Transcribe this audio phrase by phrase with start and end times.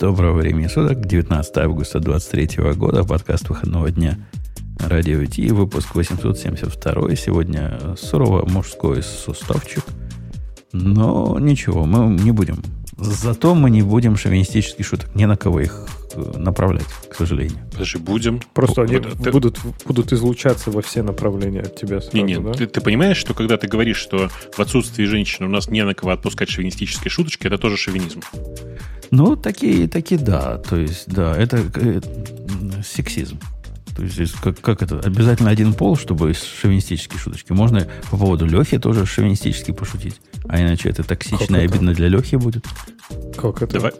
[0.00, 4.16] Доброго времени суток, 19 августа 2023 года, подкаст выходного дня
[4.78, 7.16] Радио Ти, выпуск 872.
[7.16, 9.84] Сегодня сурово мужской суставчик.
[10.72, 12.62] Но ничего, мы не будем.
[12.96, 15.14] Зато мы не будем шовинистических шуток.
[15.14, 17.58] Ни на кого их э, направлять, к сожалению.
[17.70, 18.40] Подожди, будем.
[18.54, 22.52] Просто они ты- будут, будут излучаться во все направления от тебя сразу, Не, не, да?
[22.52, 25.94] ты, ты понимаешь, что когда ты говоришь, что в отсутствии женщины у нас не на
[25.94, 28.20] кого отпускать шовинистические шуточки, это тоже шовинизм.
[29.10, 30.58] Ну, такие, такие, да.
[30.58, 32.00] То есть, да, это э,
[32.84, 33.38] сексизм.
[33.96, 35.00] То есть, как, как это?
[35.00, 37.52] Обязательно один пол, чтобы шовинистические шуточки.
[37.52, 40.20] Можно по поводу Лехи тоже шовинистически пошутить.
[40.48, 41.74] А иначе это токсично Как и это?
[41.74, 42.64] обидно для Лехи будет.
[43.36, 43.74] Как это?
[43.74, 43.92] Давай,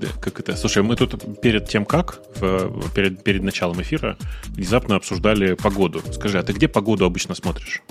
[0.00, 0.56] да, как это?
[0.56, 4.16] Слушай, мы тут перед тем, как, в- перед, перед началом эфира,
[4.48, 6.02] внезапно обсуждали погоду.
[6.12, 7.82] Скажи, а ты где погоду обычно смотришь?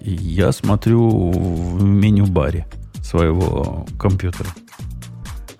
[0.00, 2.66] Я смотрю в меню-баре
[3.04, 4.48] своего компьютера.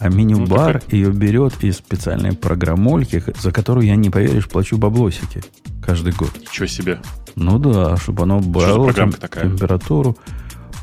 [0.03, 5.43] А меню-бар ее берет из специальной программольки, за которую, я не поверишь, плачу баблосики
[5.85, 6.31] каждый год.
[6.41, 6.99] Ничего себе.
[7.37, 9.45] Ну да, чтобы оно брало там такая?
[9.45, 10.17] температуру.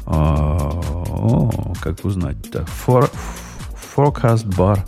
[0.06, 0.70] А,
[1.10, 2.38] о, как узнать?
[2.52, 3.10] Так, for-
[3.96, 4.80] Forecast Bar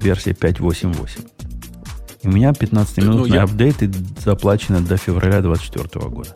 [0.00, 1.26] версия 5.8.8.
[2.22, 3.90] И у меня 15-минутный Ну, я- апдейт и
[4.24, 6.30] заплачено до февраля 2024 года.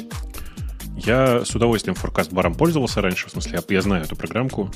[1.04, 4.70] Я с удовольствием Forecast баром пользовался раньше, в смысле, я, я знаю эту программку,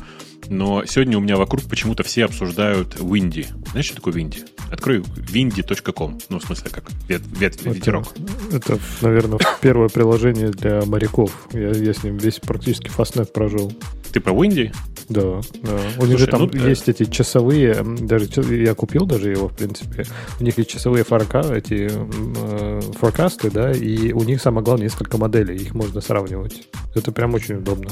[0.49, 3.47] но сегодня у меня вокруг почему-то все обсуждают Windy.
[3.71, 4.49] Знаешь, что такое Windy?
[4.71, 8.07] Открой windy.com, ну, в смысле, как вет, вет- Это- ветерок.
[8.53, 11.49] Это, наверное, первое приложение для моряков.
[11.53, 13.73] Я, я с ним весь практически фастнет прожил.
[14.13, 14.73] Ты про Windy?
[15.09, 15.79] Да, да.
[15.99, 16.69] У них же Слушай, там ну, да.
[16.69, 20.07] есть эти часовые, даже я купил даже его, в принципе.
[20.41, 25.19] У них есть часовые форка, эти э, форкасты, да, и у них самое главное несколько
[25.19, 26.69] моделей, их можно сравнивать.
[26.95, 27.91] Это прям очень удобно.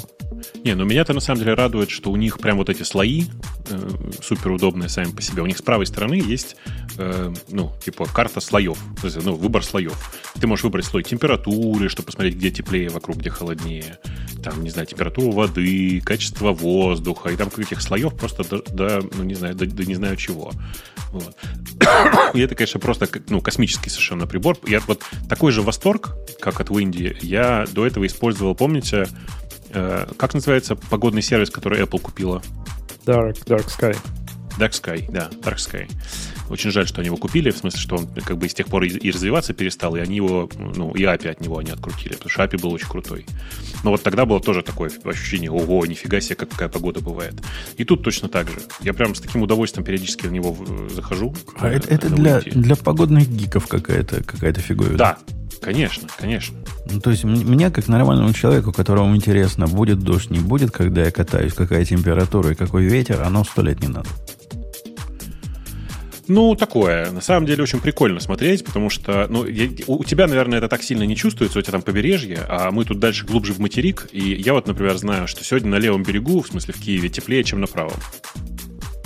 [0.65, 3.25] Не, ну меня-то на самом деле радует, что у них прям вот эти слои
[3.69, 3.89] э,
[4.23, 5.43] супер удобные сами по себе.
[5.43, 6.57] У них с правой стороны есть,
[6.99, 10.21] э, ну, типа карта слоев, то есть, ну, выбор слоев.
[10.41, 13.99] Ты можешь выбрать слой температуры, чтобы посмотреть, где теплее вокруг, где холоднее.
[14.43, 17.31] Там, не знаю, температуру воды, качество воздуха.
[17.31, 20.53] И там этих слоев просто до, до, ну, не знаю, до, до не знаю чего.
[21.13, 21.37] Вот.
[22.35, 24.57] И это, конечно, просто ну, космический совершенно прибор.
[24.67, 29.07] Я вот такой же восторг, как от Windy, я до этого использовал, помните,
[29.71, 32.43] э, как называется погодный сервис, который Apple купила?
[33.05, 33.97] Dark, Dark Sky.
[34.59, 35.89] Dark Sky, да, Dark Sky.
[36.51, 38.85] Очень жаль, что они его купили, в смысле, что он как бы с тех пор
[38.85, 42.43] и, развиваться перестал, и они его, ну, и API от него они открутили, потому что
[42.45, 43.27] API был очень крутой.
[43.85, 47.35] Но вот тогда было тоже такое ощущение, ого, нифига себе, как- какая погода бывает.
[47.79, 48.57] И тут точно так же.
[48.81, 51.35] Я прям с таким удовольствием периодически в него э, захожу.
[51.59, 54.99] А э, это, это для, для погодных гиков какая-то какая фиговина.
[54.99, 55.19] Да,
[55.61, 56.57] конечно, конечно.
[56.91, 61.05] Ну, то есть, м- мне, как нормальному человеку, которому интересно, будет дождь, не будет, когда
[61.05, 64.09] я катаюсь, какая температура и какой ветер, оно сто лет не надо.
[66.29, 67.11] Ну, такое.
[67.11, 70.83] На самом деле очень прикольно смотреть, потому что ну, я- у тебя, наверное, это так
[70.83, 74.09] сильно не чувствуется, у тебя там побережье, а мы тут дальше глубже в материк.
[74.13, 77.43] И я вот, например, знаю, что сегодня на левом берегу, в смысле в Киеве, теплее,
[77.45, 77.97] чем на правом.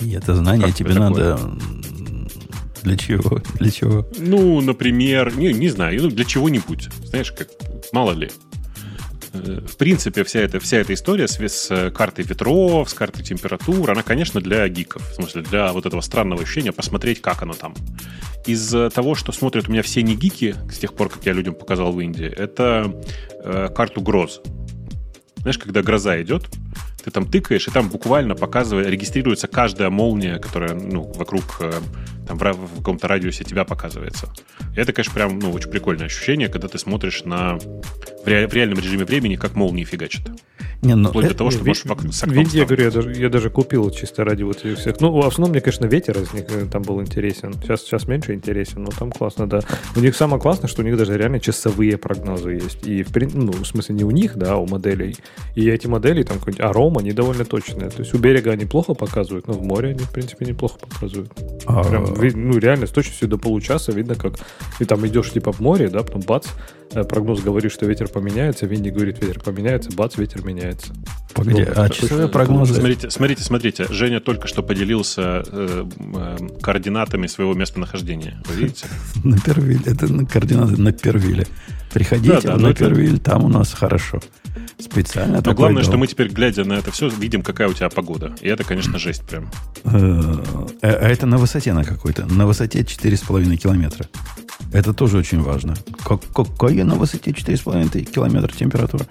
[0.03, 1.39] И это знание Как тебе надо...
[2.83, 3.41] Для чего?
[3.59, 4.09] Для чего?
[4.19, 6.89] Ну, например, не, не знаю, ну, для чего-нибудь.
[7.05, 7.49] Знаешь, как
[7.93, 8.31] мало ли.
[9.37, 13.91] В принципе, вся эта, вся эта история с, с э, картой ветров, с картой температур,
[13.91, 15.03] она, конечно, для гиков.
[15.11, 17.75] В смысле, для вот этого странного ощущения посмотреть, как оно там.
[18.47, 21.33] Из э, того, что смотрят у меня все не гики, с тех пор, как я
[21.33, 22.95] людям показал в Индии, это
[23.43, 24.41] э, карту гроз.
[25.37, 26.49] Знаешь, когда гроза идет,
[27.07, 31.73] ты там тыкаешь, и там буквально показывает, регистрируется каждая молния, которая ну, вокруг э,
[32.27, 34.33] там в, в каком-то радиусе тебя показывается.
[34.75, 37.59] И это, конечно, прям ну, очень прикольное ощущение, когда ты смотришь на
[38.27, 40.29] в, ре- в реальном режиме времени, как молнии фигачат.
[40.83, 42.91] Не, ну, Вплоть э, до того, что можешь фак- с окном Винди, я говорю, я
[42.91, 45.01] даже, я даже купил чисто ради вот этих всех.
[45.01, 47.55] Ну, в основном, мне, конечно, ветер из них э, там был интересен.
[47.55, 49.61] Сейчас, сейчас меньше интересен, но там классно, да.
[49.97, 52.87] У них самое классное, что у них даже реально часовые прогнозы есть.
[52.87, 55.17] И, в, прин- ну, в смысле, не у них, да, а у моделей.
[55.55, 57.89] И эти модели, там, какой-нибудь Арома, они довольно точные.
[57.89, 61.33] То есть у берега они плохо показывают, но в море они, в принципе, неплохо показывают.
[61.67, 64.35] а, Прям, ви- ну, реально, с точностью до получаса видно, как
[64.79, 66.51] ты там идешь, типа, в море, да, потом бац, э,
[66.91, 70.93] прогноз говорит, что ветер поменяется, Винди говорит, ветер поменяется, бац, ветер меняется.
[71.35, 72.75] Погоди, Ну, а часовые прогнозы...
[72.75, 73.87] Смотрите, смотрите, смотрите.
[73.91, 78.43] Женя только что поделился э, э, координатами своего местонахождения.
[78.47, 78.87] Вы видите?
[79.25, 79.81] На Первиле.
[79.85, 81.47] Это на координаты на Первиле.
[81.93, 84.21] Приходите на это- Первиль, там у нас хорошо.
[84.79, 88.35] Специально Но главное, что мы теперь, глядя на это все, видим, какая у тебя погода.
[88.43, 89.51] И это, конечно, жесть прям.
[89.85, 90.37] Э,
[90.83, 92.27] А это на высоте на какой-то.
[92.27, 94.07] На высоте 4,5 километра.
[94.77, 95.75] Это тоже очень важно.
[96.05, 99.07] Как- Какая на высоте 4,5 километра температура?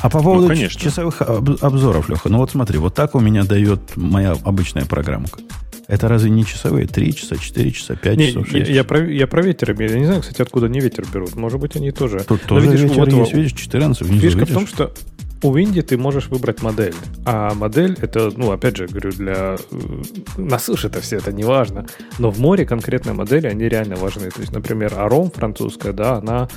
[0.00, 0.80] А по поводу Ну, конечно.
[0.80, 5.40] часовых об- обзоров, Леха, ну вот смотри, вот так у меня дает моя обычная программка.
[5.88, 6.86] Это разве не часовые?
[6.86, 8.86] Три часа, четыре часа, пять Не, часов, я, шесть я часов?
[8.88, 9.92] про, я про ветер имею.
[9.92, 11.36] Я не знаю, кстати, откуда они ветер берут.
[11.36, 12.20] Может быть, они тоже.
[12.26, 14.50] Тут Но тоже видишь, ветер вот есть, видишь, 14 внизу, Фишка видишь?
[14.52, 14.94] в том, что
[15.44, 16.94] у Винди ты можешь выбрать модель.
[17.26, 19.56] А модель это, ну, опять же, говорю, для...
[19.70, 20.02] э,
[20.38, 21.86] На суше это все это не важно.
[22.18, 24.30] Но в море конкретные модели, они реально важны.
[24.30, 26.48] То есть, например, Аром французская, да, она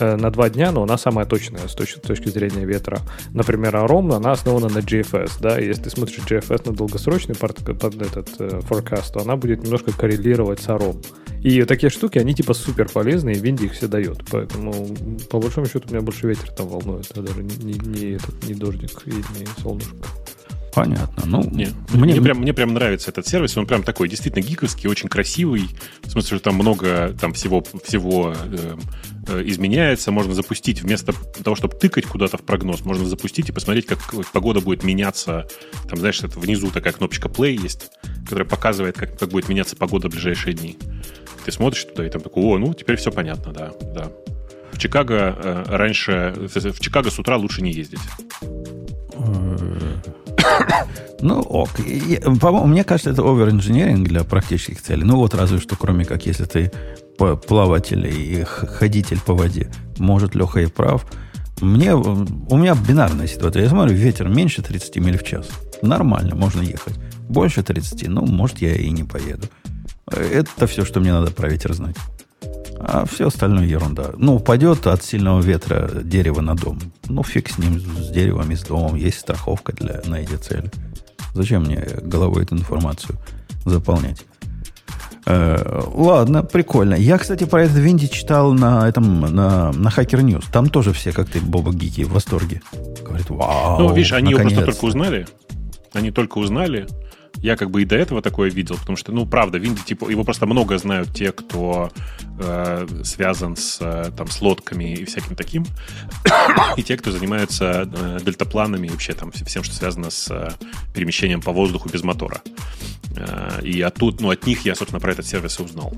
[0.00, 3.00] на два дня, но она самая точная с точки, с точки зрения ветра.
[3.32, 8.02] Например, Аром, она основана на GFS, да, если ты смотришь GFS на долгосрочный порт- под
[8.02, 11.00] этот э, forecast, то она будет немножко коррелировать с Аром.
[11.42, 14.24] И такие штуки, они типа супер полезные, и Винди их все дает.
[14.30, 14.72] Поэтому,
[15.30, 18.54] по большому счету, меня больше ветер там волнует, а даже не, не, не этот, не
[18.54, 19.96] дождик и не солнышко.
[20.74, 21.22] Понятно.
[21.24, 23.56] Ну, Не, мне, мне, прям, мне прям нравится этот сервис.
[23.56, 25.68] Он прям такой действительно гиковский, очень красивый.
[26.02, 28.76] В смысле, что там много там всего, всего э,
[29.28, 30.10] э, изменяется.
[30.10, 34.00] Можно запустить вместо того, чтобы тыкать куда-то в прогноз, можно запустить и посмотреть, как
[34.32, 35.46] погода будет меняться.
[35.88, 37.90] Там, знаешь, это внизу такая кнопочка play есть,
[38.24, 40.76] которая показывает, как, как будет меняться погода в ближайшие дни.
[41.44, 44.10] Ты смотришь туда и там такой, о, ну, теперь все понятно, да, да.
[44.72, 48.00] В Чикаго э, раньше, в Чикаго с утра лучше не ездить.
[51.20, 51.70] Ну, ок.
[52.40, 55.04] По-моему, мне кажется, это овер-инженеринг для практических целей.
[55.04, 56.70] Ну, вот разве что, кроме как, если ты
[57.16, 59.70] плаватель и ходитель по воде.
[59.98, 61.06] Может, Леха и прав.
[61.60, 63.62] Мне, э, у меня бинарная ситуация.
[63.62, 65.48] Я смотрю, ветер меньше 30 миль в час.
[65.82, 66.94] Нормально, можно ехать.
[67.28, 69.46] Больше 30, ну, может, я и не поеду.
[70.06, 71.96] Это все, что мне надо про ветер знать.
[72.86, 74.10] А все остальное ерунда.
[74.16, 76.78] Ну, упадет от сильного ветра дерево на дом.
[77.08, 78.94] Ну, фиг с ним, с деревом и с домом.
[78.96, 80.70] Есть страховка для на эти цели.
[81.32, 83.18] Зачем мне головой эту информацию
[83.64, 84.24] заполнять?
[85.26, 86.94] Э, ладно, прикольно.
[86.94, 90.44] Я, кстати, про этот Винди читал на этом на, на Hacker News.
[90.52, 92.60] Там тоже все, как ты, Боба Гики, в восторге.
[93.02, 93.78] Говорит, вау.
[93.78, 94.80] Ну, видишь, они его просто наконец-то».
[94.80, 95.26] только узнали.
[95.94, 96.86] Они только узнали.
[97.42, 100.24] Я как бы и до этого такое видел, потому что, ну, правда, Винди, типа, его
[100.24, 101.90] просто много знают те, кто
[102.38, 105.66] э, связан с, э, там, с лодками и всяким таким,
[106.76, 110.52] и те, кто занимается э, дельтапланами и вообще там вс- всем, что связано с э,
[110.94, 112.40] перемещением по воздуху без мотора.
[113.16, 115.92] Э, И оттуда, ну, от них я, собственно, про этот сервис и узнал.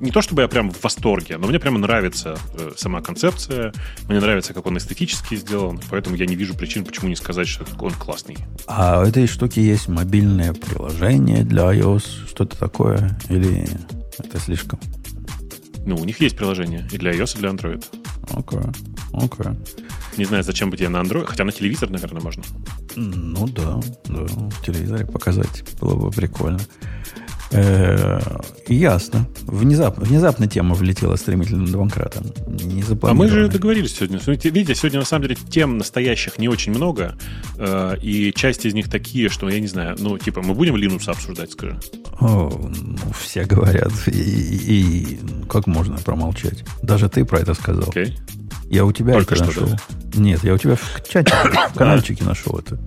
[0.00, 3.72] Не то чтобы я прям в восторге, но мне прямо нравится э, сама концепция,
[4.08, 7.64] мне нравится, как он эстетически сделан, поэтому я не вижу причин, почему не сказать, что
[7.80, 8.36] он классный.
[8.66, 13.18] А у этой штуки есть мобильное приложение для iOS, что-то такое?
[13.28, 13.68] Или
[14.18, 14.78] это слишком?
[15.84, 17.84] Ну, у них есть приложение и для iOS, и для Android.
[18.30, 18.58] Окей,
[19.12, 19.52] окей.
[20.16, 22.42] Не знаю, зачем бы тебе на Android, хотя на телевизор, наверное, можно.
[22.96, 26.60] Ну да, да, в телевизоре показать было бы прикольно.
[27.52, 28.18] Э,
[28.66, 29.28] ясно.
[29.42, 32.24] Внезапно, внезапно тема влетела стремительным домкратом.
[32.48, 34.18] Не А мы же договорились сегодня.
[34.26, 37.16] Видите, сегодня на самом деле тем настоящих не очень много,
[37.56, 41.08] э, и часть из них такие, что я не знаю, ну, типа, мы будем Linux
[41.08, 41.78] обсуждать, скажи.
[42.20, 43.92] О, ну, все говорят.
[44.06, 45.18] И, и- и
[45.48, 46.64] как можно промолчать?
[46.82, 47.88] Даже ты про это сказал.
[47.90, 48.16] Окей.
[48.70, 49.78] Я у тебя Только это что, нашел.
[50.14, 51.32] Нет, я у тебя в чате,
[51.72, 52.78] в каналчике нашел это.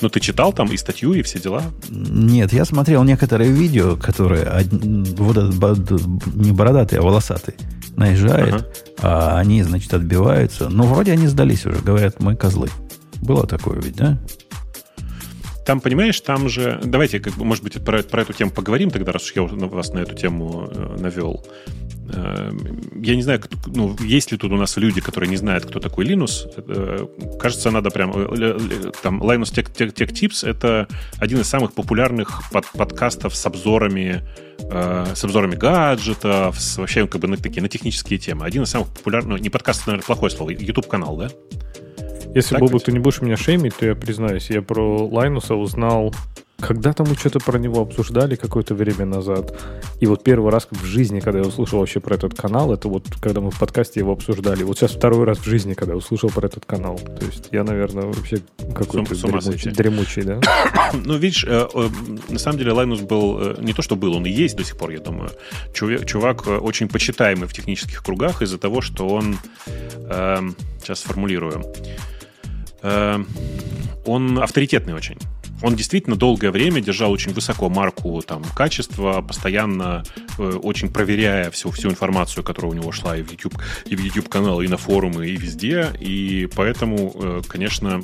[0.00, 1.62] Ну, ты читал там и статью, и все дела?
[1.88, 7.54] Нет, я смотрел некоторые видео, которые вот этот не бородатый, а волосатый
[7.96, 8.66] наезжает, Ага.
[9.02, 10.68] а они, значит, отбиваются.
[10.68, 12.68] Но вроде они сдались уже, говорят, мы козлы.
[13.20, 14.18] Было такое ведь, да?
[15.68, 16.80] Там, понимаешь, там же...
[16.82, 19.92] Давайте, как бы, может быть, про, про эту тему поговорим тогда, раз уж я вас
[19.92, 21.46] на эту тему э, навел.
[22.10, 22.50] Э,
[22.94, 26.06] Я не знаю, ну, есть ли тут у нас люди, которые не знают, кто такой
[26.06, 26.50] Linux.
[26.56, 27.06] Э,
[27.38, 28.12] Кажется, надо прям...
[29.02, 30.88] Там Linus Tech, Tech, Tech Tips— это
[31.18, 34.26] один из самых популярных под- подкастов с обзорами
[34.58, 38.44] с обзорами гаджетов, с вообще как бы на такие на технические темы.
[38.46, 41.30] Один из самых популярных, ну, не подкаст, наверное, плохое слово, YouTube-канал, да?
[42.34, 42.84] Если, Так ведь?
[42.84, 46.12] ты не будешь меня шеймить, то я признаюсь, я про Лайнуса узнал,
[46.60, 49.56] когда-то мы что-то про него обсуждали какое-то время назад.
[50.00, 53.04] И вот первый раз в жизни, когда я услышал вообще про этот канал, это вот
[53.20, 54.64] когда мы в подкасте его обсуждали.
[54.64, 56.98] Вот сейчас второй раз в жизни, когда я услышал про этот канал.
[56.98, 58.38] То есть я, наверное, вообще
[58.74, 60.40] какой-то дремучий, дремучий, да?
[60.94, 61.88] Ну, видишь, э, э,
[62.28, 64.76] на самом деле Linus был, э, не то что был, он и есть до сих
[64.76, 65.30] пор, я думаю.
[65.72, 69.36] Чувак, чувак э, очень почитаемый в технических кругах из-за того, что он,
[70.10, 71.62] эм, сейчас сформулирую,
[72.82, 75.18] он авторитетный очень.
[75.62, 80.04] Он действительно долгое время держал очень высоко марку там, качества, постоянно
[80.38, 84.00] э, очень проверяя всю, всю информацию, которая у него шла и в YouTube, и в
[84.00, 85.90] YouTube канал, и на форумы, и везде.
[85.98, 88.02] И поэтому, э, конечно,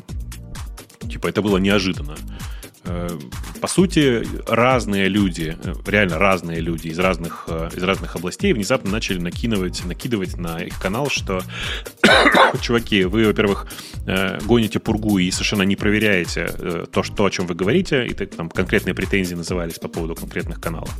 [1.08, 2.16] типа это было неожиданно.
[2.16, 2.53] Э,
[2.84, 8.90] по сути, разные люди, э, реально разные люди из разных, э, из разных областей внезапно
[8.90, 11.40] начали накидывать, накидывать на их канал, что,
[12.60, 13.66] чуваки, вы, во-первых,
[14.44, 18.94] гоните пургу и совершенно не проверяете то, что, о чем вы говорите, и там конкретные
[18.94, 20.90] претензии назывались по поводу конкретных каналов.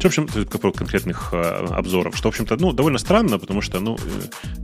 [0.00, 3.98] В общем, конкретных обзоров, что, в общем-то, ну, довольно странно, потому что, ну,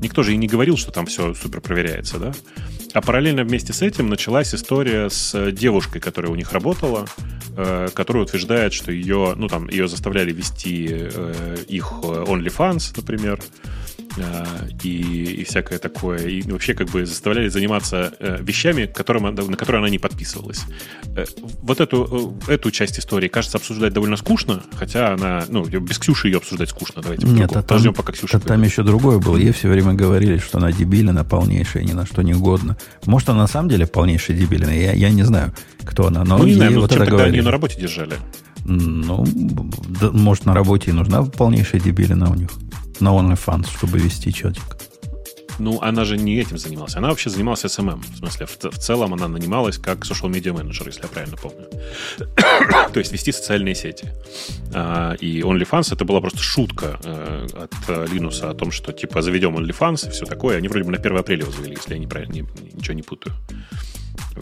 [0.01, 2.33] никто же и не говорил, что там все супер проверяется, да?
[2.93, 7.07] А параллельно вместе с этим началась история с девушкой, которая у них работала,
[7.57, 13.80] э, которая утверждает, что ее, ну там, ее заставляли вести э, их OnlyFans, например, э,
[14.83, 14.89] и,
[15.41, 16.27] и всякое такое.
[16.27, 20.63] И вообще как бы заставляли заниматься вещами, которым, на которые она не подписывалась.
[21.63, 26.39] Вот эту, эту часть истории, кажется, обсуждать довольно скучно, хотя она, ну, без Ксюши ее
[26.39, 27.03] обсуждать скучно.
[27.03, 29.37] Давайте Нет, а там, пока Ксюша а там еще другое было.
[29.37, 32.77] Ей все время говорили, что она дебилина полнейшая, ни на что не годна.
[33.07, 35.53] Может, она на самом деле полнейшая дебилина, я, я не знаю
[35.85, 36.25] кто она.
[36.25, 37.37] Но ну, не знаю, вот это тогда говорили.
[37.37, 38.15] они на работе держали?
[38.65, 39.25] Ну,
[40.01, 42.51] да, может, на работе и нужна полнейшая дебилина у них.
[43.01, 44.77] На OnlyFans, чтобы вести чатик.
[45.61, 46.97] Ну, она же не этим занималась.
[46.97, 48.03] Она вообще занималась SMM.
[48.15, 51.67] В смысле, в, в целом она нанималась как social media менеджер, если я правильно помню.
[52.93, 54.09] То есть вести социальные сети.
[54.73, 59.57] А, и OnlyFans это была просто шутка э, от Линуса о том, что типа заведем
[59.57, 60.57] OnlyFans и все такое.
[60.57, 63.35] Они вроде бы на 1 апреля его завели, если я неправильно, не, ничего не путаю.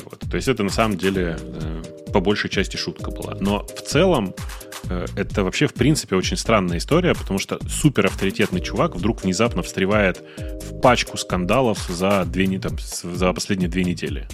[0.04, 0.20] Вот.
[0.30, 3.36] То есть это на самом деле э, по большей части шутка была.
[3.40, 4.67] Но в целом э,
[5.16, 10.23] это вообще в принципе очень странная история, потому что супер авторитетный чувак вдруг внезапно встревает
[10.37, 14.26] в пачку скандалов за, две, там, за последние две недели.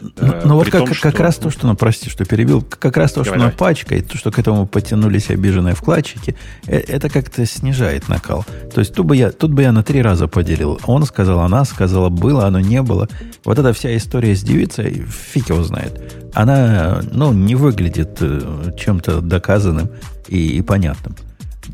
[0.00, 1.22] Ну, э, ну вот как, том, как что...
[1.22, 4.16] раз то, что, ну, прости, что перебил, как раз то, что давай, пачка, и то,
[4.16, 6.36] что к этому потянулись обиженные вкладчики,
[6.66, 8.44] э, это как-то снижает накал.
[8.72, 10.80] То есть тут бы, я, тут бы я на три раза поделил.
[10.86, 13.08] Он сказал, она сказала, было, оно не было.
[13.44, 16.14] Вот эта вся история с девицей, фиг его знает.
[16.34, 19.90] Она, ну, не выглядит э, чем-то доказанным
[20.28, 21.16] и, и понятным.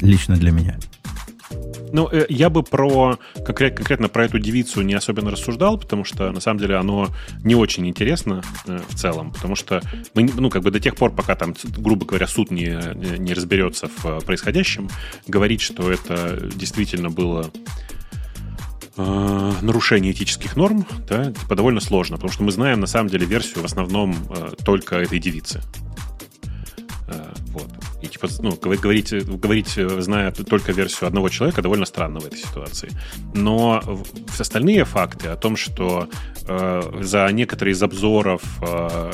[0.01, 0.77] Лично для меня.
[1.93, 6.41] Ну, э, я бы про конкретно про эту девицу не особенно рассуждал, потому что на
[6.41, 7.09] самом деле оно
[7.45, 9.83] не очень интересно э, в целом, потому что
[10.15, 12.79] мы, ну, как бы до тех пор, пока там, грубо говоря, суд не,
[13.19, 14.89] не разберется в происходящем,
[15.27, 17.51] говорить, что это действительно было
[18.97, 23.27] э, нарушение этических норм, да, типа довольно сложно, потому что мы знаем на самом деле
[23.27, 25.61] версию в основном э, только этой девицы.
[28.41, 32.91] Ну, говорить, говорить, зная только версию одного человека, довольно странно в этой ситуации.
[33.35, 33.83] Но
[34.39, 36.09] остальные факты о том, что
[36.47, 39.11] э, за некоторые из обзоров, э,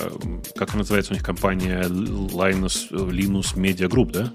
[0.57, 4.33] как называется у них компания Linus, Linus Media Group, да?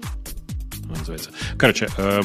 [0.88, 1.30] называется.
[1.56, 2.22] Короче, э,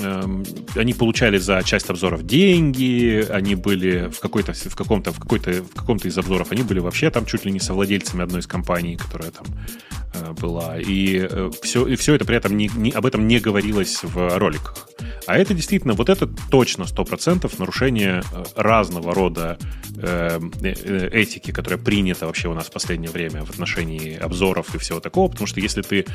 [0.00, 0.44] Эм,
[0.76, 5.74] они получали за часть обзоров деньги, они были в какой-то в каком-то в какой-то в
[5.74, 9.30] каком-то из обзоров они были вообще там чуть ли не совладельцами одной из компаний, которая
[9.30, 9.99] там э,
[10.40, 11.26] была, и
[11.62, 14.88] все э, и все это при этом не, не об этом не говорилось в роликах.
[15.26, 19.58] А это действительно вот это точно сто процентов нарушение э, разного рода
[19.96, 25.00] э, этики, которая принята вообще у нас в последнее время в отношении обзоров и всего
[25.00, 26.06] такого, потому что если ты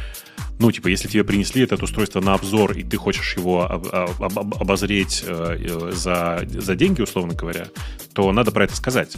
[0.57, 4.23] ну, типа, если тебе принесли это устройство на обзор, и ты хочешь его об, об,
[4.23, 7.67] об, обозреть э, за, за деньги, условно говоря,
[8.13, 9.17] то надо про это сказать.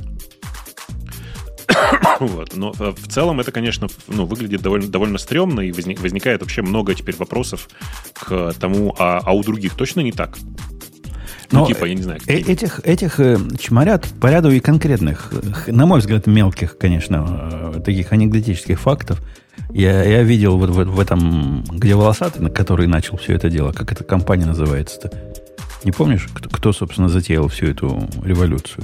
[2.19, 2.55] вот.
[2.55, 6.61] Но э, в целом это, конечно, ну, выглядит довольно, довольно стрёмно, и возник, возникает вообще
[6.61, 7.69] много теперь вопросов
[8.13, 10.37] к тому, а, а у других точно не так?
[11.51, 12.19] Ну, Но типа, я не знаю.
[12.27, 15.33] Э- этих, этих э, чморят по ряду и конкретных,
[15.67, 19.21] на мой взгляд, мелких, конечно, таких анекдотических фактов–
[19.69, 23.91] я, я видел вот в, в этом, где волосатый, который начал все это дело, как
[23.91, 25.11] эта компания называется-то?
[25.83, 28.83] Не помнишь, кто, кто, собственно, затеял всю эту революцию?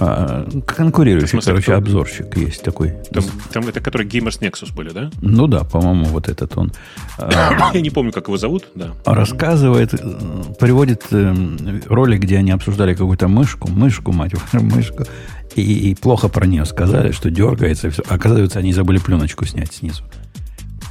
[0.00, 1.76] А, конкурирующий, смысле, короче, кто?
[1.76, 2.94] обзорщик есть такой.
[3.12, 5.10] Там, там это который Gamers Nexus были, да?
[5.20, 6.72] Ну да, по-моему, вот этот он.
[7.18, 8.92] Я не помню, как его зовут, да.
[9.04, 9.98] Рассказывает, э,
[10.60, 11.34] приводит э,
[11.88, 15.04] ролик, где они обсуждали какую-то мышку, мышку, мать мышку,
[15.56, 17.90] и, и плохо про нее сказали, что дергается.
[17.90, 18.02] Все.
[18.08, 20.04] Оказывается, они забыли пленочку снять снизу.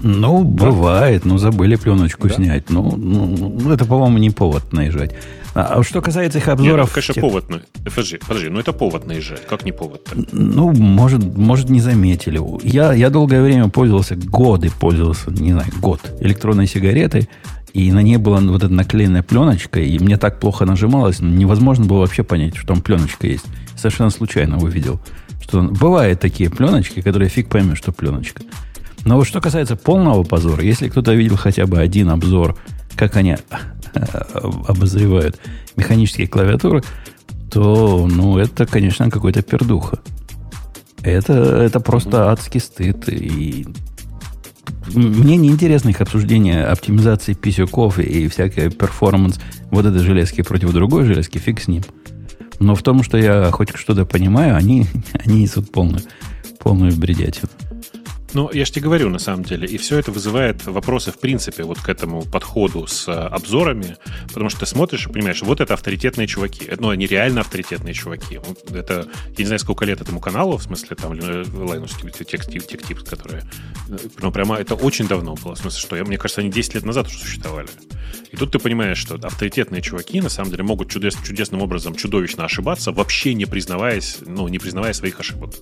[0.01, 0.65] Ну, да.
[0.65, 2.35] бывает, ну, забыли пленочку да.
[2.35, 2.69] снять.
[2.69, 3.25] Ну, ну,
[3.59, 5.15] ну, это, по-моему, не повод наезжать.
[5.57, 6.77] А, а что касается их обзоров...
[6.77, 7.21] Нет, ну, конечно, тех...
[7.21, 7.49] повод.
[7.49, 7.61] На...
[7.83, 9.47] Подожди, подожди, ну это повод наезжать.
[9.47, 10.29] Как не повод -то?
[10.31, 12.39] Ну, может, может, не заметили.
[12.63, 17.27] Я, я долгое время пользовался, годы пользовался, не знаю, год электронной сигаретой,
[17.73, 21.99] и на ней была вот эта наклеенная пленочка, и мне так плохо нажималось, невозможно было
[21.99, 23.45] вообще понять, что там пленочка есть
[23.75, 24.99] совершенно случайно увидел.
[25.41, 28.43] Что бывают такие пленочки, которые фиг поймешь, что пленочка.
[29.05, 32.55] Но вот что касается полного позора, если кто-то видел хотя бы один обзор,
[32.95, 33.37] как они
[33.93, 35.39] обозревают
[35.75, 36.83] механические клавиатуры,
[37.49, 39.99] то, ну, это, конечно, какой-то пердуха.
[41.03, 43.07] Это, это просто адский стыд.
[43.07, 43.65] И
[44.93, 49.39] мне не интересно их обсуждение оптимизации писюков и всякое перформанс
[49.71, 51.83] вот этой железки против другой железки, фиг с ним.
[52.59, 54.87] Но в том, что я хоть что-то понимаю, они,
[55.25, 56.01] они несут полную,
[56.59, 57.49] полную бредятину.
[58.37, 61.63] Ну, я же тебе говорю, на самом деле, и все это вызывает вопросы, в принципе,
[61.63, 65.73] вот к этому подходу с э, обзорами, потому что ты смотришь и понимаешь, вот это
[65.73, 66.69] авторитетные чуваки.
[66.77, 68.39] Ну, они реально авторитетные чуваки.
[68.69, 73.41] Это, я не знаю, сколько лет этому каналу, в смысле, там, Linus Tech Tips, которые...
[74.21, 75.55] Ну, прямо это очень давно было.
[75.55, 77.69] В смысле, что, я, мне кажется, они 10 лет назад уже существовали.
[78.31, 82.45] И тут ты понимаешь, что авторитетные чуваки, на самом деле, могут чудес, чудесным образом чудовищно
[82.45, 85.55] ошибаться, вообще не признаваясь, ну, не признавая своих ошибок.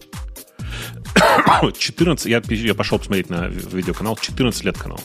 [1.77, 4.99] 14, я, я пошел посмотреть на видеоканал, 14 лет канал.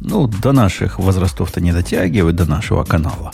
[0.00, 3.32] Ну, до наших возрастов-то не дотягивает, до нашего канала.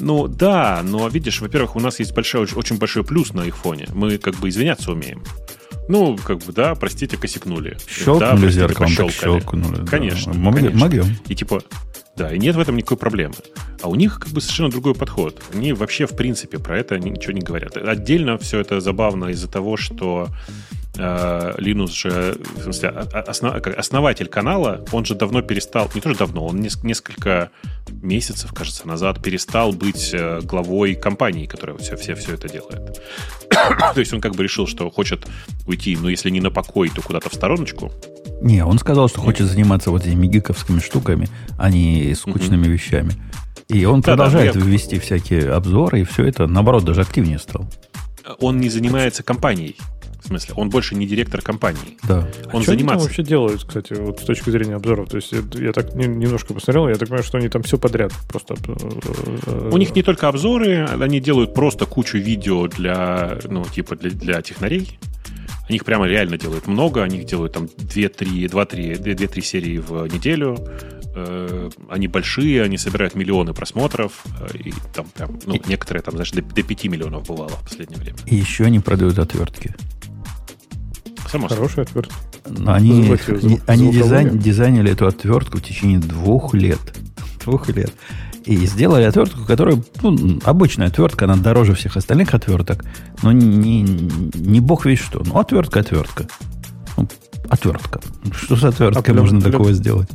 [0.00, 3.86] Ну, да, но видишь, во-первых, у нас есть большой, очень большой плюс на их фоне.
[3.92, 5.22] Мы как бы извиняться умеем.
[5.88, 7.76] Ну, как бы, да, простите, косякнули.
[7.88, 9.86] Щелкнули да, простите, зеркалом, так щелкнули.
[9.86, 10.32] Конечно.
[10.32, 10.38] Да.
[10.38, 10.78] Могли, конечно.
[10.78, 11.16] Могем.
[11.26, 11.62] И типа,
[12.18, 13.34] да, и нет в этом никакой проблемы.
[13.80, 15.40] А у них как бы совершенно другой подход.
[15.54, 17.76] Они вообще, в принципе, про это ничего не говорят.
[17.76, 20.28] Отдельно все это забавно из-за того, что
[20.96, 26.46] э, Линус же, в смысле, основ, основатель канала, он же давно перестал, не тоже давно,
[26.46, 27.50] он несколько
[28.02, 33.00] месяцев, кажется, назад перестал быть э, главой компании, которая все, все, все это делает.
[33.48, 35.24] То есть он как бы решил, что хочет
[35.66, 37.92] уйти, ну, если не на покой, то куда-то в стороночку.
[38.40, 41.28] Не, он сказал, что хочет заниматься вот этими гиковскими штуками,
[41.58, 42.72] а не скучными угу.
[42.72, 43.12] вещами.
[43.68, 44.64] И он да, продолжает да, я...
[44.64, 47.68] ввести всякие обзоры, и все это, наоборот, даже активнее стал.
[48.40, 49.76] Он не занимается компанией.
[50.22, 51.96] В смысле, он больше не директор компании.
[52.02, 52.28] Да.
[52.52, 52.72] Он а что занимается...
[52.72, 55.08] они там вообще делают, кстати, вот с точки зрения обзоров?
[55.08, 58.12] То есть я, я так немножко посмотрел, я так понимаю, что они там все подряд
[58.28, 58.54] просто...
[59.70, 64.42] У них не только обзоры, они делают просто кучу видео для, ну, типа для, для
[64.42, 64.98] технарей.
[65.68, 70.06] Они их прямо реально делают много, они их делают там 2-3, 2-3, 2-3 серии в
[70.06, 70.56] неделю.
[71.14, 76.30] Э, они большие, они собирают миллионы просмотров, э, и там прям, ну, некоторые там, знаешь,
[76.30, 78.18] до, до 5 миллионов бывало в последнее время.
[78.26, 79.74] И еще они продают отвертки.
[81.30, 82.14] Само Хорошая отвертка.
[82.46, 86.80] Но они, они, они дизайн, дизайнили эту отвертку в течение двух лет.
[87.44, 87.92] Двух лет.
[88.48, 92.82] И сделали отвертку, которая, ну, обычная отвертка, она дороже всех остальных отверток,
[93.22, 95.22] но не, не, бог весь что.
[95.22, 96.26] Ну, отвертка, отвертка.
[96.96, 97.06] Ну,
[97.50, 98.00] отвертка.
[98.32, 100.08] Что с отверткой а можно такого сделать?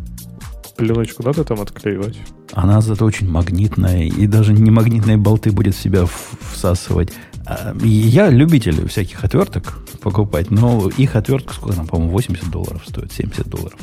[0.75, 2.17] Пленочку надо там отклеивать?
[2.53, 6.08] Она зато очень магнитная, и даже не магнитные болты будет в себя
[6.53, 7.13] всасывать.
[7.45, 13.12] А, я любитель всяких отверток покупать, но их отвертка, сколько там, по-моему, 80 долларов стоит,
[13.12, 13.77] 70 долларов.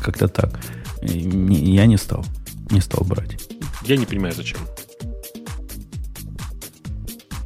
[0.00, 0.58] Как-то так.
[1.02, 2.24] Я не стал,
[2.70, 3.36] не стал брать.
[3.84, 4.58] Я не понимаю, зачем.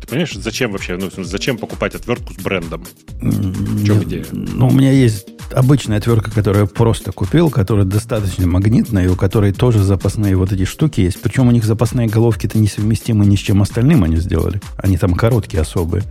[0.00, 2.84] Ты понимаешь, зачем вообще, ну, зачем покупать отвертку с брендом?
[3.20, 4.26] В чем идея?
[4.32, 9.16] Ну, у меня есть обычная отвертка, которую я просто купил, которая достаточно магнитная, и у
[9.16, 11.20] которой тоже запасные вот эти штуки есть.
[11.20, 14.60] Причем у них запасные головки-то несовместимы ни с чем остальным они сделали.
[14.76, 16.04] Они там короткие особые.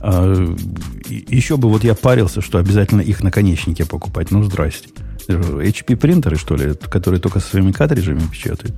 [0.00, 0.54] А,
[1.08, 4.30] еще бы вот я парился, что обязательно их наконечники покупать.
[4.30, 4.88] Ну, здрасте.
[5.28, 8.74] HP принтеры, что ли, которые только со своими картриджами печатают.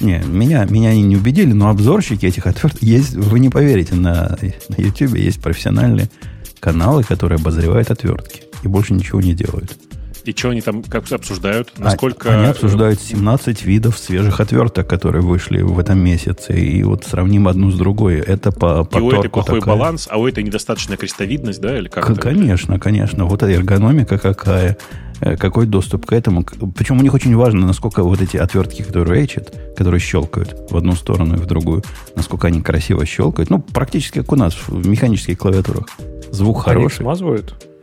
[0.00, 4.36] Не, меня, меня они не убедили, но обзорщики этих отверток есть, вы не поверите, на,
[4.68, 6.10] на YouTube есть профессиональные
[6.58, 9.76] каналы, которые обозревают отвертки и больше ничего не делают.
[10.24, 11.70] И что они там как обсуждают?
[11.76, 12.34] А, Насколько...
[12.34, 16.54] Они обсуждают 17 видов свежих отверток, которые вышли в этом месяце.
[16.58, 18.20] И вот сравним одну с другой.
[18.20, 19.76] Это по, по И у этой плохой такая...
[19.76, 21.76] баланс, а у этой недостаточная крестовидность, да?
[21.76, 23.26] Или как конечно, конечно.
[23.26, 24.78] Вот эргономика какая.
[25.24, 26.44] Э, какой доступ к этому.
[26.76, 30.94] Причем у них очень важно, насколько вот эти отвертки, которые речат, которые щелкают в одну
[30.94, 31.82] сторону и в другую,
[32.14, 33.48] насколько они красиво щелкают.
[33.48, 35.86] Ну, практически как у нас в механических клавиатурах.
[36.30, 36.96] Звук они хороший.
[36.96, 37.73] смазывают?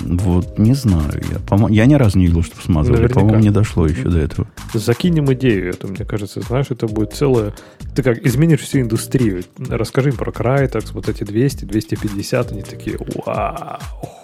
[0.00, 1.22] Вот не знаю.
[1.30, 3.02] Я, по я ни разу не видел, что смазывали.
[3.02, 3.20] Наверняка.
[3.20, 4.48] По-моему, не дошло еще до этого.
[4.72, 5.70] Закинем идею.
[5.70, 7.52] Это, мне кажется, знаешь, это будет целое...
[7.94, 9.44] Ты как изменишь всю индустрию.
[9.58, 13.78] Расскажи им про Crytex, вот эти 200, 250, они такие, вау.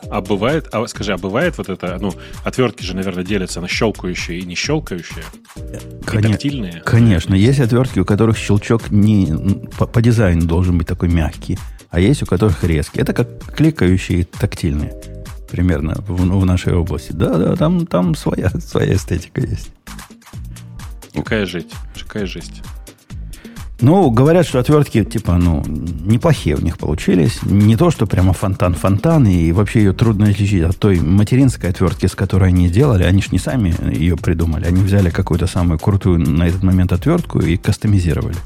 [0.09, 2.13] А бывает, а скажи, а бывает вот это, ну,
[2.45, 5.25] отвертки же, наверное, делятся на щелкающие и не щелкающие?
[6.07, 6.83] Кон- тактильные?
[6.85, 7.35] Конечно.
[7.35, 9.27] Есть отвертки, у которых щелчок не
[9.79, 11.59] по, по дизайну должен быть такой мягкий,
[11.91, 13.01] а есть у которых резкий.
[13.01, 14.95] Это как кликающие тактильные
[15.47, 17.13] примерно в, в нашей области.
[17.13, 19.71] Да, да, там, там своя, своя эстетика есть.
[21.15, 22.63] Какая жесть, какая жесть.
[23.81, 27.43] Ну, говорят, что отвертки, типа, ну, неплохие у них получились.
[27.43, 32.15] Не то, что прямо фонтан-фонтан, и вообще ее трудно отличить от той материнской отвертки, с
[32.15, 33.03] которой они делали.
[33.03, 34.65] Они же не сами ее придумали.
[34.65, 38.37] Они взяли какую-то самую крутую на этот момент отвертку и кастомизировали.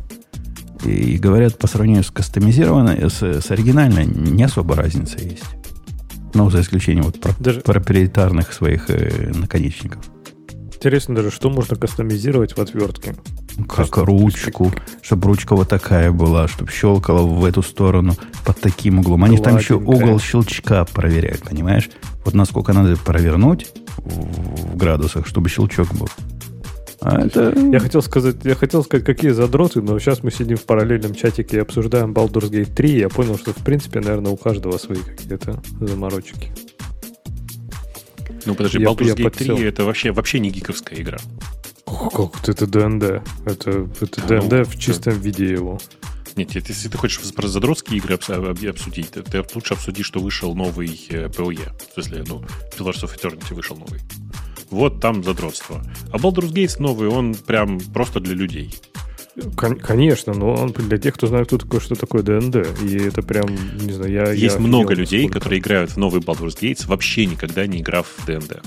[0.85, 5.45] И говорят, по сравнению с кастомизированной, с, с оригинальной, не особо разница есть.
[6.35, 10.05] Ну, за исключением вот про, Даже- проприетарных своих э, наконечников.
[10.73, 13.15] Интересно даже, что можно кастомизировать в отвертке.
[13.57, 18.15] Как Просто ручку, чтобы ручка вот такая была, чтобы щелкала в эту сторону
[18.47, 19.25] под таким углом.
[19.25, 20.07] Они там еще Гладенькая.
[20.09, 21.91] угол щелчка проверяют, понимаешь?
[22.25, 23.67] Вот насколько надо провернуть
[23.99, 26.09] в градусах, чтобы щелчок был.
[27.03, 27.55] А это...
[27.73, 31.57] Я хотел сказать, я хотел сказать, какие задроты, но сейчас мы сидим в параллельном чатике
[31.57, 34.99] и обсуждаем Baldur's Gate 3, и я понял, что в принципе, наверное, у каждого свои
[34.99, 36.53] какие-то заморочки.
[38.47, 39.59] Ну, подожди, Я- Baldur's я Gate 3 подсел.
[39.59, 41.19] это вообще, вообще не гиковская игра.
[41.87, 43.23] Как вот это ДНД.
[43.47, 45.79] Это, это Да, ДНД ну, в чистом виде его.
[46.37, 50.03] Нет, нет, если ты хочешь про задротские игры обс- об- обсудить, ты, ты лучше обсуди,
[50.03, 51.59] что вышел новый э, PoE.
[51.91, 52.43] В смысле, ну,
[52.79, 54.01] Pillars of Eternity вышел новый.
[54.71, 55.83] Вот там задротство.
[56.13, 58.75] А Baldur's Gate новый, он прям просто для людей.
[59.57, 62.57] Кон- конечно, но он для тех, кто знает, кто такое, что такое ДНД.
[62.83, 63.49] И это прям,
[63.81, 64.33] не знаю, я...
[64.33, 65.39] Есть я много людей, насколько.
[65.41, 68.61] которые играют в новый Baldur's Gate, вообще никогда не играв в ДНД.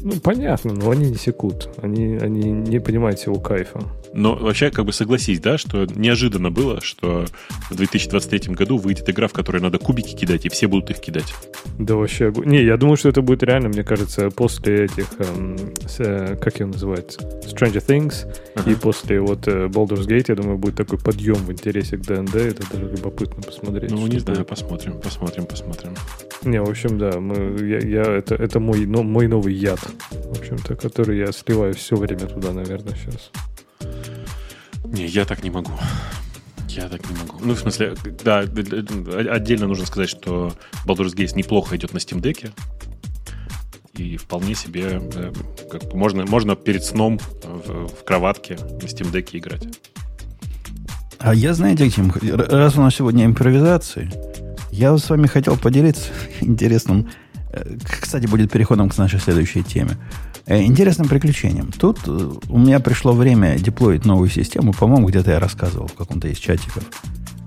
[0.00, 1.68] Ну, понятно, но они не секут.
[1.82, 3.80] Они, они не понимают всего кайфа.
[4.18, 7.24] Но вообще, как бы согласись, да, что неожиданно было, что
[7.70, 11.32] в 2023 году выйдет игра, в которой надо кубики кидать, и все будут их кидать.
[11.78, 12.32] Да вообще...
[12.44, 15.06] Не, я думаю, что это будет реально, мне кажется, после этих...
[15.18, 17.16] эм, с, э, как его называют?
[17.46, 18.26] Stranger Things.
[18.56, 18.70] Ага.
[18.70, 22.34] И после вот э, Baldur's Gate, я думаю, будет такой подъем в интересе к ДНД.
[22.34, 23.90] Это даже любопытно посмотреть.
[23.90, 24.48] Ну, не знаю, будет.
[24.48, 25.94] посмотрим, посмотрим, посмотрим.
[26.42, 30.38] Не, в общем, да, мы, я, я- это, это мой, но, мой новый яд, в
[30.38, 33.30] общем-то, который я сливаю все время туда, наверное, сейчас.
[34.92, 35.72] Не, я так не могу.
[36.68, 37.38] Я так не могу.
[37.40, 40.52] Ну, в смысле, да, д- отдельно нужно сказать, что
[40.86, 42.50] Baldur's Gate неплохо идет на Steam Deck.
[43.94, 45.32] И вполне себе э,
[45.70, 49.66] как можно, можно перед сном в, в кроватке на Steam Deck играть.
[51.18, 54.10] А я, знаете, Тим, раз у нас сегодня импровизации,
[54.70, 57.08] я с вами хотел поделиться интересным,
[57.52, 57.64] э,
[58.00, 61.70] кстати, будет переходом к нашей следующей теме, э, интересным приключением.
[61.72, 66.28] Тут э, у меня пришло время деплоить новую систему, по-моему, где-то я рассказывал в каком-то
[66.28, 66.84] из чатиков,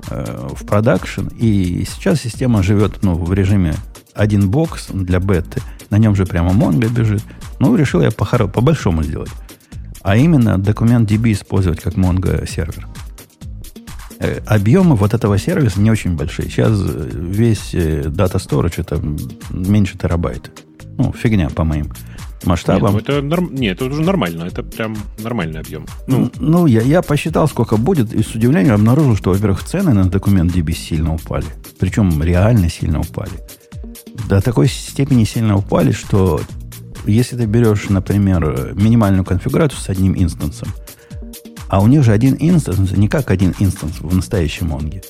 [0.10, 3.76] э, в продакшн, и сейчас система живет ну, в режиме
[4.14, 7.24] один бокс для беты, на нем же прямо Mongo бежит.
[7.60, 9.32] Ну, решил я по- по-большому сделать.
[10.02, 12.88] А именно документ DB использовать как Mongo сервер.
[14.20, 16.50] Э, Объемы вот этого сервиса не очень большие.
[16.50, 19.02] Сейчас э, весь э, дата storage это
[19.50, 20.52] меньше терабайта.
[20.98, 21.92] Ну, фигня по моим
[22.42, 22.94] Нет, масштабам.
[22.94, 24.44] ну, это, норм- нет, это уже нормально.
[24.44, 25.86] Это прям нормальный объем.
[26.08, 30.06] Ну, ну я, я посчитал, сколько будет, и с удивлением обнаружил, что, во-первых, цены на
[30.06, 31.46] документ DB сильно упали.
[31.80, 33.32] Причем реально сильно упали.
[34.28, 36.42] До такой степени сильно упали, что
[37.06, 40.70] если ты берешь, например, минимальную конфигурацию с одним инстансом,
[41.68, 45.02] а у них же один инстанс, не как один инстанс в настоящем Монге.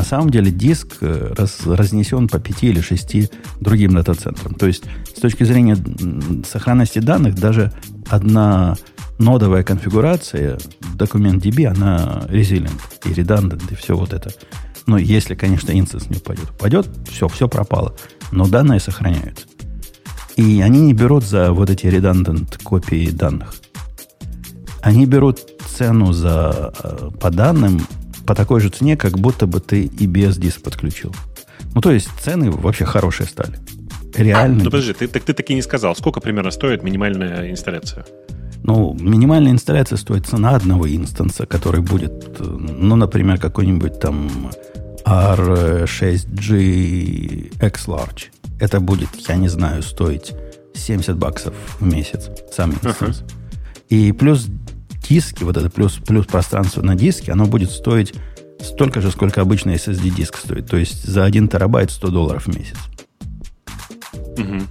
[0.00, 3.28] На самом деле диск э, раз- разнесен по пяти или шести
[3.60, 4.54] другим дата-центрам.
[4.54, 4.84] То есть
[5.14, 5.76] с точки зрения
[6.50, 7.70] сохранности данных даже
[8.08, 8.78] одна
[9.18, 10.58] нодовая конфигурация,
[10.94, 14.30] DocumentDB, она resilient и redundant, и все вот это.
[14.86, 16.48] Ну, если, конечно, инстанс не упадет.
[16.48, 17.94] Упадет, все, все пропало.
[18.32, 19.44] Но данные сохраняются.
[20.36, 23.54] И они не берут за вот эти redundant копии данных.
[24.80, 27.82] Они берут цену за, э, по данным
[28.30, 31.12] по такой же цене, как будто бы ты и без диск подключил.
[31.74, 33.58] Ну, то есть цены вообще хорошие стали.
[34.14, 34.58] Реально.
[34.58, 38.06] Ну, подожди, ты, так ты таки не сказал, сколько примерно стоит минимальная инсталляция?
[38.62, 44.52] Ну, минимальная инсталляция стоит цена одного инстанса, который будет, ну, например, какой-нибудь там
[45.04, 46.52] R6G
[47.66, 48.26] X Large.
[48.60, 50.34] Это будет, я не знаю, стоить
[50.74, 53.24] 70 баксов в месяц, сам инстанс.
[53.88, 54.46] И плюс
[55.10, 58.14] диски, вот это плюс, плюс пространство на диске, оно будет стоить
[58.60, 60.66] столько же, сколько обычный SSD-диск стоит.
[60.70, 62.76] То есть за 1 терабайт 100 долларов в месяц.
[64.38, 64.66] Мгм.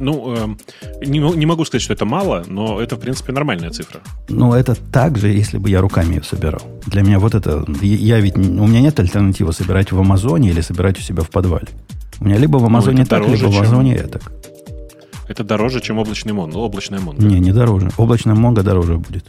[0.00, 0.58] Ну, эм,
[1.06, 4.00] не, не могу сказать, что это мало, но это, в принципе, нормальная цифра.
[4.28, 6.62] Ну, это так же, если бы я руками ее собирал.
[6.86, 7.64] Для меня вот это...
[7.80, 8.36] Я ведь...
[8.36, 11.68] У меня нет альтернативы собирать в Амазоне или собирать у себя в подвале.
[12.18, 14.32] У меня либо в Амазоне это так, либо дороже, в чем- Амазоне так.
[15.28, 16.50] Это дороже, чем облачный мон.
[16.50, 17.16] Ну, облачная мон.
[17.18, 17.90] Не, не дороже.
[17.96, 19.24] Облачная Монго дороже будет.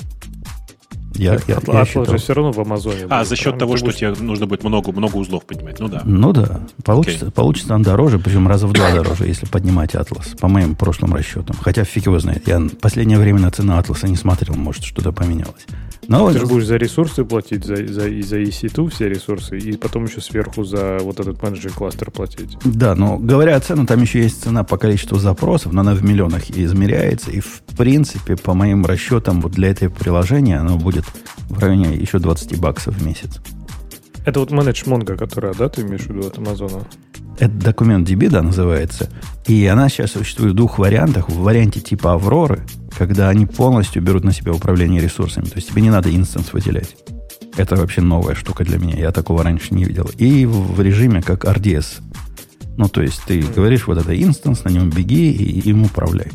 [1.16, 2.06] Я, я, я считал.
[2.06, 3.06] же все равно в Амазоне.
[3.10, 5.80] А, будет, за счет того, что будешь- тебе нужно будет много, много узлов поднимать.
[5.80, 6.02] Ну да.
[6.06, 10.48] Ну да, получится, получится он дороже, причем раза в два дороже, если поднимать Атлас, по
[10.48, 11.56] моим прошлым расчетам.
[11.62, 12.48] Хотя фиг его знает.
[12.48, 15.66] Я в последнее время на цену Атласа не смотрел, может, что-то поменялось.
[16.08, 19.78] Но Ты же будешь за ресурсы платить, за, за, и за EC2 все ресурсы, и
[19.78, 22.58] потом еще сверху за вот этот менеджер кластер платить.
[22.64, 26.04] Да, но говоря о цену, там еще есть цена по количеству запросов, но она в
[26.04, 27.32] миллионах измеряется.
[27.32, 31.06] И в принципе, по моим расчетам, вот для этого приложения оно будет
[31.50, 33.40] в районе еще 20 баксов в месяц.
[34.26, 36.88] Это вот Manage Mongo, которая, да, ты имеешь в виду от Амазона?
[37.38, 39.10] Это документ DB, да, называется.
[39.46, 41.30] И она сейчас существует в двух вариантах.
[41.30, 42.64] В варианте типа Авроры,
[42.98, 45.46] когда они полностью берут на себя управление ресурсами.
[45.46, 46.96] То есть тебе не надо инстанс выделять.
[47.56, 48.98] Это вообще новая штука для меня.
[48.98, 50.10] Я такого раньше не видел.
[50.18, 52.02] И в режиме как RDS.
[52.78, 56.32] Ну, то есть ты говоришь, вот это инстанс, на нем беги и им управляй.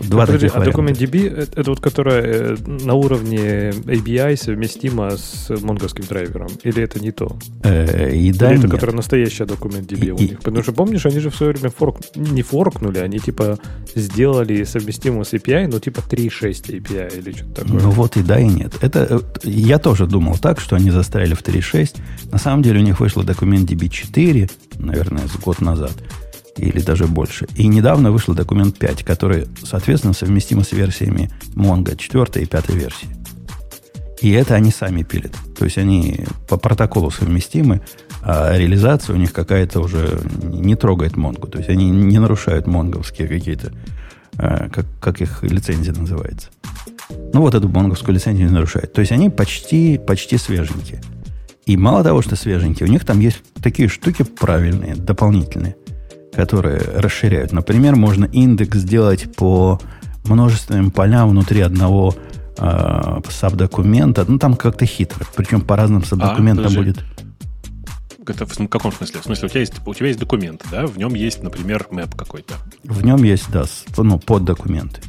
[0.00, 5.50] Два Подожди, таких а DocumentDB это, это вот которая э, на уровне ABI совместима с
[5.50, 6.48] монговским драйвером?
[6.62, 7.36] Или это не то?
[7.62, 10.38] Э, и да, Или это которая настоящая DocumentDB и, у них?
[10.38, 13.58] Потому что помнишь, они же в свое время форк, не форкнули, они типа
[13.94, 17.80] сделали совместимую с API, но типа 3.6 API или что-то такое.
[17.80, 18.74] Ну вот и да, и нет.
[18.80, 21.96] Это э, я тоже думал так, что они застряли в 3.6.
[22.30, 25.92] На самом деле у них вышло DocumentDB 4, наверное, год назад
[26.56, 27.46] или даже больше.
[27.56, 33.08] И недавно вышел документ 5, который, соответственно, совместим с версиями Mongo 4 и 5 версии.
[34.20, 35.34] И это они сами пилят.
[35.58, 37.80] То есть они по протоколу совместимы,
[38.22, 41.48] а реализация у них какая-то уже не трогает Монгу.
[41.48, 43.72] То есть они не нарушают монговские какие-то,
[44.38, 46.50] а, как, как их лицензия называется.
[47.34, 48.92] Ну вот эту монговскую лицензию не нарушают.
[48.92, 51.00] То есть они почти, почти свеженькие.
[51.66, 55.74] И мало того, что свеженькие, у них там есть такие штуки правильные, дополнительные
[56.32, 57.52] которые расширяют.
[57.52, 59.80] Например, можно индекс сделать по
[60.24, 62.14] множественным полям внутри одного
[62.58, 64.24] э, сабдокумента.
[64.26, 65.26] Ну, там как-то хитро.
[65.34, 66.98] Причем по разным сабдокументам а, будет.
[68.26, 69.20] Это в каком смысле?
[69.20, 70.86] В смысле, у тебя есть, у тебя есть документ, да?
[70.86, 72.54] В нем есть, например, мэп какой-то.
[72.84, 73.64] В нем есть, да,
[73.96, 75.00] ну, поддокументы.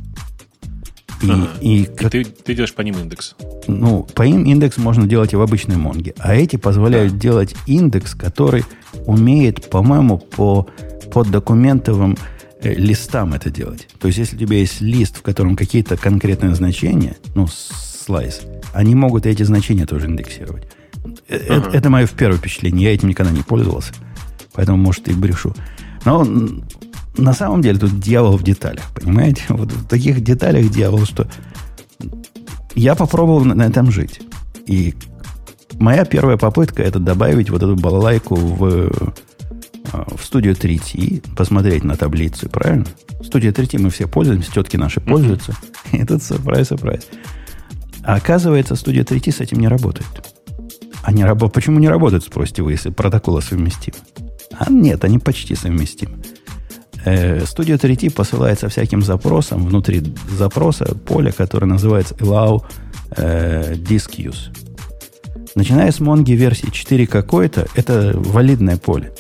[1.24, 1.48] И, ага.
[1.62, 3.36] и, как, и ты, ты делаешь по ним индекс.
[3.68, 6.14] Ну, по им индекс можно делать и в обычной Монге.
[6.20, 7.20] А эти позволяют да.
[7.20, 8.66] делать индекс, который
[9.06, 10.68] умеет, по-моему, по
[11.14, 12.18] под документовым
[12.62, 13.88] э, листам это делать.
[14.00, 18.42] То есть, если у тебя есть лист, в котором какие-то конкретные значения, ну, слайс,
[18.74, 20.64] они могут эти значения тоже индексировать.
[21.28, 21.68] Э, э, ага.
[21.70, 22.90] Это, это мое первое впечатление.
[22.90, 23.94] Я этим никогда не пользовался.
[24.54, 25.56] Поэтому, может, и брешу.
[26.04, 26.26] Но
[27.18, 29.44] на самом деле тут дьявол в деталях, понимаете?
[29.50, 31.28] Вот в таких деталях дьявол, что
[32.76, 34.22] я попробовал на, этом жить.
[34.66, 34.96] И
[35.80, 39.14] моя первая попытка это добавить вот эту балалайку в
[39.92, 42.86] а, в студию 3T, посмотреть на таблицу, правильно?
[43.20, 45.52] В студию 3T мы все пользуемся, тетки наши пользуются.
[45.92, 45.98] Mm-hmm.
[46.02, 47.08] И тут сюрприз, сюрприз.
[48.04, 50.10] А оказывается, студия 3T с этим не работает.
[51.04, 51.52] Они раб...
[51.52, 53.98] Почему не работают, спросите вы, если протоколы совместимы?
[54.58, 56.24] А нет, они почти совместимы.
[57.06, 62.64] Э, Studio 3T посылается всяким запросам, внутри запроса поле, которое называется allow
[63.16, 64.56] э, disk use.
[65.56, 69.14] Начиная с Mongo версии 4 какой-то, это валидное поле.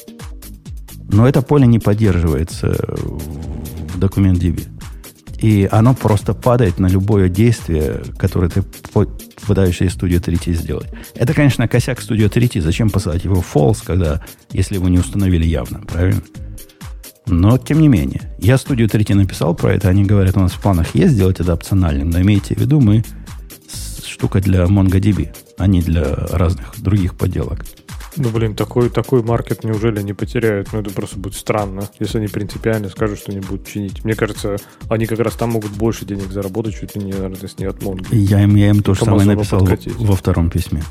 [1.12, 4.68] Но это поле не поддерживается в документ DB.
[5.40, 8.64] И оно просто падает на любое действие, которое ты
[9.46, 10.90] пытаешься из Studio 3T сделать.
[11.16, 12.62] Это, конечно, косяк Studio 3T.
[12.62, 16.22] Зачем посылать его false, когда, если его не установили явно, правильно?
[17.26, 19.90] Но, тем не менее, я Studio 3T написал про это.
[19.90, 22.10] Они говорят, у нас в планах есть сделать это опциональным.
[22.10, 23.04] Но имейте в виду, мы
[24.06, 27.66] штука для MongoDB, а не для разных других поделок.
[28.16, 30.72] Ну, блин, такой, такой маркет неужели не потеряют?
[30.72, 34.04] Ну, это просто будет странно, если они принципиально скажут, что они будут чинить.
[34.04, 34.58] Мне кажется,
[34.88, 37.82] они как раз там могут больше денег заработать, чуть ли не, наверное, если не от
[37.82, 38.06] Монги.
[38.12, 39.96] Я им, я им то же самое написал подкатить.
[39.96, 40.84] во втором письме.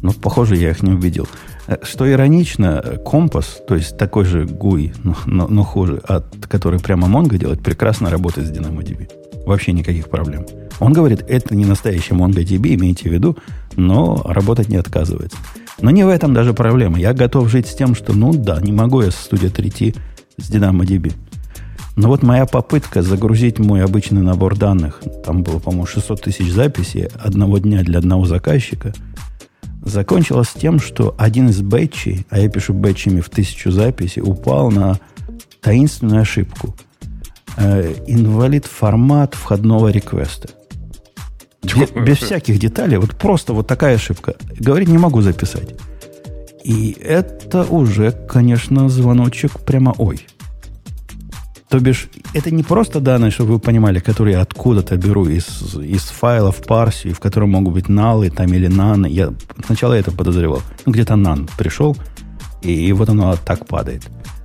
[0.00, 1.28] Но, похоже, я их не убедил.
[1.66, 6.80] Э, что иронично, компас, то есть такой же GUI, но, но, но хуже, от который
[6.80, 9.08] прямо Mongo делает, прекрасно работает с DynamoDB.
[9.46, 10.46] Вообще никаких проблем.
[10.80, 13.36] Он говорит, это не настоящий MongoDB, имейте в виду,
[13.76, 15.38] но работать не отказывается.
[15.80, 16.98] Но не в этом даже проблема.
[16.98, 19.94] Я готов жить с тем, что, ну да, не могу я с студия 3
[20.38, 21.12] с DynamoDB.
[21.94, 27.08] Но вот моя попытка загрузить мой обычный набор данных, там было, по-моему, 600 тысяч записей
[27.22, 28.94] одного дня для одного заказчика,
[29.84, 34.98] закончилась тем, что один из бэтчей, а я пишу бэтчами в тысячу записей, упал на
[35.60, 36.74] таинственную ошибку.
[37.56, 40.50] Э, инвалид формат входного реквеста.
[41.62, 44.34] Без, без всяких деталей, вот просто вот такая ошибка.
[44.58, 45.74] Говорить не могу записать.
[46.64, 50.26] И это уже, конечно, звоночек прямо ой.
[51.72, 56.02] То бишь, это не просто данные, чтобы вы понимали, которые я откуда-то беру из, из
[56.02, 59.06] файлов парсии, в котором могут быть налы там или наны.
[59.06, 59.32] Я
[59.64, 60.60] сначала это подозревал.
[60.84, 61.96] Ну, где-то нан пришел,
[62.60, 64.02] и, и вот оно так падает.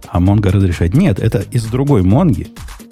[0.08, 0.94] А Монго разрешает.
[0.94, 2.48] Нет, это из другой Монги,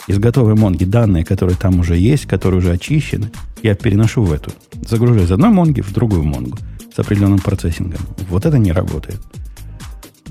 [0.07, 3.31] из готовой Монги данные, которые там уже есть, которые уже очищены,
[3.63, 4.51] я переношу в эту.
[4.85, 6.57] Загружаю из одной Монги в другую Монгу
[6.93, 8.01] с определенным процессингом.
[8.29, 9.21] Вот это не работает.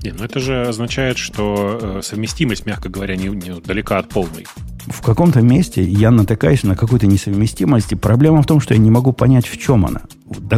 [0.04, 4.46] Не, ну это же означает, что э, совместимость, мягко говоря, не, не далека от полной.
[4.86, 8.90] В каком-то месте я натыкаюсь на какую-то несовместимость, и проблема в том, что я не
[8.90, 10.02] могу понять, в чем она.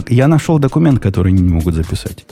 [0.09, 2.26] Я нашел документ, который они не могут записать.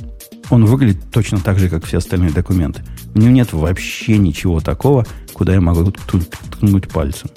[0.51, 2.83] Он выглядит точно так же, как все остальные документы.
[3.15, 7.31] У него нет вообще ничего такого, куда я могу ткнуть пальцем.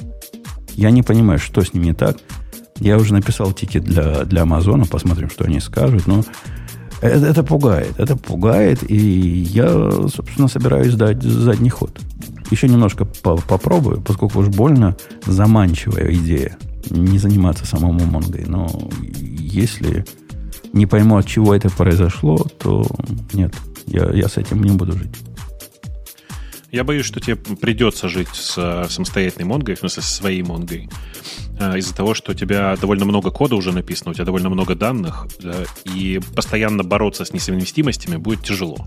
[0.73, 2.17] Я не понимаю, что с ним не так.
[2.79, 6.07] Я уже написал тикет для, для Амазона, посмотрим, что они скажут.
[6.07, 6.23] Но
[7.01, 7.99] это, это пугает.
[7.99, 11.99] Это пугает, и я, собственно, собираюсь дать задний ход.
[12.49, 16.57] Еще немножко по попробую, поскольку уж больно заманчивая идея
[16.89, 18.45] не заниматься самому Монгой.
[18.47, 18.69] Но
[19.11, 20.05] если
[20.73, 22.85] не пойму, от чего это произошло, то
[23.33, 23.53] нет,
[23.85, 25.11] я, я с этим не буду жить.
[26.71, 30.89] Я боюсь, что тебе придется жить с э, самостоятельной Монгой, в смысле, со своей Монгой,
[31.75, 35.27] из-за того, что у тебя довольно много кода уже написано, у тебя довольно много данных,
[35.85, 38.77] и постоянно бороться с несовместимостями будет тяжело.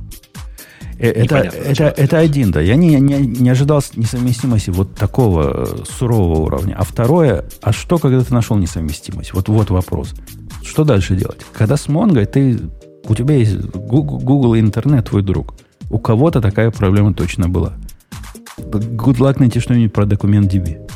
[0.98, 2.60] Э, это, это, это один, да.
[2.60, 6.76] Я не, не, не ожидал несовместимости вот такого сурового уровня.
[6.78, 9.32] А второе, а что, когда ты нашел несовместимость?
[9.32, 10.14] Вот, вот вопрос.
[10.62, 11.40] Что дальше делать?
[11.52, 12.58] Когда с Монгой ты,
[13.04, 15.54] у тебя есть Google, Google и интернет, твой друг–
[15.90, 17.72] у кого-то такая проблема точно была.
[18.58, 20.88] Good luck найти что-нибудь про документ DB.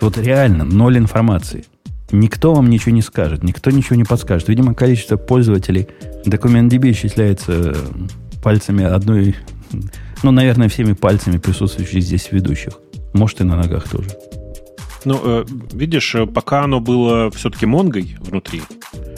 [0.00, 1.64] Вот реально, ноль информации.
[2.12, 4.48] Никто вам ничего не скажет, никто ничего не подскажет.
[4.48, 5.88] Видимо, количество пользователей
[6.24, 7.76] документ DB исчисляется
[8.42, 9.36] пальцами одной,
[10.22, 12.74] ну, наверное, всеми пальцами присутствующих здесь ведущих.
[13.12, 14.10] Может, и на ногах тоже.
[15.04, 19.09] Ну, э, видишь, э, пока оно было все-таки Монгой внутри, Э,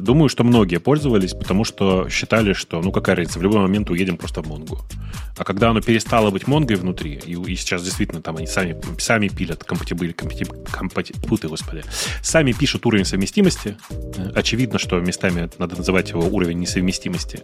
[0.00, 4.16] думаю, что многие пользовались, потому что считали, что, ну, какая разница, в любой момент уедем
[4.16, 4.78] просто в Монгу.
[5.36, 9.28] А когда оно перестало быть Монгой внутри, и, и сейчас действительно там они сами, сами
[9.28, 11.82] пилят компатибили, компати, компати, путы, господи,
[12.22, 17.40] сами пишут уровень совместимости, э, очевидно, что местами надо называть его уровень несовместимости,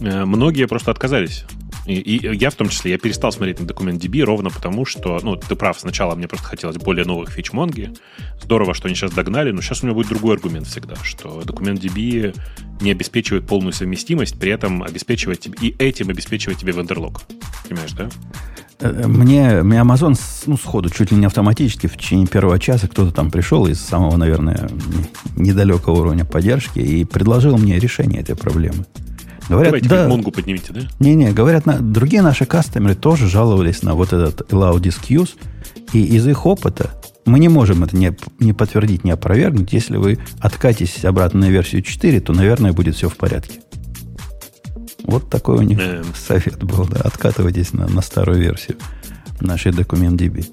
[0.00, 1.44] э, многие просто отказались
[1.86, 5.18] и, и я в том числе, я перестал смотреть на документ DB ровно потому, что,
[5.22, 7.92] ну, ты прав, сначала мне просто хотелось более новых фич Монги.
[8.40, 11.82] Здорово, что они сейчас догнали, но сейчас у меня будет другой аргумент всегда, что документ
[11.82, 12.36] DB
[12.80, 17.22] не обеспечивает полную совместимость, при этом обеспечивает и этим обеспечивает тебе вендерлог.
[17.68, 18.08] Понимаешь, да?
[18.80, 23.12] Э, мне, мне Amazon ну, сходу, чуть ли не автоматически в течение первого часа кто-то
[23.12, 24.68] там пришел из самого, наверное,
[25.36, 28.84] недалекого уровня поддержки и предложил мне решение этой проблемы.
[29.48, 30.80] Говорят, Давайте да, Монгу поднимите, да?
[30.98, 35.28] Не-не, говорят, на, другие наши кастомеры тоже жаловались на вот этот allow disque
[35.92, 36.90] и из их опыта
[37.24, 39.72] мы не можем это не, не подтвердить, не опровергнуть.
[39.72, 43.60] Если вы откатитесь обратно на версию 4, то, наверное, будет все в порядке.
[45.04, 46.04] Вот такой у них эм.
[46.14, 47.00] совет был, да.
[47.00, 48.78] Откатывайтесь на, на старую версию
[49.40, 50.46] нашей документ DB.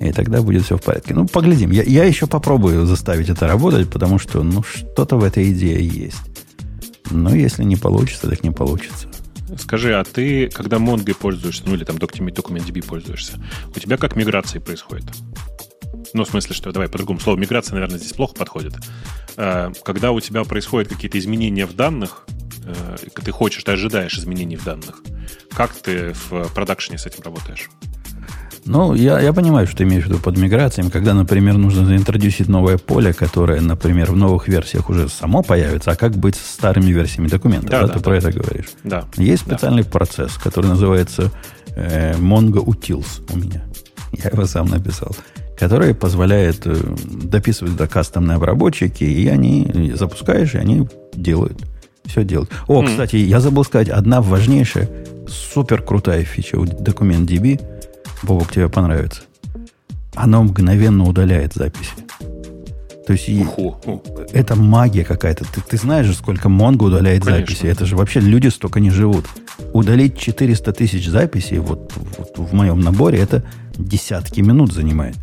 [0.00, 1.14] И тогда будет все в порядке.
[1.14, 1.70] Ну, поглядим.
[1.70, 6.20] Я, я еще попробую заставить это работать, потому что, ну, что-то в этой идее есть.
[7.10, 9.08] Но если не получится, так не получится.
[9.58, 13.34] Скажи, а ты, когда Mongo пользуешься, ну или там DocumentDB пользуешься,
[13.74, 15.06] у тебя как миграции происходит?
[16.14, 18.74] Ну, в смысле, что, давай по-другому, слово миграция, наверное, здесь плохо подходит.
[19.36, 22.24] А, когда у тебя происходят какие-то изменения в данных,
[22.64, 25.02] э, ты хочешь, ты ожидаешь изменений в данных,
[25.50, 27.68] как ты в продакшене с этим работаешь?
[28.64, 32.48] Ну, я, я понимаю, что ты имеешь в виду под миграцией, когда, например, нужно заинтродюсить
[32.48, 36.92] новое поле, которое, например, в новых версиях уже само появится, а как быть с старыми
[36.92, 37.68] версиями документа?
[37.68, 38.04] Да, да, да ты да.
[38.04, 38.68] про это говоришь.
[38.84, 39.04] Да.
[39.16, 39.90] Есть специальный да.
[39.90, 41.32] процесс, который называется
[41.74, 43.64] э, Mongo Utils у меня.
[44.12, 45.14] Я его сам написал
[45.58, 51.62] который позволяет э, дописывать до кастомные обработчики, и они запускаешь, и они делают.
[52.04, 52.50] Все делают.
[52.68, 52.86] О, mm.
[52.88, 54.88] кстати, я забыл сказать, одна важнейшая,
[55.26, 57.60] супер крутая фича у DocumentDB–
[58.24, 59.22] Бобок, тебе понравится.
[60.14, 61.92] Оно мгновенно удаляет записи.
[63.06, 64.02] То есть Уху.
[64.32, 65.44] это магия какая-то.
[65.44, 67.46] Ты, ты знаешь же, сколько Монго удаляет Конечно.
[67.46, 67.66] записи.
[67.66, 69.26] Это же вообще люди столько не живут.
[69.74, 73.44] Удалить 400 тысяч записей вот, вот в моем наборе, это
[73.76, 75.16] десятки минут занимает.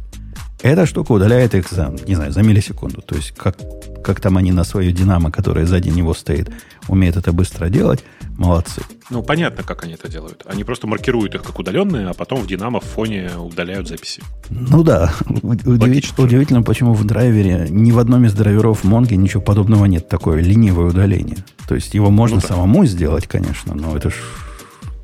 [0.63, 3.01] Эта штука удаляет их за, не знаю, за миллисекунду.
[3.01, 3.57] То есть, как,
[4.03, 6.51] как там они на свою динамо, которая сзади него стоит,
[6.87, 8.03] умеют это быстро делать,
[8.37, 8.83] молодцы.
[9.09, 10.43] Ну, понятно, как они это делают.
[10.45, 14.21] Они просто маркируют их как удаленные, а потом в динамо в фоне удаляют записи.
[14.51, 15.13] Ну да.
[15.41, 20.09] Удивительно, удивительно, почему в драйвере ни в одном из драйверов Монги ничего подобного нет.
[20.09, 21.37] Такое ленивое удаление.
[21.67, 22.47] То есть, его можно ну, да.
[22.47, 24.15] самому сделать, конечно, но это ж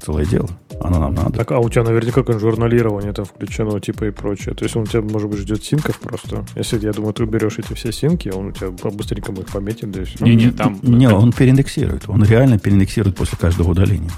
[0.08, 0.50] целое дело.
[0.82, 1.32] Оно нам надо.
[1.32, 4.56] Так, а у тебя наверняка как журналирование там включено, типа и прочее.
[4.56, 6.46] То есть он у тебя, может быть, ждет синков просто.
[6.56, 10.02] Если, я думаю, ты уберешь эти все синки, он у тебя быстренько их пометит, да
[10.02, 10.24] и все.
[10.24, 10.80] Не-не, там...
[10.82, 12.08] Не, он переиндексирует.
[12.08, 14.12] Он реально переиндексирует после каждого удаления.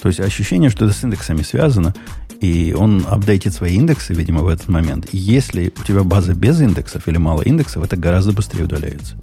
[0.00, 1.94] То есть ощущение, что это с индексами связано,
[2.40, 5.08] и он апдейтит свои индексы, видимо, в этот момент.
[5.12, 9.16] И если у тебя база без индексов или мало индексов, это гораздо быстрее удаляется.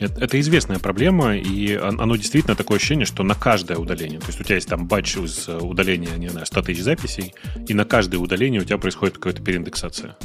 [0.00, 4.44] Это известная проблема, и оно действительно такое ощущение, что на каждое удаление, то есть у
[4.44, 7.34] тебя есть там батч из э, удаления, не знаю, 100 тысяч записей,
[7.68, 10.16] и на каждое удаление у тебя происходит какая-то переиндексация.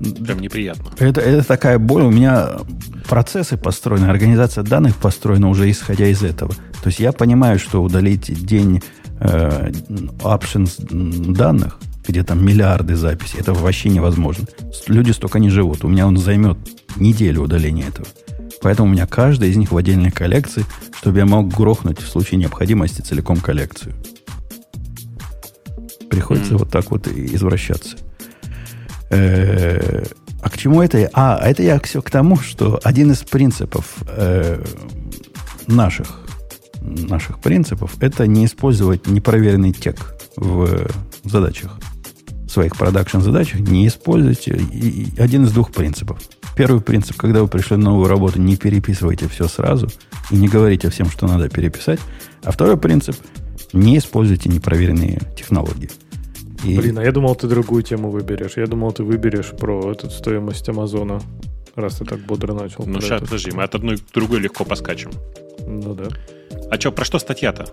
[0.00, 0.90] Прям неприятно.
[0.98, 2.02] Это, это такая боль.
[2.02, 2.58] У меня
[3.08, 6.52] процессы построены, организация данных построена уже исходя из этого.
[6.82, 8.82] То есть я понимаю, что удалить день
[9.20, 9.70] э,
[10.20, 14.46] options данных, где там миллиарды записей, это вообще невозможно.
[14.86, 15.84] Люди столько не живут.
[15.84, 16.58] У меня он займет
[16.96, 18.06] неделю удаления этого.
[18.60, 20.64] Поэтому у меня каждая из них в отдельной коллекции,
[20.96, 23.94] чтобы я мог грохнуть в случае необходимости целиком коллекцию.
[26.10, 26.58] Приходится mm.
[26.58, 27.96] вот так вот извращаться.
[29.10, 30.06] Э-э-
[30.40, 31.10] а к чему это?
[31.14, 34.62] А, это я все к тому, что один из принципов э-
[35.66, 36.20] наших,
[36.80, 40.88] наших принципов это не использовать непроверенный тек в
[41.24, 41.78] задачах
[42.48, 44.60] своих продакшн задачах не используйте
[45.18, 46.18] один из двух принципов.
[46.58, 49.86] Первый принцип, когда вы пришли на новую работу, не переписывайте все сразу
[50.32, 52.00] и не говорите всем, что надо переписать.
[52.42, 53.14] А второй принцип,
[53.72, 55.88] не используйте непроверенные технологии.
[56.64, 56.76] И...
[56.76, 58.56] Блин, а я думал, ты другую тему выберешь.
[58.56, 61.22] Я думал, ты выберешь про эту стоимость Амазона,
[61.76, 62.84] раз ты так бодро начал.
[62.86, 65.12] Ну, сейчас, подожди, мы от одной к другой легко поскачем.
[65.64, 66.08] Ну да.
[66.72, 67.66] А что, про что статья-то?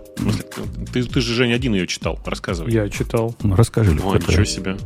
[0.92, 2.20] Ты, ты же, Жень, один ее читал.
[2.24, 2.72] Рассказывай.
[2.72, 3.34] Я читал.
[3.42, 3.98] Ну, расскажи.
[4.00, 4.76] О, ничего себе.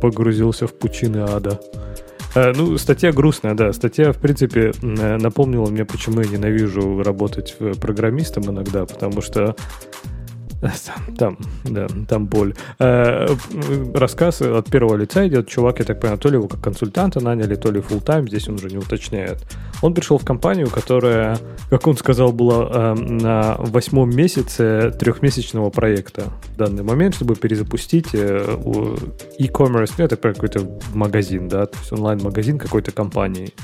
[0.00, 1.60] Погрузился в пучины ада.
[2.34, 3.72] Э, ну, статья грустная, да.
[3.72, 9.56] Статья, в принципе, напомнила мне, почему я ненавижу работать программистом иногда, потому что
[11.18, 12.54] Там, да, там боль.
[12.78, 13.26] Э,
[13.94, 15.48] рассказ от первого лица идет.
[15.48, 18.48] Чувак, я так понимаю, то ли его как консультанта наняли, то ли full time здесь
[18.48, 19.38] он уже не уточняет.
[19.82, 21.38] Он пришел в компанию, которая,
[21.70, 28.08] как он сказал, была э, на восьмом месяце трехмесячного проекта в данный момент, чтобы перезапустить
[28.12, 28.56] э,
[29.38, 30.60] e-commerce, ну, это какой-то
[30.92, 33.54] магазин, да, то есть онлайн-магазин какой-то компании.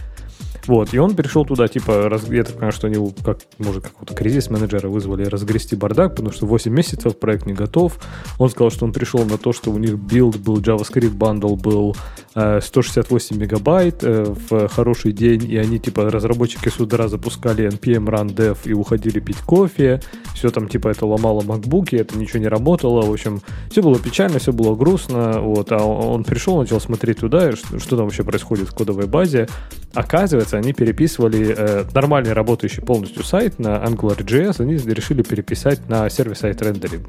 [0.66, 4.14] Вот, и он перешел туда, типа, раз, я так понимаю, что они, как, может, какого-то
[4.14, 7.98] кризис-менеджера вызвали разгрести бардак, потому что 8 месяцев проект не готов.
[8.38, 11.96] Он сказал, что он пришел на то, что у них build был, JavaScript bundle был
[12.34, 18.06] э, 168 мегабайт э, в хороший день, и они, типа, разработчики с утра запускали npm
[18.06, 20.00] run dev и уходили пить кофе.
[20.34, 23.02] Все там, типа, это ломало макбуки, это ничего не работало.
[23.02, 23.40] В общем,
[23.70, 25.40] все было печально, все было грустно.
[25.40, 29.48] Вот, а он пришел, начал смотреть туда, что, что там вообще происходит в кодовой базе.
[29.94, 36.62] Оказывается, они переписывали э, нормальный работающий полностью сайт на AngularJS, они решили переписать на сервис-сайт
[36.62, 37.08] рендеринг.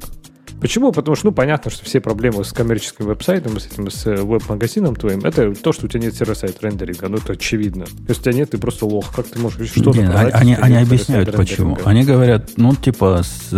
[0.60, 0.90] Почему?
[0.90, 4.96] Потому что, ну, понятно, что все проблемы с коммерческим веб-сайтом, с этим, с э, веб-магазином
[4.96, 7.08] твоим, это то, что у тебя нет сервис-сайт рендеринга.
[7.08, 7.84] Ну, это очевидно.
[8.08, 9.14] Если у тебя нет, ты просто лох.
[9.14, 11.78] Как ты можешь что-то Нет, продать, они, они объясняют, почему.
[11.84, 13.52] Они говорят, ну, типа, с,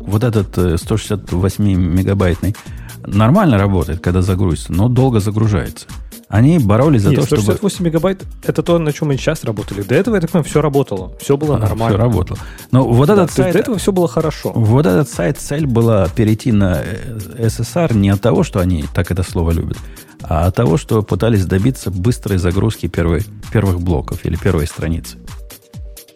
[0.00, 2.54] вот этот 168 э, мегабайтный
[3.04, 5.86] нормально работает, когда загрузится, но долго загружается.
[6.28, 7.88] Они боролись за Нет, то, 168 чтобы...
[7.88, 9.80] мегабайт— это то, на чем мы сейчас работали.
[9.80, 11.12] До этого, я так понимаю, все работало.
[11.20, 11.96] Все было а, нормально.
[11.96, 12.38] Все работало.
[12.70, 13.54] Но вот да, этот сайт...
[13.54, 14.52] До этого все было хорошо.
[14.54, 19.22] Вот этот сайт, цель была перейти на SSR не от того, что они так это
[19.22, 19.78] слово любят,
[20.22, 25.16] а от того, что пытались добиться быстрой загрузки первой, первых блоков или первой страницы.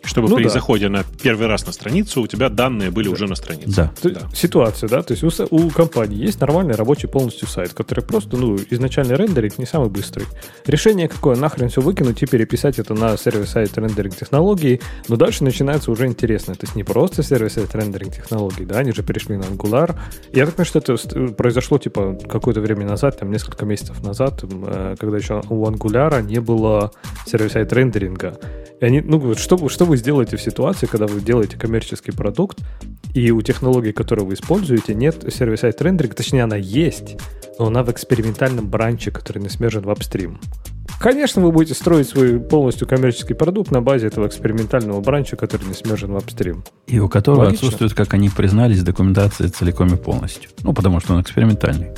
[0.05, 0.51] Чтобы ну, при да.
[0.51, 3.13] заходе на первый раз на страницу у тебя данные были да.
[3.13, 3.75] уже на странице.
[3.75, 3.93] Да.
[4.03, 4.21] да.
[4.35, 8.59] Ситуация, да, то есть у, у компании есть нормальный рабочий полностью сайт, который просто, ну,
[8.71, 10.27] изначальный рендеринг не самый быстрый.
[10.67, 11.37] Решение какое?
[11.37, 16.55] Нахрен все выкинуть и переписать это на сервис-сайт рендеринг технологии, но дальше начинается уже интересно.
[16.55, 19.95] То есть не просто сервис-сайт рендеринг технологий, да, они же перешли на Angular.
[20.33, 24.97] Я так понимаю, что это произошло, типа, какое-то время назад, там, несколько месяцев назад, э,
[24.99, 26.91] когда еще у Angular не было
[27.27, 28.39] сервис-сайт рендеринга.
[28.81, 32.59] И они, ну, что, что вы сделаете в ситуации, когда вы делаете коммерческий продукт,
[33.13, 37.19] и у технологии, которую вы используете, нет сервис-сайт рендеринга, точнее, она есть,
[37.59, 40.41] но она в экспериментальном бранче, который не смежен в апстрим.
[40.99, 45.75] Конечно, вы будете строить свой полностью коммерческий продукт на базе этого экспериментального бранча, который не
[45.75, 46.65] смежен в апстрим.
[46.87, 47.67] И у которого Логично?
[47.67, 50.49] отсутствует, как они признались, документация целиком и полностью.
[50.63, 51.89] Ну, потому что он экспериментальный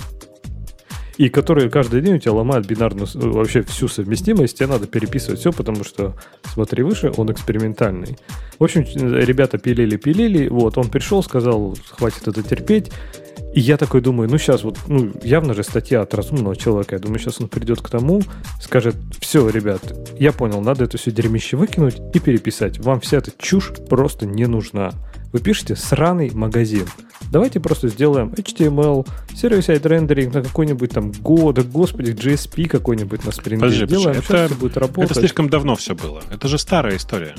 [1.16, 5.40] и которые каждый день у тебя ломают бинарную, э, вообще всю совместимость, тебе надо переписывать
[5.40, 6.14] все, потому что,
[6.52, 8.18] смотри выше, он экспериментальный.
[8.58, 12.90] В общем, ребята пилили-пилили, вот, он пришел, сказал, хватит это терпеть,
[13.54, 16.96] и я такой думаю, ну сейчас вот, ну явно же статья от разумного человека.
[16.96, 18.20] Я думаю, сейчас он придет к тому,
[18.60, 19.80] скажет, все, ребят,
[20.18, 22.78] я понял, надо это все дерьмище выкинуть и переписать.
[22.80, 24.92] Вам вся эта чушь просто не нужна.
[25.34, 26.86] Вы пишете сраный магазин.
[27.32, 29.04] Давайте просто сделаем HTML,
[29.34, 33.62] сервис-сайт рендеринг на какой-нибудь там Go, да господи, GSP какой-нибудь на спринге.
[33.62, 35.10] Подожди, сделаем, это, все будет работать.
[35.10, 36.22] Это слишком давно все было.
[36.30, 37.34] Это же старая история.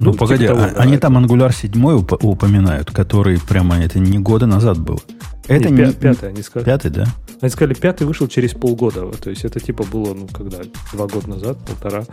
[0.00, 3.98] Ну, ну погоди, типа того, а, они там Angular 7 уп- упоминают, который прямо это
[3.98, 5.00] не года назад был.
[5.48, 6.66] Это не, не пятый, они сказали.
[6.66, 7.06] Пятый, да?
[7.40, 9.06] Они сказали, пятый вышел через полгода.
[9.12, 10.58] То есть это типа было, ну, когда,
[10.92, 12.04] два года назад, полтора.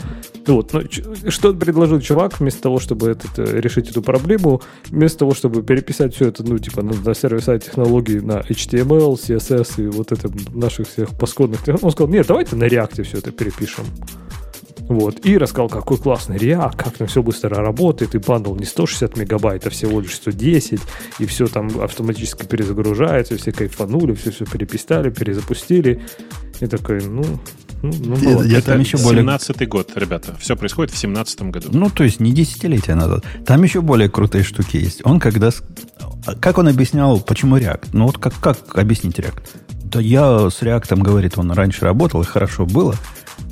[0.48, 0.82] Вот, ну,
[1.30, 6.16] что предложил чувак вместо того, чтобы этот, э, решить эту проблему, вместо того, чтобы переписать
[6.16, 10.88] все это, ну, типа, на, на сервис-сайт технологий на HTML, CSS и вот это наших
[10.88, 13.84] всех паскудных, он сказал, нет, давайте на React все это перепишем.
[14.88, 15.26] Вот.
[15.26, 19.66] И рассказал, какой классный React, как там все быстро работает, и бандл не 160 мегабайт,
[19.66, 20.80] а всего лишь 110,
[21.20, 26.02] и все там автоматически перезагружается, все кайфанули, все все переписали, перезапустили.
[26.62, 27.24] И такой, ну,
[27.82, 29.22] ну, ну я, я там еще более...
[29.22, 30.36] 17 год, ребята.
[30.40, 31.70] Все происходит в 17 году.
[31.72, 33.26] Ну, то есть не десятилетия назад.
[33.46, 35.02] Там еще более крутые штуки есть.
[35.06, 35.50] Он когда...
[36.40, 37.90] Как он объяснял, почему React?
[37.94, 39.44] Ну, вот как, как объяснить React?
[39.84, 42.96] Да я с React, говорит, он раньше работал, и хорошо было.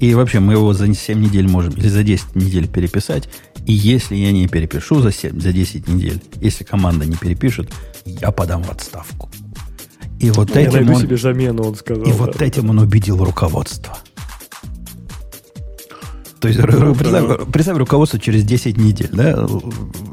[0.04, 3.30] И вообще мы его за 7 недель можем, или за 10 недель переписать.
[3.66, 7.72] И если я не перепишу за, 7, за 10 недель, если команда не перепишет,
[8.04, 9.30] я подам в отставку.
[10.20, 12.04] И вот я этим он, себе замену, он сказал.
[12.04, 12.18] И да.
[12.18, 13.98] вот этим он убедил руководство.
[16.42, 19.48] То есть, ну, представь, представь, руководство через 10 недель, да?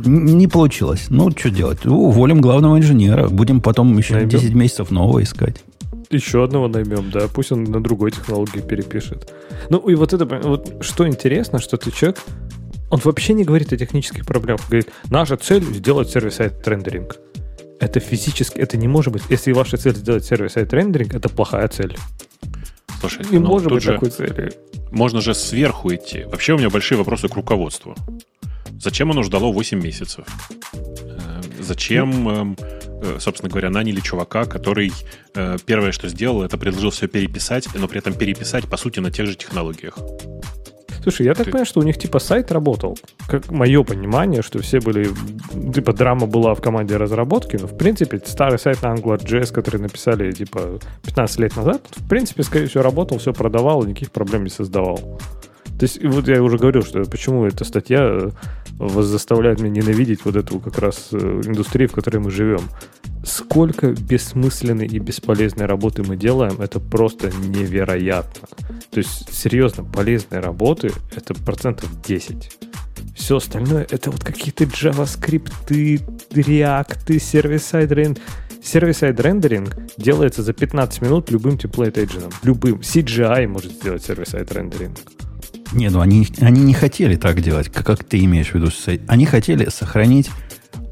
[0.04, 1.06] Не получилось.
[1.08, 1.84] Ну, что делать?
[1.84, 3.28] Уволим главного инженера.
[3.28, 4.30] Будем потом еще Наймем.
[4.30, 5.64] 10 месяцев нового искать
[6.10, 9.32] еще одного наймем, да, пусть он на другой технологии перепишет.
[9.68, 12.18] Ну и вот это, вот что интересно, что ты человек,
[12.90, 17.16] он вообще не говорит о технических проблемах, говорит, наша цель сделать сервис-сайт рендеринг.
[17.78, 19.22] Это физически, это не может быть.
[19.30, 21.96] Если ваша цель сделать сервис-сайт рендеринг, это плохая цель.
[23.00, 24.52] Слушай, не ну, может быть же такой цели.
[24.90, 26.24] Можно же сверху идти.
[26.24, 27.94] Вообще у меня большие вопросы к руководству.
[28.78, 30.26] Зачем оно ждало 8 месяцев?
[30.74, 32.79] Э, зачем ну, Э,
[33.18, 34.92] собственно говоря, наняли чувака, который
[35.34, 39.10] э, первое, что сделал, это предложил все переписать, но при этом переписать, по сути, на
[39.10, 39.98] тех же технологиях.
[41.02, 41.50] Слушай, я так Ты...
[41.50, 42.98] понимаю, что у них типа сайт работал.
[43.26, 45.08] Как мое понимание, что все были...
[45.72, 50.30] Типа драма была в команде разработки, но в принципе старый сайт на AngularJS, который написали
[50.32, 55.18] типа 15 лет назад, в принципе, скорее всего, работал, все продавал, никаких проблем не создавал.
[55.78, 58.30] То есть, вот я уже говорил, что почему эта статья
[58.88, 62.62] вас заставляет меня ненавидеть вот эту как раз э, индустрию, в которой мы живем.
[63.24, 68.48] Сколько бессмысленной и бесполезной работы мы делаем, это просто невероятно.
[68.90, 72.58] То есть, серьезно, полезной работы это процентов 10.
[73.14, 76.00] Все остальное это вот какие-то JavaScript,
[76.30, 78.18] React, сервис-сайд.
[78.62, 82.32] Сервис-сайд рендеринг делается за 15 минут любым engine.
[82.42, 82.80] Любым.
[82.80, 84.98] CGI может сделать сервис-сайд рендеринг.
[85.72, 88.70] Не, ну они, они не хотели так делать, как, как ты имеешь в виду.
[89.06, 90.30] Они хотели сохранить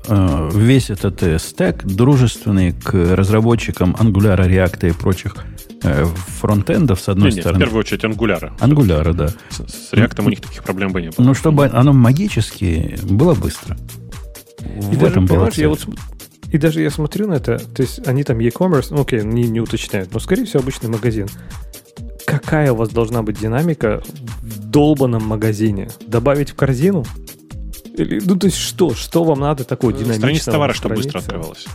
[0.07, 5.37] э, весь этот э, стек, дружественный к разработчикам Angular, React и прочих
[5.83, 6.07] э,
[6.41, 7.59] фронтендов, с одной не, стороны.
[7.59, 8.57] Не, в первую очередь Angular.
[8.59, 9.29] Angular, да.
[9.51, 11.25] С, с React у них таких проблем бы не было.
[11.25, 13.77] Ну, чтобы оно магически было быстро.
[14.61, 15.87] И в даже, этом было я вот
[16.51, 19.61] и даже я смотрю на это, то есть они там e-commerce, ну окей, не, не
[19.61, 21.29] уточняют, но скорее всего обычный магазин
[22.29, 24.03] какая у вас должна быть динамика
[24.43, 25.89] в долбанном магазине?
[26.07, 27.05] Добавить в корзину?
[27.97, 28.95] Или, ну, то есть что?
[28.95, 30.19] Что вам надо такое динамичного?
[30.19, 31.67] Страница товара, чтобы быстро открывалась.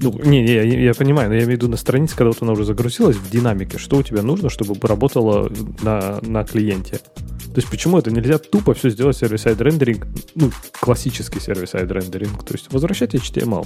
[0.00, 2.42] Ну, не, не, я, я понимаю, но я имею в виду на странице, когда вот
[2.42, 5.50] она уже загрузилась в динамике, что у тебя нужно, чтобы работало
[5.82, 6.98] на, на клиенте?
[6.98, 12.52] То есть почему это нельзя тупо все сделать сервис-сайд рендеринг, ну, классический сервис-сайд рендеринг, то
[12.52, 13.64] есть возвращать HTML.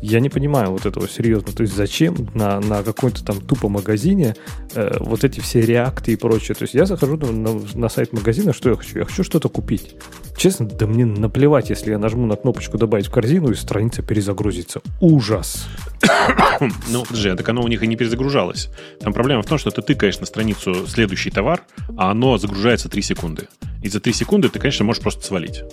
[0.00, 1.52] Я не понимаю вот этого серьезно.
[1.52, 4.36] То есть зачем на, на какой-то там тупо магазине
[4.74, 6.54] э, вот эти все реакты и прочее.
[6.54, 8.98] То есть я захожу на, на, на сайт магазина, что я хочу?
[8.98, 9.96] Я хочу что-то купить.
[10.36, 14.80] Честно, да мне наплевать, если я нажму на кнопочку «Добавить в корзину» и страница перезагрузится.
[15.00, 15.66] Ужас!
[16.88, 18.70] ну, подожди, а так оно у них и не перезагружалось.
[19.00, 21.62] Там проблема в том, что ты тыкаешь на страницу следующий товар,
[21.96, 23.48] а оно загружается 3 секунды.
[23.82, 25.64] И за 3 секунды ты, конечно, можешь просто свалить.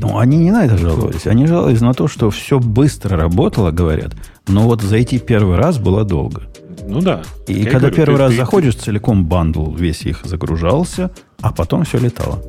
[0.00, 1.26] Ну, они не на это жаловались.
[1.26, 4.14] Они жаловались на то, что все быстро работало, говорят.
[4.46, 6.42] Но вот зайти первый раз было долго.
[6.86, 7.22] Ну да.
[7.46, 11.10] И когда говорю, первый ты, раз ты, заходишь, целиком бандл весь их загружался,
[11.40, 12.42] а потом все летало.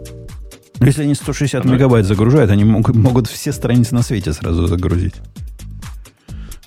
[0.79, 1.73] Но если они 160 Оно...
[1.73, 5.15] мегабайт загружают, они могут, могут все страницы на свете сразу загрузить.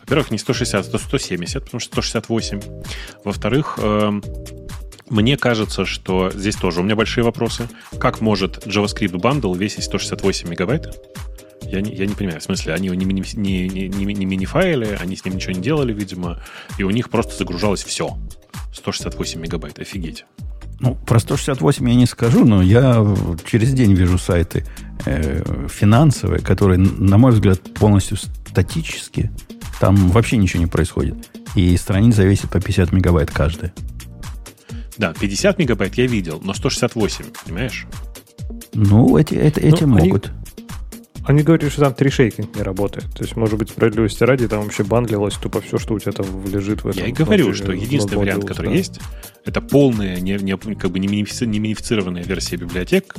[0.02, 2.60] Во-первых, не 160, а 170, потому что 168.
[3.24, 4.20] Во-вторых, э,
[5.12, 7.68] мне кажется, что здесь тоже у меня большие вопросы.
[8.00, 10.98] Как может JavaScript bundle весить 168 мегабайт?
[11.62, 12.40] Я не, я не понимаю.
[12.40, 15.60] В смысле, они его не, не, не, не, не минифайлили, они с ним ничего не
[15.60, 16.42] делали, видимо,
[16.78, 18.16] и у них просто загружалось все.
[18.72, 20.24] 168 мегабайт, офигеть.
[20.80, 23.06] Ну, про 168 я не скажу, но я
[23.44, 24.66] через день вижу сайты
[25.04, 29.30] э, финансовые, которые, на мой взгляд, полностью статические.
[29.78, 31.16] Там вообще ничего не происходит.
[31.54, 33.74] И страница весит по 50 мегабайт каждая.
[34.98, 37.86] Да, 50 мегабайт я видел, но 168, понимаешь?
[38.74, 40.26] Ну, эти, это, эти ну, могут.
[40.26, 40.36] Они,
[41.24, 43.12] они говорили, что там трешейкинг не работает.
[43.14, 46.26] То есть, может быть, справедливости ради, там вообще бандлилось тупо все, что у тебя там
[46.46, 47.02] лежит в этом.
[47.02, 48.76] Я и говорю, что единственный вариант, который да.
[48.76, 48.98] есть,
[49.44, 53.14] это полная, не, не, как бы не минифицированная версия библиотек,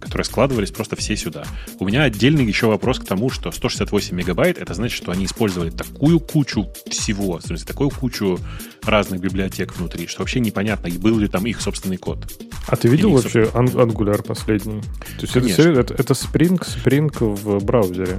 [0.00, 1.44] которые складывались просто все сюда.
[1.78, 5.70] У меня отдельный еще вопрос к тому, что 168 мегабайт, это значит, что они использовали
[5.70, 8.38] такую кучу всего, в смысле, такую кучу
[8.84, 12.30] разных библиотек внутри, что вообще непонятно, был ли там их собственный код.
[12.66, 14.80] А ты видел Или, вообще ан- Angular последний?
[14.82, 14.86] То
[15.22, 15.62] есть это, Конечно.
[15.64, 18.18] серьезно, это, это Spring, Spring в браузере.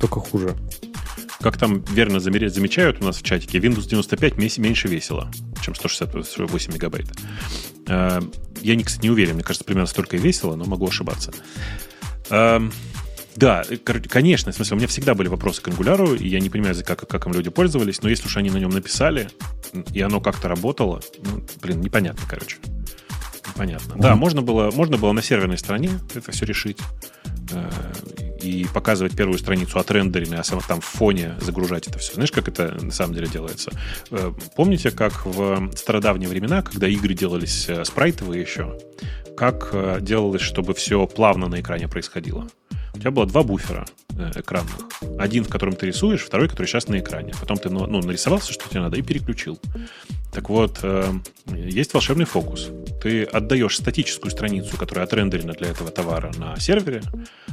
[0.00, 0.54] Только хуже.
[1.40, 5.30] Как там верно замечают у нас в чатике, Windows 95 мес- меньше весело,
[5.62, 7.06] чем 168 мегабайт.
[7.88, 8.20] Э,
[8.62, 11.32] Я, кстати, не уверен, мне кажется, примерно столько и весело, но могу ошибаться.
[13.36, 16.50] Да, э, конечно, в смысле, у меня всегда были вопросы к Angular, и я не
[16.50, 19.28] понимаю, как, как им люди пользовались, но если уж они на нем написали,
[19.92, 22.58] и оно как-то работало, ну, блин, непонятно, короче.
[23.48, 23.94] Непонятно.
[23.98, 26.78] Да, можно было, можно было на серверной стороне это все решить
[27.52, 27.70] э,
[28.40, 32.14] и показывать первую страницу от рендеринга, а сам- там в фоне загружать это все.
[32.14, 33.70] Знаешь, как это на самом деле делается?
[34.10, 38.78] Э, Помните, как в стародавние времена, когда игры делались спрайтовые еще,
[39.36, 42.48] как делалось, чтобы все плавно на экране происходило?
[42.94, 43.84] У тебя было два буфера
[44.16, 44.88] э, экранных.
[45.18, 47.32] Один, в котором ты рисуешь, второй, который сейчас на экране.
[47.40, 49.58] Потом ты ну, ну, нарисовал все, что тебе надо, и переключил.
[50.34, 51.12] Так вот, э,
[51.46, 52.70] есть волшебный фокус.
[53.00, 57.02] Ты отдаешь статическую страницу, которая отрендерена для этого товара на сервере,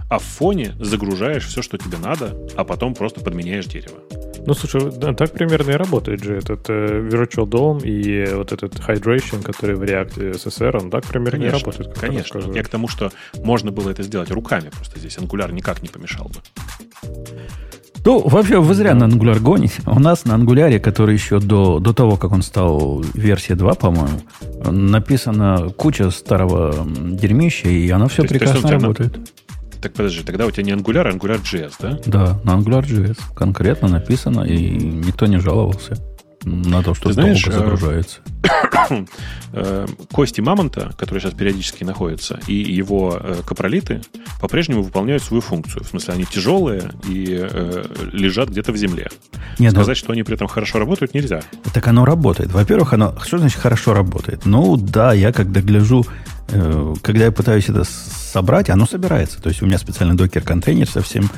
[0.10, 4.00] а в фоне загружаешь все, что тебе надо, а потом просто подменяешь дерево.
[4.48, 8.74] Ну, слушай, да, так примерно и работает же этот э, Virtual DOM и вот этот
[8.80, 11.94] Hydration, который в React SSR, он так примерно и работает.
[11.94, 12.40] конечно.
[12.40, 12.56] рассказываешь.
[12.56, 13.12] Я к тому, что
[13.44, 16.42] можно было это сделать руками, просто здесь Angular никак не помешал бы.
[18.04, 19.82] Ну, вообще, вы зря на Angular гоните.
[19.86, 24.22] У нас на Angular, который еще до, до того, как он стал версия 2, по-моему,
[24.66, 29.32] написана куча старого дерьмища, и оно все То то есть прекрасно у тебя на- работает.
[29.82, 32.00] Так подожди, тогда у тебя не Angular, а AngularJS, да?
[32.06, 35.96] Да, на AngularJS конкретно написано, и никто не жаловался
[36.44, 38.20] на то, что Ты знаешь, э, загружается.
[39.54, 44.02] Э, Кости Мамонта, который сейчас периодически находится, и его э, капролиты
[44.40, 45.84] по-прежнему выполняют свою функцию.
[45.84, 47.84] В смысле, они тяжелые и э,
[48.14, 49.10] лежат где-то в земле.
[49.60, 51.42] Нет, ну, Сказать, что они при этом хорошо работают, нельзя.
[51.74, 52.52] Так оно работает.
[52.52, 53.14] Во-первых, оно...
[53.24, 54.46] Что значит хорошо работает?
[54.46, 56.06] Ну, да, я когда гляжу,
[56.50, 59.42] э, когда я пытаюсь это собрать, оно собирается.
[59.42, 61.30] То есть у меня специальный докер-контейнер со всем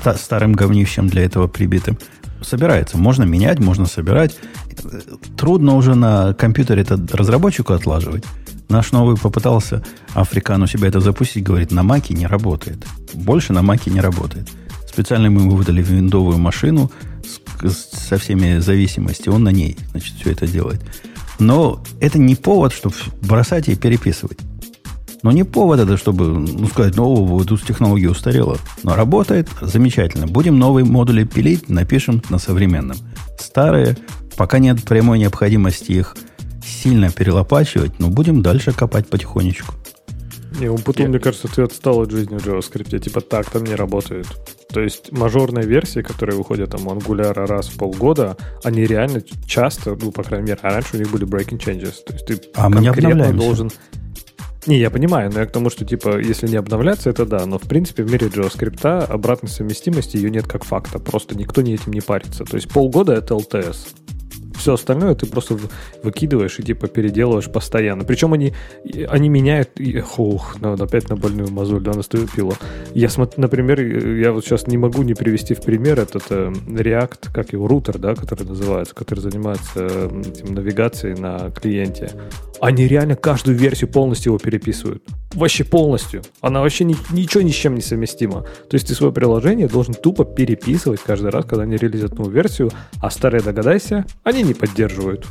[0.00, 1.98] ста- старым говнищем для этого прибитым.
[2.44, 2.98] Собирается.
[2.98, 4.36] Можно менять, можно собирать.
[5.36, 8.24] Трудно уже на компьютере это разработчику отлаживать.
[8.68, 9.82] Наш новый попытался
[10.14, 12.84] Африкан у себя это запустить, говорит, на Маке не работает.
[13.14, 14.48] Больше на Маке не работает.
[14.88, 16.90] Специально мы ему выдали виндовую машину
[17.62, 20.80] с- с- со всеми зависимостями, он на ней, значит, все это делает.
[21.38, 24.38] Но это не повод, чтобы бросать и переписывать.
[25.24, 28.58] Но не повод это, чтобы ну, сказать, ну, вот тут технология устарела.
[28.82, 30.26] Но работает замечательно.
[30.26, 32.98] Будем новые модули пилить, напишем на современном.
[33.38, 33.96] Старые,
[34.36, 36.14] пока нет прямой необходимости их
[36.62, 39.72] сильно перелопачивать, но будем дальше копать потихонечку.
[40.60, 42.98] Не, у Путун, Я- мне кажется, ты отстал от жизни в JavaScript.
[42.98, 44.26] Типа так там не работает.
[44.68, 49.96] То есть мажорные версии, которые выходят там у Angular раз в полгода, они реально часто,
[49.98, 51.94] ну, по крайней мере, а раньше у них были breaking changes.
[52.06, 53.70] То есть ты А мы не конкретно должен...
[54.66, 57.58] Не, я понимаю, но я к тому, что, типа, если не обновляться, это да, но,
[57.58, 61.92] в принципе, в мире JavaScript обратной совместимости ее нет как факта, просто никто не этим
[61.92, 62.44] не парится.
[62.44, 63.88] То есть полгода— это LTS.
[64.64, 65.58] Все остальное ты просто
[66.02, 68.04] выкидываешь и типа переделываешь постоянно.
[68.04, 68.54] Причем они,
[69.08, 69.78] они меняют...
[70.16, 72.54] Ух, надо опять на больную мозоль да, наступила.
[72.94, 77.28] Я смотрю, например, я вот сейчас не могу не привести в пример этот э, React,
[77.34, 82.12] как его, рутер, да, который называется, который занимается э, этим навигацией на клиенте.
[82.58, 85.04] Они реально каждую версию полностью его переписывают.
[85.34, 86.22] Вообще полностью.
[86.40, 88.42] Она вообще ни- ничего ни с чем не совместима.
[88.70, 92.70] То есть ты свое приложение должен тупо переписывать каждый раз, когда они релизят новую версию,
[93.02, 95.26] а старые, догадайся, они не поддерживают.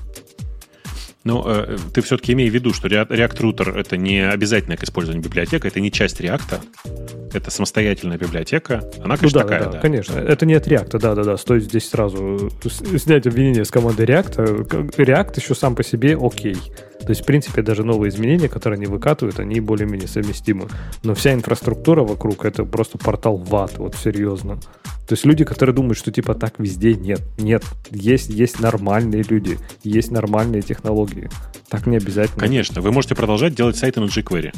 [1.24, 5.24] Но э, ты все-таки имей в виду, что React Router это не обязательно к использованию
[5.24, 8.84] библиотека, это не часть React, это самостоятельная библиотека.
[8.98, 10.20] Она, Ну конечно, да, такая, да, да, конечно.
[10.20, 11.38] Это не от React, да, да, да.
[11.38, 12.52] Стоит здесь сразу
[12.98, 14.68] снять обвинение с команды React.
[14.96, 16.58] React еще сам по себе окей.
[17.04, 20.68] То есть, в принципе, даже новые изменения, которые они выкатывают, они более-менее совместимы.
[21.04, 24.60] Но вся инфраструктура вокруг это просто портал в ад, вот серьезно.
[25.08, 27.64] То есть люди, которые думают, что типа так везде, нет, нет.
[27.92, 31.30] Есть, есть нормальные люди, есть нормальные технологии.
[31.68, 32.40] Так не обязательно.
[32.40, 34.54] Конечно, вы можете продолжать делать сайты на jQuery.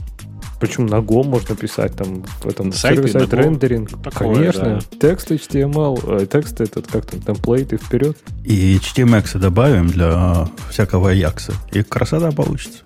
[0.59, 3.35] Причем на Go можно писать там в этом Go.
[3.35, 3.89] рендеринг.
[4.03, 4.81] Такое, Конечно.
[4.91, 4.97] да.
[4.99, 8.17] Текст HTML, э, текст этот, как там, темплейты вперед.
[8.43, 11.53] И HTMX добавим для всякого Якса.
[11.71, 12.83] И красота получится.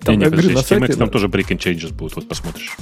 [0.00, 2.16] Там, Не, не, я говорю, подожди, на HTMX сайте, там тоже break and changes будут,
[2.16, 2.76] вот посмотришь.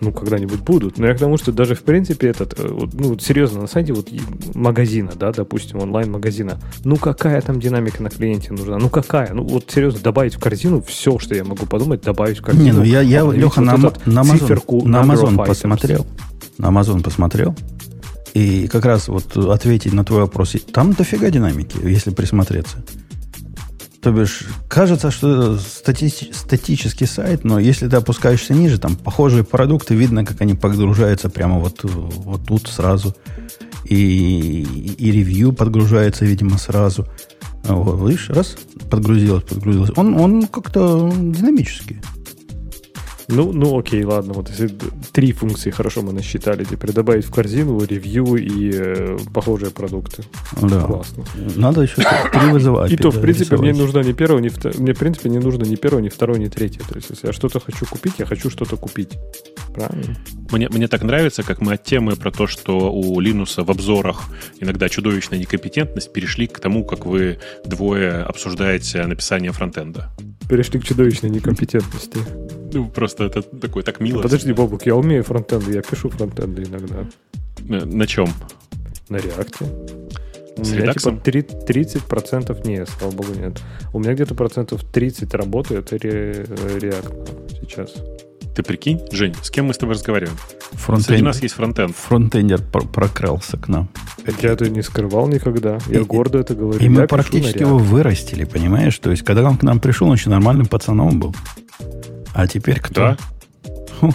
[0.00, 0.98] Ну, когда-нибудь будут.
[0.98, 3.66] Но я к тому, что даже в принципе этот, э, вот, ну, вот серьезно, на
[3.66, 4.08] сайте вот
[4.54, 8.78] магазина, да, допустим, онлайн-магазина, ну какая там динамика на клиенте нужна?
[8.78, 9.32] Ну какая?
[9.32, 12.64] Ну вот серьезно, добавить в корзину все, что я могу подумать, добавить в корзину.
[12.64, 16.06] Не, ну я, я Обновить Леха, вот на, на Amazon, циферку на Amazon посмотрел.
[16.58, 17.56] На Amazon посмотрел.
[18.34, 20.54] И как раз вот ответить на твой вопрос.
[20.72, 22.78] Там дофига динамики, если присмотреться.
[24.00, 29.94] То бишь, кажется, что стати- статический сайт, но если ты опускаешься ниже, там похожие продукты,
[29.94, 33.16] видно, как они подгружаются прямо вот, вот тут сразу.
[33.84, 37.06] И, и ревью подгружается, видимо, сразу.
[37.64, 38.56] Вот, видишь, раз,
[38.88, 39.90] подгрузилось, подгрузилось.
[39.96, 42.00] Он, он как-то динамический.
[43.28, 44.32] Ну, ну окей, ладно.
[44.32, 44.70] Вот если
[45.12, 46.64] три функции хорошо мы насчитали.
[46.64, 50.22] Теперь добавить в корзину ревью и э, похожие продукты.
[50.62, 50.80] Да.
[50.80, 51.24] Классно.
[51.56, 52.90] Надо еще три вызывать.
[52.90, 53.60] И то, в принципе, рисовать.
[53.60, 54.80] мне нужно не первое, не второе.
[54.80, 56.80] Мне, в принципе, не нужно ни первое, ни второе, ни третье.
[56.88, 59.18] То есть, если я что-то хочу купить, я хочу что-то купить.
[59.74, 60.16] Правильно?
[60.50, 64.22] Мне, мне так нравится, как мы от темы про то, что у Линуса в обзорах
[64.58, 70.10] иногда чудовищная некомпетентность, перешли к тому, как вы двое обсуждаете написание фронтенда.
[70.48, 72.18] Перешли к чудовищной некомпетентности.
[72.72, 74.22] Ну, просто это такое так мило.
[74.22, 77.04] Подожди, Бобук, я умею фронтенды, я пишу фронтенды иногда.
[77.60, 78.28] На, на чем?
[79.08, 79.64] На реакте.
[80.56, 81.20] У С меня редаксом?
[81.20, 83.60] типа три- 30% нет, слава богу, нет.
[83.92, 87.94] У меня где-то процентов 30 работает ре- React сейчас.
[88.58, 90.36] Ты прикинь, Жень, с кем мы с тобой разговариваем?
[90.72, 91.94] Среди Фронтенд, нас есть фронтенд.
[91.94, 93.88] фронтендер пр- прокрался к нам.
[94.42, 95.78] Я это не скрывал никогда.
[95.86, 96.80] Я И- гордо это говорю.
[96.80, 98.98] И Я мы практически его вырастили, понимаешь?
[98.98, 101.36] То есть, когда он к нам пришел, он еще нормальным пацаном был.
[102.34, 103.16] А теперь кто?
[104.00, 104.10] Да.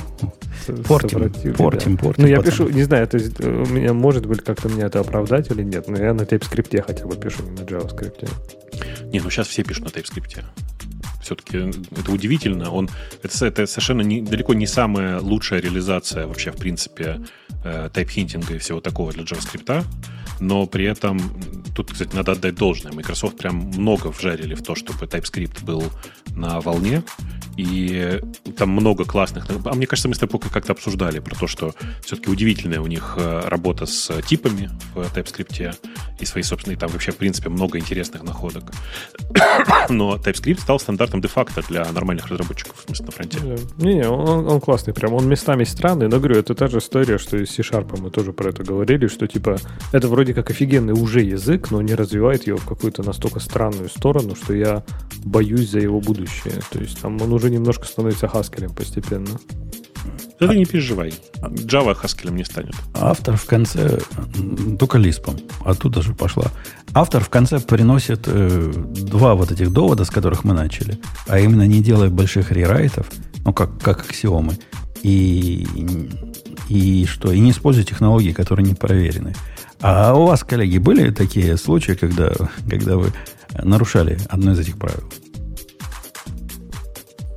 [0.88, 1.20] Портим,
[1.54, 2.04] портим, да.
[2.04, 2.22] портим.
[2.22, 2.68] Ну, я пацанов.
[2.68, 5.88] пишу, не знаю, это э, у меня может быть как-то мне это оправдать или нет,
[5.88, 8.30] но я на TypeScript хотя бы пишу, не на JavaScript.
[9.10, 10.44] Не, ну сейчас все пишут на TypeScript.
[11.24, 12.70] Все-таки это удивительно.
[12.72, 12.90] Он,
[13.24, 17.22] это, это совершенно не, далеко не самая лучшая реализация вообще, в принципе,
[17.64, 19.86] э, тайп-хинтинга и всего такого для JavaScript.
[20.40, 21.20] Но при этом,
[21.76, 22.92] тут, кстати, надо отдать должное.
[22.92, 25.84] Microsoft прям много вжарили в то, чтобы TypeScript был
[26.36, 27.04] на волне.
[27.56, 28.20] И
[28.58, 29.46] там много классных...
[29.66, 33.14] А мне кажется, мы с тобой как-то обсуждали про то, что все-таки удивительная у них
[33.18, 35.76] э, работа с типами в TypeScript
[36.20, 36.78] и свои собственные...
[36.78, 38.72] Там вообще, в принципе, много интересных находок.
[39.90, 43.38] Но TypeScript стал стандартом де-факто для нормальных разработчиков, в смысле, на фронте.
[43.78, 45.14] Не-не, он, он классный прям.
[45.14, 48.34] Он местами странный, но говорю, это та же история, что и с C-Sharp мы тоже
[48.34, 49.58] про это говорили, что типа
[49.92, 54.36] это вроде как офигенный уже язык, но не развивает его в какую-то настолько странную сторону,
[54.36, 54.84] что я
[55.26, 56.62] боюсь за его будущее.
[56.72, 59.40] То есть там он уже немножко становится хаскелем постепенно.
[60.40, 61.14] Да ты не переживай.
[61.42, 62.76] Java Haskell не станет.
[62.94, 64.00] Автор в конце,
[64.80, 66.46] только лиспом, оттуда же пошла.
[66.94, 71.66] Автор в конце приносит э, два вот этих довода, с которых мы начали, а именно
[71.68, 73.08] не делая больших рерайтов,
[73.46, 74.54] ну как, как аксиомы,
[75.04, 75.68] и,
[76.70, 79.36] и что, и не используя технологии, которые не проверены.
[79.82, 82.32] А у вас, коллеги, были такие случаи, когда,
[82.70, 83.12] когда вы
[83.62, 85.04] нарушали одно из этих правил?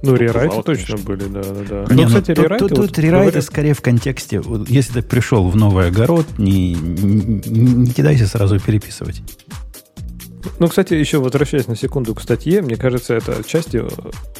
[0.03, 1.95] Ну, рерайты Бывало, точно были, да, да, да.
[1.95, 2.69] Не, Ну, ну, кстати, тут, рерайты...
[2.69, 6.27] тут, вот тут рерайты говорят- скорее в контексте, вот если ты пришел в новый огород,
[6.39, 9.23] не, не, не кидайся сразу переписывать.
[10.59, 13.89] Ну, кстати, еще возвращаясь на секунду к статье, мне кажется, это отчасти, э,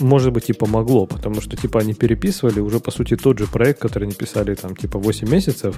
[0.01, 3.81] может быть, и помогло, потому что, типа, они переписывали уже, по сути, тот же проект,
[3.81, 5.77] который они писали, там, типа, 8 месяцев,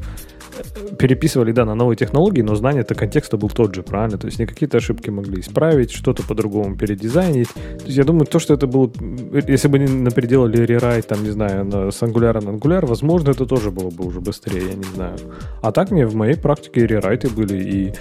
[0.59, 4.17] э, переписывали, да, на новые технологии, но знание-то контекста был тот же, правильно?
[4.17, 7.49] То есть, не какие-то ошибки могли исправить, что-то по-другому передизайнить.
[7.53, 8.93] То есть, я думаю, то, что это было,
[9.33, 12.87] э, если бы они, например, делали рерайт, там, не знаю, на, с Angular на Angular,
[12.87, 15.19] возможно, это тоже было бы уже быстрее, я не знаю.
[15.63, 17.93] А так мне в моей практике рерайты были, и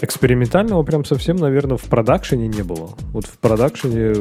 [0.00, 2.90] Экспериментального прям совсем, наверное, в продакшене не было.
[3.12, 4.14] Вот в продакшене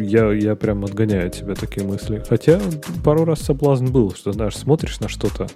[0.00, 2.24] я, я прям отгоняю от себя такие мысли.
[2.28, 2.60] Хотя
[3.04, 5.46] пару раз соблазн был, что, знаешь, смотришь на что-то,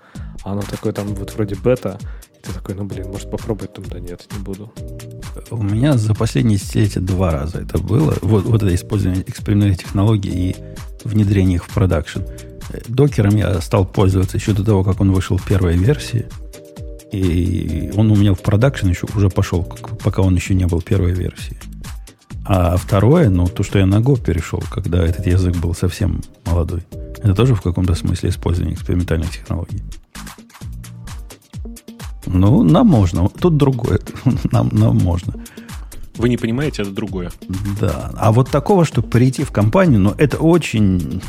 [0.45, 1.99] а оно такое там вот вроде бета,
[2.39, 4.73] и ты такой, ну, блин, может попробовать, там, да нет, не буду.
[5.51, 8.15] У меня за последние десятилетия два раза это было.
[8.23, 10.57] Вот, вот это использование экспериментальных технологий и
[11.03, 12.21] внедрение их в продакшн.
[12.71, 16.27] Э, Докером я стал пользоваться еще до того, как он вышел в первой версии.
[17.15, 19.63] И он у меня в продакшн еще уже пошел,
[20.03, 21.57] пока он еще не был первой версии.
[22.45, 26.83] А второе, ну, то, что я на Go перешел, когда этот язык был совсем молодой.
[27.19, 29.83] Это тоже в каком-то смысле использование экспериментальных технологий.
[32.27, 33.29] Ну, нам можно.
[33.29, 34.01] Тут другое.
[34.51, 35.35] Нам, нам можно.
[36.17, 37.31] Вы не понимаете, это другое.
[37.81, 38.11] Да.
[38.17, 41.23] А вот такого, чтобы прийти в компанию, ну, это очень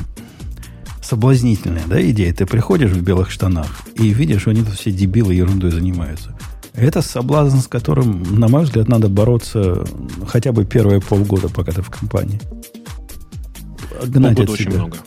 [1.06, 2.34] соблазнительная да, идея.
[2.34, 6.38] Ты приходишь в белых штанах и видишь, что они тут все дебилы ерундой занимаются.
[6.74, 9.86] Это соблазн, с которым, на мой взгляд, надо бороться
[10.28, 12.41] хотя бы первые полгода, пока ты в компании.
[14.03, 14.97] Гнать Полгода очень много.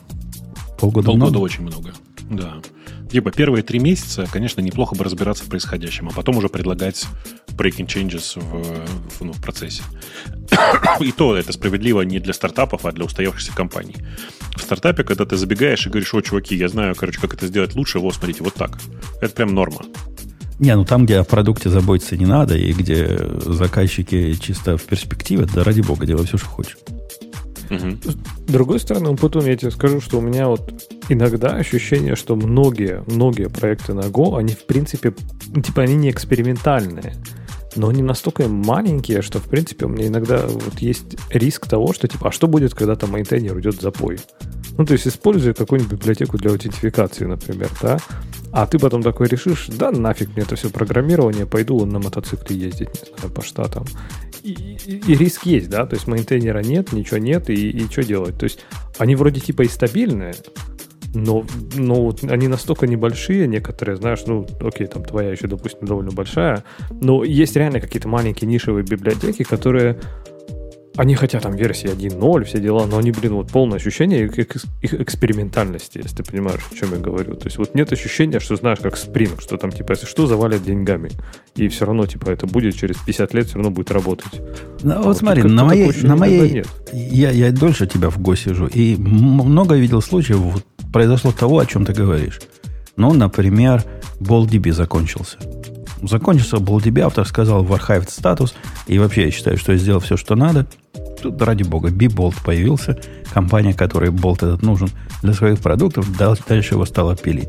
[0.78, 1.38] Полгода, Полгода много?
[1.38, 1.92] очень много.
[2.30, 2.54] Да.
[3.10, 7.06] Типа первые три месяца, конечно, неплохо бы разбираться в происходящем, а потом уже предлагать
[7.48, 9.82] breaking changes в, в, ну, в процессе.
[11.00, 13.96] И то это справедливо не для стартапов, а для устоявшихся компаний.
[14.56, 17.74] В стартапе, когда ты забегаешь и говоришь, о, чуваки, я знаю, короче, как это сделать
[17.74, 18.78] лучше, вот, смотрите, вот так.
[19.22, 19.80] Это прям норма.
[20.58, 25.46] Не, ну там, где о продукте заботиться не надо, и где заказчики чисто в перспективе,
[25.46, 26.76] да ради бога, делай все, что хочешь.
[28.02, 30.72] С другой стороны, потом я тебе скажу, что у меня вот
[31.08, 35.14] иногда ощущение, что многие, многие проекты на Go, они в принципе,
[35.54, 37.14] типа они не экспериментальные,
[37.76, 42.08] но они настолько маленькие, что в принципе у меня иногда вот есть риск того, что
[42.08, 44.18] типа, а что будет, когда там мейнтейнер уйдет в запой?
[44.76, 47.98] Ну, то есть используя какую-нибудь библиотеку для аутентификации, например, да,
[48.52, 52.88] а ты потом такой решишь, да нафиг мне это все программирование, пойду на мотоцикле ездить,
[52.88, 53.84] не знаю, по штатам.
[54.42, 54.52] И,
[54.86, 58.38] и- и риск есть, да, то есть мейнтейнера нет, ничего нет, и, и что делать?
[58.38, 58.60] То есть
[58.98, 60.34] они вроде типа и стабильные,
[61.14, 61.44] но,
[61.74, 66.64] но вот они настолько небольшие, некоторые, знаешь, ну, окей, там твоя еще, допустим, довольно большая,
[66.90, 69.98] но есть реально какие-то маленькие нишевые библиотеки, которые
[70.98, 74.64] они хотят там версии 1.0, все дела, но они, блин, вот полное ощущение их, экс-
[74.82, 77.34] их экспериментальности, если ты понимаешь, о чем я говорю.
[77.36, 80.64] То есть вот нет ощущения, что знаешь, как Spring, что там, типа, если что, завалят
[80.64, 81.10] деньгами.
[81.54, 84.40] И все равно, типа, это будет через 50 лет, все равно будет работать.
[84.82, 86.66] Ну, вот, вот смотри, на моей, на моей нет.
[86.92, 91.66] я, я дольше тебя в Го сижу, и много видел случаев, вот, произошло того, о
[91.66, 92.40] чем ты говоришь.
[92.96, 93.84] Ну, например,
[94.18, 95.38] BallDB закончился.
[96.02, 98.54] Закончился BallDB, автор сказал в archived статус,
[98.86, 100.66] и вообще я считаю, что я сделал все, что надо.
[101.22, 102.98] Тут, ради бога, B-Bolt появился,
[103.32, 104.88] компания, которой Bolt этот нужен
[105.22, 107.48] для своих продуктов, дал- дальше его стала пилить.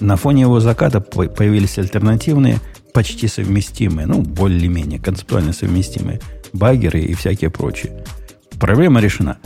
[0.00, 2.58] На фоне его заката по- появились альтернативные,
[2.92, 6.20] почти совместимые, ну, более-менее концептуально совместимые
[6.52, 8.04] багеры и всякие прочие.
[8.58, 9.36] Проблема решена.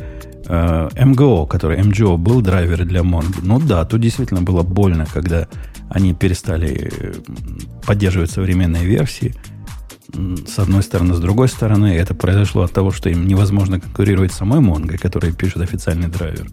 [0.46, 3.40] Э, МГО, который MGO был драйвер для Mongo.
[3.42, 5.46] Ну да, тут действительно было больно, когда
[5.90, 7.14] они перестали э,
[7.84, 9.34] поддерживать современные версии.
[10.46, 14.36] С одной стороны, с другой стороны, это произошло от того, что им невозможно конкурировать с
[14.36, 16.48] самой Mongo, которая пишет официальный драйвер.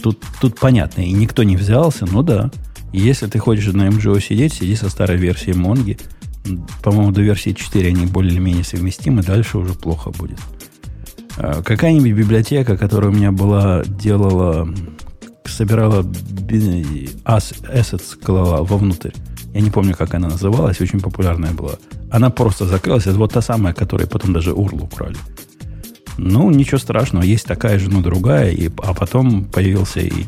[0.00, 2.50] Тут, тут понятно, и никто не взялся, ну да.
[2.92, 5.98] Если ты хочешь на MGO сидеть, сиди со старой версией Монги.
[6.82, 10.38] По-моему, до версии 4 они более-менее совместимы, дальше уже плохо будет.
[11.36, 14.68] А, Какая-нибудь библиотека, которая у меня была, делала,
[15.46, 16.02] собирала
[17.24, 19.12] assets, клала вовнутрь.
[19.52, 21.74] Я не помню, как она называлась, очень популярная была.
[22.10, 23.06] Она просто закрылась.
[23.06, 25.16] Это вот та самая, которой потом даже URL украли.
[26.18, 30.24] Ну, ничего страшного, есть такая же, но другая, и, а потом появился и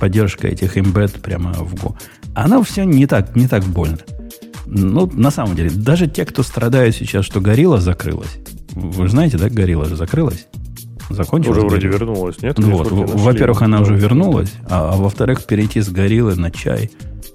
[0.00, 1.96] поддержка этих embed прямо в Go.
[2.34, 3.98] Она все не так, не так больно.
[4.66, 8.36] Ну, на самом деле, даже те, кто страдают сейчас, что Горилла закрылась.
[8.72, 10.46] Вы знаете, да, Горилла же закрылась?
[11.10, 11.58] Закончилась.
[11.58, 12.58] Уже вроде вернулась, нет?
[12.58, 16.90] Ну вот, во-первых, она Ну, уже вернулась, а, а во-вторых, перейти с гориллы на чай,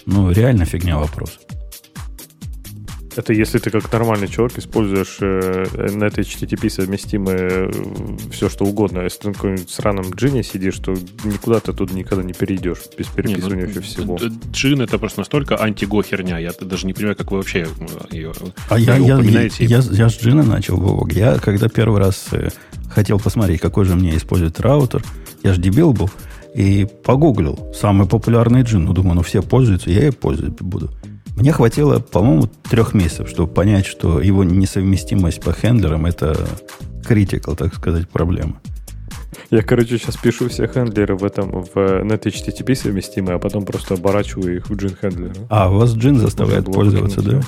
[0.05, 1.39] ну, реально фигня вопрос.
[3.15, 7.71] Это если ты как нормальный человек используешь э, на этой HTTP совместимое
[8.31, 9.01] все, что угодно.
[9.01, 10.93] А Если ты на каком-нибудь сраном джине сидишь, то
[11.23, 14.17] никуда ты тут никогда не перейдешь без Не, переписывания ну, вообще всего.
[14.51, 16.39] Джин это просто настолько антиго херня.
[16.39, 18.33] Я даже не понимаю, как вы вообще э, ее,
[18.69, 21.13] А я, я, я, я, я с Джина начал, Вовок.
[21.13, 22.49] Я когда первый раз э,
[22.93, 25.03] хотел посмотреть, какой же мне использует раутер,
[25.43, 26.09] я же дебил был,
[26.53, 28.85] и погуглил самый популярный джин.
[28.85, 30.91] Ну, думаю, ну все пользуются, я и пользоваться буду.
[31.35, 36.47] Мне хватило, по-моему, трех месяцев, чтобы понять, что его несовместимость по хендлерам это
[37.03, 38.61] critical, так сказать, проблема.
[39.49, 43.93] Я, короче, сейчас пишу все хендлеры в этом в net HTTP совместимые, а потом просто
[43.95, 45.33] оборачиваю их в джин хендлеры.
[45.49, 47.41] А, вас джин заставляет пользоваться, да?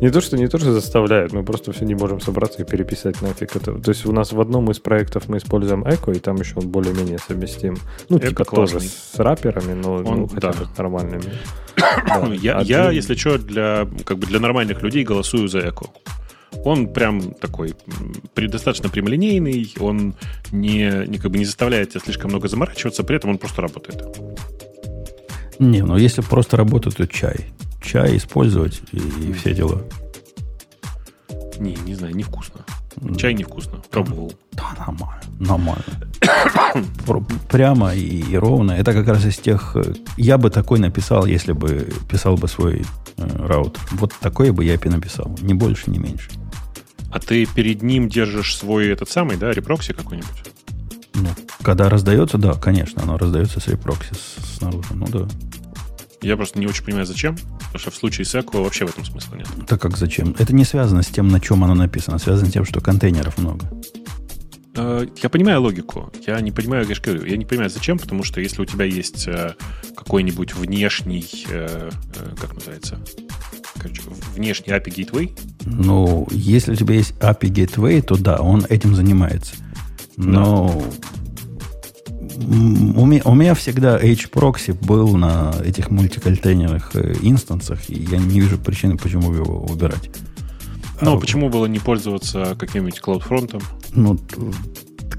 [0.00, 3.22] Не то, что не то, что заставляет, мы просто все не можем собраться и переписать
[3.22, 3.74] нафиг это.
[3.80, 6.68] То есть у нас в одном из проектов мы используем Echo, и там еще он
[6.68, 7.76] более-менее совместим.
[8.08, 8.90] Ну, Echo типа тоже классный.
[8.90, 10.58] с раперами, но Он- ну, хотя да.
[10.58, 11.22] бы с нормальными.
[11.76, 12.26] Да.
[12.40, 15.86] Я, А я, ты- если что, для, как бы для нормальных людей голосую за Эко.
[16.64, 17.74] Он прям такой
[18.34, 20.14] достаточно прямолинейный, он
[20.50, 24.04] не, не, как бы не заставляет тебя слишком много заморачиваться, при этом он просто работает.
[25.58, 27.46] Не, ну если просто работать, то чай.
[27.82, 29.82] Чай использовать и, и все дела.
[31.58, 32.64] Не, не знаю, невкусно.
[33.18, 33.82] Чай невкусно.
[33.90, 34.32] Пробовал.
[34.52, 35.22] Да, нормально.
[35.38, 35.84] Нормально.
[37.48, 38.72] Прямо и, и ровно.
[38.72, 39.76] Это как раз из тех...
[39.76, 42.84] э, Я бы такой написал, если бы писал бы свой
[43.18, 43.80] э, раутер.
[43.92, 45.36] Вот такой бы я и написал.
[45.42, 46.30] Ни больше, ни меньше.
[47.10, 50.44] А ты перед ним держишь свой этот самый, да, reproxy какой-нибудь?
[51.14, 51.28] Ну,
[51.62, 54.12] когда раздается, да, конечно, оно раздается с reproxy
[54.58, 54.88] снаружи.
[54.94, 55.26] Ну да.
[56.26, 57.36] Я просто не очень понимаю, зачем.
[57.36, 59.46] Потому что в случае с Эко вообще в этом смысла нет.
[59.68, 60.34] Так как зачем?
[60.38, 62.18] Это не связано с тем, на чем оно написано.
[62.18, 63.70] Связано с тем, что контейнеров много.
[64.74, 66.12] Э, Я понимаю логику.
[66.26, 68.84] Я не понимаю, я же говорю, я не понимаю, зачем, потому что если у тебя
[68.84, 69.54] есть э,
[69.96, 71.90] какой-нибудь внешний, э,
[72.40, 72.98] как называется,
[73.78, 74.02] короче,
[74.34, 79.54] внешний API Gateway, Ну, если у тебя есть API Gateway, то да, он этим занимается.
[80.16, 81.25] Но м,
[82.36, 88.40] у, меня, у меня всегда H-прокси был на этих мультиконтейнерных э, инстансах, и я не
[88.40, 90.10] вижу причины, почему его убирать.
[91.00, 93.62] ну, А, почему было не пользоваться каким-нибудь CloudFront?
[93.94, 94.18] Ну,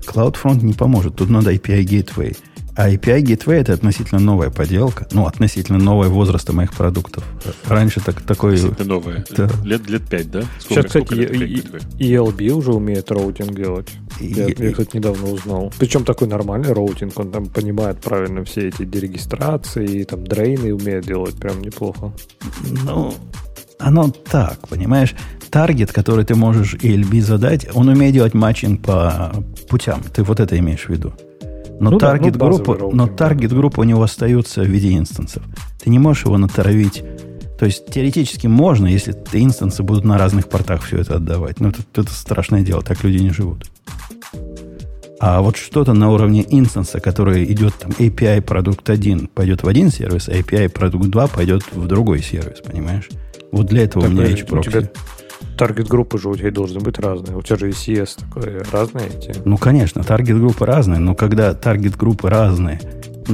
[0.07, 1.15] CloudFront не поможет.
[1.15, 2.37] Тут надо API Gateway.
[2.77, 5.07] А API Gateway это относительно новая поделка.
[5.11, 7.23] Ну, относительно нового возраста моих продуктов.
[7.65, 8.59] Раньше так, такой...
[8.85, 9.25] Новая.
[9.35, 9.49] Да.
[9.65, 10.41] Лет, лет 5, да?
[10.59, 11.63] Сейчас, кстати, сколько лет и-
[11.97, 13.89] и- ELB уже умеет роутинг делать.
[14.19, 15.73] Я, И- я, кстати, недавно узнал.
[15.79, 17.17] Причем такой нормальный роутинг.
[17.19, 22.11] Он там понимает правильно все эти дерегистрации, там дрейны умеет делать прям неплохо.
[22.85, 23.11] Ну,
[23.79, 25.15] оно так, понимаешь?
[25.49, 29.33] Target, который ты можешь ELB задать, он умеет делать матчинг по
[29.67, 30.03] путям.
[30.13, 31.11] Ты вот это имеешь в виду.
[31.79, 33.13] Но Ну да, target ну, но да.
[33.13, 35.43] target группа у него остается в виде инстансов.
[35.81, 37.03] Ты не можешь его натравить.
[37.59, 41.59] То есть теоретически можно, если ты инстансы будут на разных портах все это отдавать.
[41.59, 43.65] Но это, это страшное дело, так люди не живут.
[45.19, 49.89] А вот что-то на уровне инстанса, который идет там API продукт 1 пойдет в один
[49.89, 53.09] сервис, а API продукт 2 пойдет в другой сервис, понимаешь?
[53.51, 54.89] Вот для этого у меня Подожди,
[55.57, 55.65] у H-прокси.
[55.65, 57.37] тебя target группы же у тебя должны быть разные.
[57.37, 59.33] У тебя же ECS такое разные эти.
[59.45, 62.79] Ну, конечно, target-группы разные, но когда target-группы разные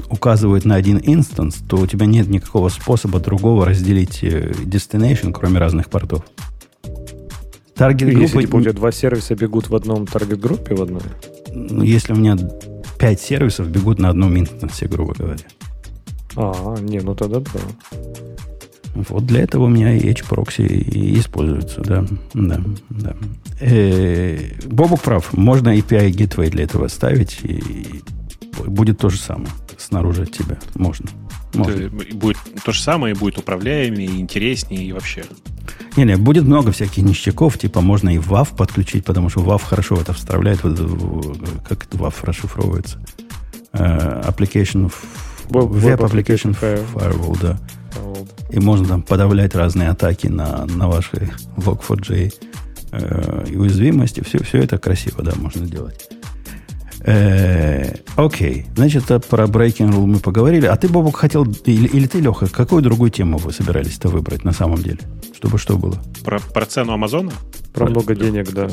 [0.09, 5.59] указывают на один инстанс, то у тебя нет никакого способа другого разделить э, destination, кроме
[5.59, 6.23] разных портов.
[6.83, 11.01] Если Target-группа, типа, у тебя два сервиса бегут в одном target-группе в одной,
[11.53, 12.37] ну, если у меня
[12.99, 15.43] пять сервисов бегут на одном инстансе, грубо говоря.
[16.35, 17.59] а, не, ну тогда да.
[18.95, 22.05] Вот для этого у меня и H-прокси и используется, да.
[22.33, 23.15] да, да.
[23.59, 28.01] Э, Бобук прав, можно API Gateway для этого ставить, и
[28.67, 29.49] будет то же самое
[29.83, 30.57] снаружи от тебя.
[30.75, 31.09] Можно.
[31.53, 31.89] Можно.
[32.13, 35.23] Будет то же самое, и будет управляемее, и интереснее, и вообще.
[35.95, 40.13] Не-не, будет много всяких ништяков, типа можно и WAV подключить, потому что WAV хорошо это
[40.13, 41.37] вставляет, вот,
[41.67, 42.99] как это WAV расшифровывается.
[43.73, 44.91] Э, Application,
[45.49, 47.59] Web Web Application Application Firewall, да.
[48.49, 52.33] И можно там подавлять разные атаки на, на ваши Log4j
[52.91, 54.21] э, уязвимости.
[54.23, 56.09] Все, все это красиво, да, можно делать.
[57.05, 60.67] Э, Окей, значит, а про Breaking Rule мы поговорили.
[60.67, 64.51] А ты, Бобок, хотел, или, или ты, Леха, какую другую тему вы собирались-то выбрать на
[64.51, 64.99] самом деле?
[65.35, 65.97] Чтобы что было?
[66.23, 67.31] Про, про цену Амазона?
[67.73, 68.69] Про много денег, да.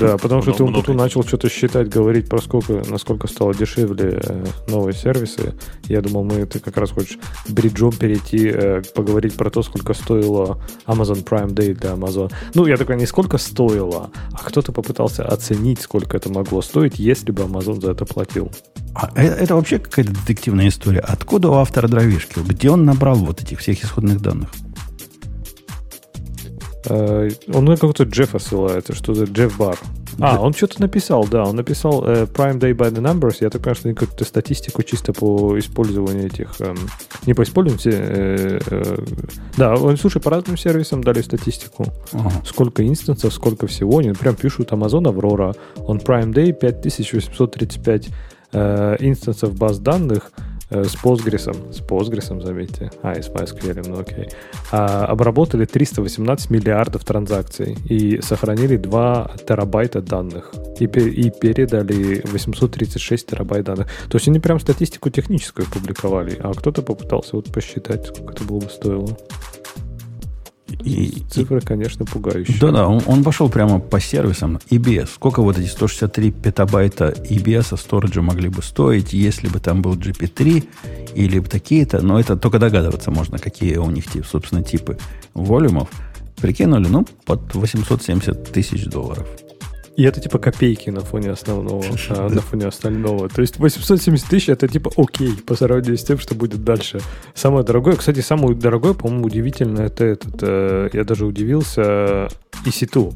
[0.00, 4.44] Да, потому что ты Умпуту начал что-то считать, говорить про сколько, насколько стало дешевле э,
[4.68, 5.54] новые сервисы.
[5.84, 7.18] Я думал, мы ты как раз хочешь
[7.48, 12.32] бриджом перейти, э, поговорить про то, сколько стоило Amazon Prime Day для Amazon.
[12.54, 17.30] Ну, я такой, не сколько стоило, а кто-то попытался оценить, сколько это могло стоить, если
[17.30, 18.50] бы Amazon за это платил.
[18.94, 21.00] А э- это, вообще какая-то детективная история.
[21.00, 22.40] Откуда у автора дровишки?
[22.40, 24.50] Где он набрал вот этих всех исходных данных?
[26.86, 29.78] Э, Он на какого-то Джеффа ссылается, что за Джефф Бар.
[30.20, 33.38] А, он что-то написал, да, он написал э, Prime Day by the Numbers.
[33.40, 36.60] Я так понимаю, что какую-то статистику чисто по использованию этих...
[36.60, 36.76] эм,
[37.26, 38.96] не по использованию, э, э,
[39.56, 41.86] да, он, слушай, по разным сервисам дали статистику.
[42.12, 42.30] Ага.
[42.44, 43.98] Сколько инстансов, сколько всего.
[43.98, 45.56] Они прям пишут Amazon Aurora.
[45.76, 48.08] Он Prime Day 5835
[48.52, 50.32] э, инстансов баз данных
[50.72, 52.90] с Postgres, с Postgres, заметьте.
[53.02, 54.28] А, и с MySQL, ну окей.
[54.70, 60.52] А, обработали 318 миллиардов транзакций и сохранили 2 терабайта данных.
[60.78, 63.88] И, и передали 836 терабайт данных.
[64.08, 68.60] То есть они прям статистику техническую публиковали, а кто-то попытался вот посчитать, сколько это было
[68.60, 69.16] бы стоило.
[70.84, 72.56] И- и- Цифры, конечно, пугающие.
[72.60, 74.58] Да-да, он, он пошел прямо по сервисам.
[74.70, 75.08] EBS.
[75.14, 80.64] Сколько вот эти 163 петабайта EBS сториджа могли бы стоить, если бы там был GP3
[81.14, 82.02] или бы такие-то.
[82.02, 84.98] Но это только догадываться можно, какие у них, собственно, типы
[85.34, 85.88] волюмов.
[86.40, 89.26] Прикинули, ну, под 870 тысяч долларов.
[89.96, 93.28] И это типа копейки на фоне основного, а, на фоне остального.
[93.28, 97.00] То есть 870 тысяч это типа окей по сравнению с тем, что будет дальше.
[97.34, 102.28] Самое дорогое, кстати, самое дорогое, по-моему, удивительно, это этот, э, я даже удивился,
[102.64, 103.12] EC2.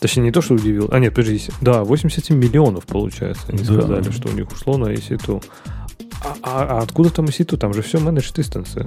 [0.00, 0.88] Точнее, не то, что удивил.
[0.90, 1.40] А, нет, подожди.
[1.60, 3.44] Да, 87 миллионов, получается.
[3.48, 3.64] Они Да.
[3.80, 5.42] сказали, что у них ушло на EC2.
[6.24, 7.56] А, а- а откуда там EC2?
[7.56, 8.86] Там же все managed instances.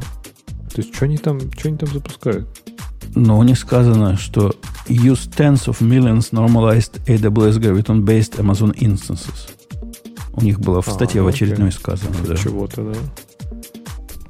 [0.74, 2.48] То есть, что они там, что они там запускают?
[3.16, 4.54] Но у них сказано, что
[4.88, 9.50] use tens of millions normalized AWS Graviton-based Amazon instances.
[10.34, 11.48] У них было в А, статье в ну, окей.
[11.48, 12.14] очередной сказано.
[12.28, 12.36] да.
[12.36, 13.00] Чего-то, да.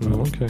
[0.02, 0.48] Ну, окей.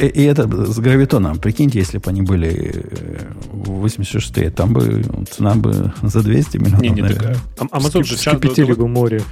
[0.00, 1.38] И, и это с гравитоном.
[1.38, 6.90] Прикиньте, если бы они были э, 86-е, там бы цена бы за 200 миллионов, Не,
[6.90, 7.36] не, так, наверное.
[7.58, 9.22] а, Amazon же Скипятили бы море.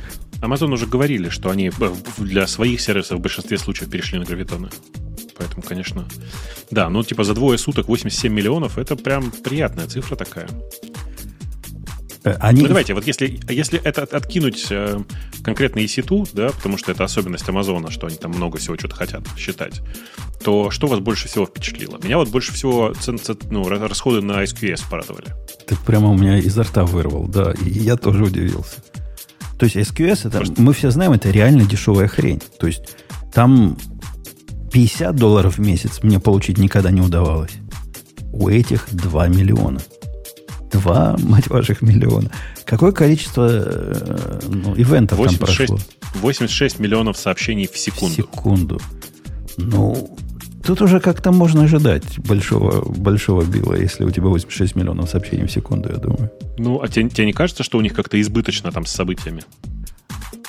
[0.41, 4.69] Amazon уже говорили, что они э, для своих сервисов в большинстве случаев перешли на гравитоны.
[5.39, 6.05] Поэтому, конечно,
[6.71, 10.49] да, ну типа за двое суток 87 миллионов, это прям приятная цифра такая.
[12.25, 14.99] Э, Они, Ну давайте, вот если, если это от- откинуть э,
[15.43, 19.23] конкретно EC2, да, потому что это особенность Амазона, что они там много всего что-то хотят
[19.37, 19.81] считать,
[20.43, 21.99] то что вас больше всего впечатлило?
[22.03, 25.27] Меня вот больше всего цен- цен- ну, ра- расходы на SQS порадовали.
[25.67, 27.53] Ты прямо у меня изо рта вырвал, да.
[27.65, 28.77] И я тоже удивился.
[29.59, 30.61] То есть SQS, это, Просто...
[30.61, 32.41] мы все знаем, это реально дешевая хрень.
[32.59, 32.97] То есть
[33.33, 33.77] там
[34.79, 37.51] 50 долларов в месяц мне получить никогда не удавалось.
[38.33, 39.81] У этих 2 миллиона.
[40.71, 42.31] 2, мать ваших, миллиона.
[42.65, 45.79] Какое количество э, ну, ивентов 86, там прошло?
[46.21, 48.13] 86 миллионов сообщений в секунду.
[48.13, 48.81] В секунду.
[49.57, 50.17] Ну,
[50.63, 55.51] тут уже как-то можно ожидать большого, большого била, если у тебя 86 миллионов сообщений в
[55.51, 56.31] секунду, я думаю.
[56.57, 59.43] Ну, а тебе, тебе не кажется, что у них как-то избыточно там с событиями?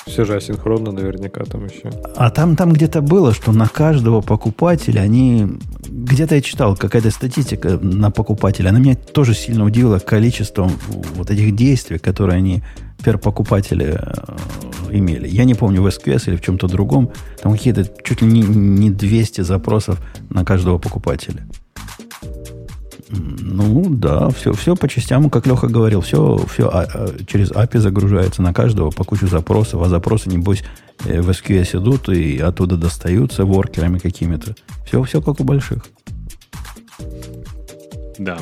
[0.10, 1.92] Все же асинхронно наверняка там еще.
[2.16, 5.48] А там, там где-то было, что на каждого покупателя они...
[5.88, 8.70] Где-то я читал, какая-то статистика на покупателя.
[8.70, 10.72] Она меня тоже сильно удивила количеством
[11.16, 12.64] вот этих действий, которые они
[13.04, 15.28] пер покупатели э, имели.
[15.28, 17.12] Я не помню, в SQS или в чем-то другом.
[17.42, 20.00] Там какие-то чуть ли не, не 200 запросов
[20.30, 21.48] на каждого покупателя.
[23.12, 27.80] Ну, да, все, все по частям, как Леха говорил, все, все а, а, через API
[27.80, 30.64] загружается на каждого по кучу запросов, а запросы, небось,
[31.06, 34.56] э, в SQS идут и оттуда достаются воркерами какими-то.
[34.86, 35.86] Все, все как у больших.
[38.20, 38.38] Да,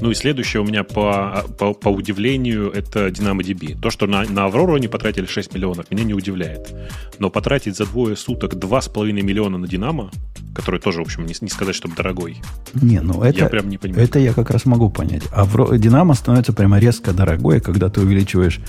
[0.00, 3.80] ну и следующее у меня по, по, по удивлению это DynamoDB.
[3.80, 6.74] То, что на, на Аврору они потратили 6 миллионов, меня не удивляет.
[7.18, 10.10] Но потратить за двое суток 2,5 миллиона на Динамо,
[10.54, 12.38] который тоже, в общем, не, не сказать, чтобы дорогой.
[12.74, 14.04] Не, ну это, я прям не понимаю.
[14.04, 15.22] это я как раз могу понять.
[15.32, 18.60] Авро, Динамо становится прямо резко дорогой, когда ты увеличиваешь,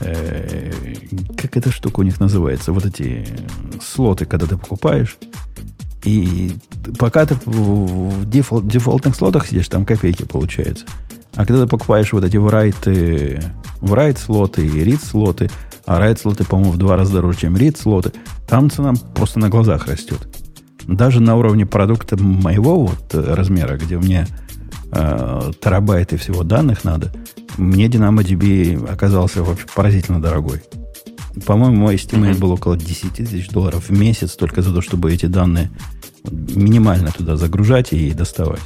[0.00, 0.72] э,
[1.36, 3.26] как эта штука у них называется, вот эти
[3.80, 5.16] слоты, когда ты покупаешь,
[6.04, 6.52] и
[6.98, 10.86] пока ты в дефолт, дефолтных слотах сидишь, там копейки получается.
[11.34, 13.42] А когда ты покупаешь вот эти write,
[13.80, 15.50] write слоты и read слоты,
[15.86, 18.12] а write слоты, по-моему, в два раза дороже, чем read слоты,
[18.48, 20.28] там цена просто на глазах растет.
[20.86, 24.26] Даже на уровне продукта моего вот размера, где мне
[24.92, 27.12] э, терабайты всего данных надо,
[27.58, 30.62] мне DynamoDB оказался вообще поразительно дорогой.
[31.46, 32.38] По-моему, мой estimate mm-hmm.
[32.38, 35.70] был около 10 тысяч долларов в месяц только за то, чтобы эти данные
[36.30, 38.62] минимально туда загружать и доставать.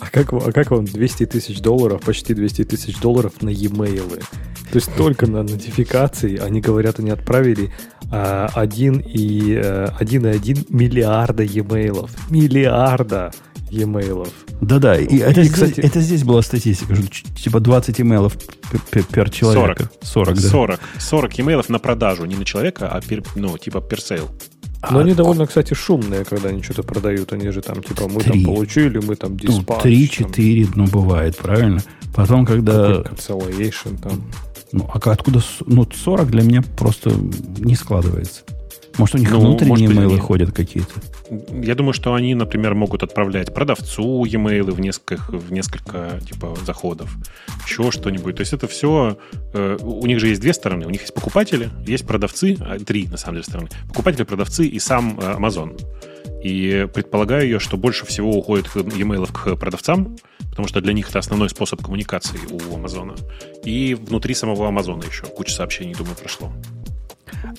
[0.00, 4.22] А как, а как вам 200 тысяч долларов, почти 200 тысяч долларов на e-mail?
[4.70, 7.72] То есть только на нотификации, они говорят, они отправили
[8.10, 12.10] а, 1 и, а, 1,1 миллиарда e-mail.
[12.28, 13.32] Миллиарда
[13.70, 14.28] e-mail.
[14.60, 17.04] Да-да, и, и это, кстати, это здесь была статистика, что
[17.34, 18.36] типа 20 имейлов
[18.90, 19.90] пер человека.
[20.02, 20.34] 40.
[20.34, 20.48] 40, да.
[20.48, 20.80] 40.
[20.98, 24.30] 40 имейлов на продажу, не на человека, а пер, ну, типа per sale.
[24.90, 27.32] Но а, они довольно, кстати, шумные, когда они что-то продают.
[27.32, 28.32] Они же там, типа, мы 3.
[28.32, 29.84] там получили, мы там диспатч.
[29.84, 31.82] Ну, 3-4, ну, бывает, правильно?
[32.14, 33.00] Потом, когда...
[33.00, 34.30] Cancellation там.
[34.72, 35.42] Ну, а откуда...
[35.66, 37.10] Ну, 40 для меня просто
[37.58, 38.42] не складывается.
[38.98, 40.92] Может, у них ну, внутренние может, мейлы ходят какие-то?
[41.50, 47.14] Я думаю, что они, например, могут отправлять продавцу e-mail в несколько, в несколько типа заходов,
[47.66, 48.36] еще что-нибудь.
[48.36, 49.18] То есть это все...
[49.52, 50.86] Э, у них же есть две стороны.
[50.86, 53.68] У них есть покупатели, есть продавцы, а, три, на самом деле, стороны.
[53.88, 55.78] Покупатели, продавцы и сам э, Amazon.
[56.42, 60.16] И предполагаю я, что больше всего уходит e-mail к продавцам,
[60.50, 63.14] потому что для них это основной способ коммуникации у Амазона.
[63.64, 66.52] И внутри самого Амазона еще куча сообщений, думаю, прошло.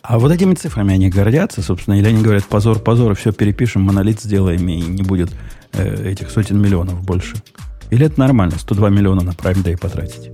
[0.02, 4.22] А вот этими цифрами они гордятся, собственно, или они говорят, позор, позор, все перепишем, монолит
[4.22, 5.32] сделаем, и не будет
[5.74, 7.36] э, этих сотен миллионов больше.
[7.90, 10.32] Или это нормально, 102 миллиона на Prime Day потратить?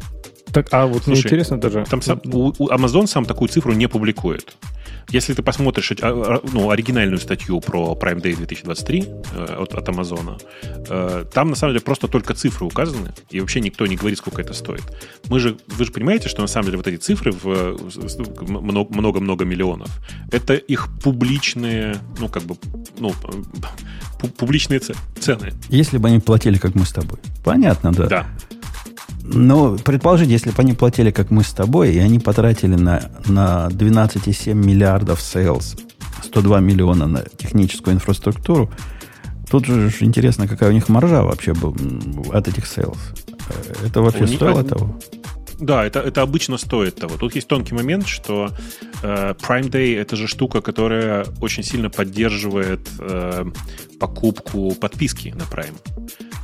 [0.51, 1.85] Так, а вот Слушай, мне интересно даже...
[1.89, 4.55] Там сам, у, у Amazon сам такую цифру не публикует.
[5.09, 9.89] Если ты посмотришь а, а, ну, оригинальную статью про Prime Day 2023 э, от, от
[9.89, 14.17] Amazon, э, там на самом деле просто только цифры указаны, и вообще никто не говорит,
[14.17, 14.83] сколько это стоит.
[15.29, 17.77] Мы же, вы же понимаете, что на самом деле вот эти цифры в
[18.49, 19.89] много-много миллионов,
[20.31, 22.55] это их публичные, ну, как бы,
[22.97, 23.13] ну,
[24.37, 25.53] публичные цены.
[25.69, 27.19] Если бы они платили, как мы с тобой.
[27.43, 28.07] Понятно, да.
[28.07, 28.27] Да.
[29.25, 33.67] Ну, предположить, если бы они платили, как мы с тобой, и они потратили на, на
[33.69, 35.79] 12,7 миллиардов sales,
[36.23, 38.69] 102 миллиона на техническую инфраструктуру,
[39.49, 41.73] тут же интересно, какая у них маржа вообще была
[42.37, 42.97] от этих sales.
[43.85, 44.69] Это вообще стоило них...
[44.69, 44.99] того?
[45.59, 47.17] Да, это, это обычно стоит того.
[47.17, 48.49] Тут есть тонкий момент, что
[49.01, 53.45] э, Prime Day это же штука, которая очень сильно поддерживает э,
[53.99, 55.77] покупку подписки на Prime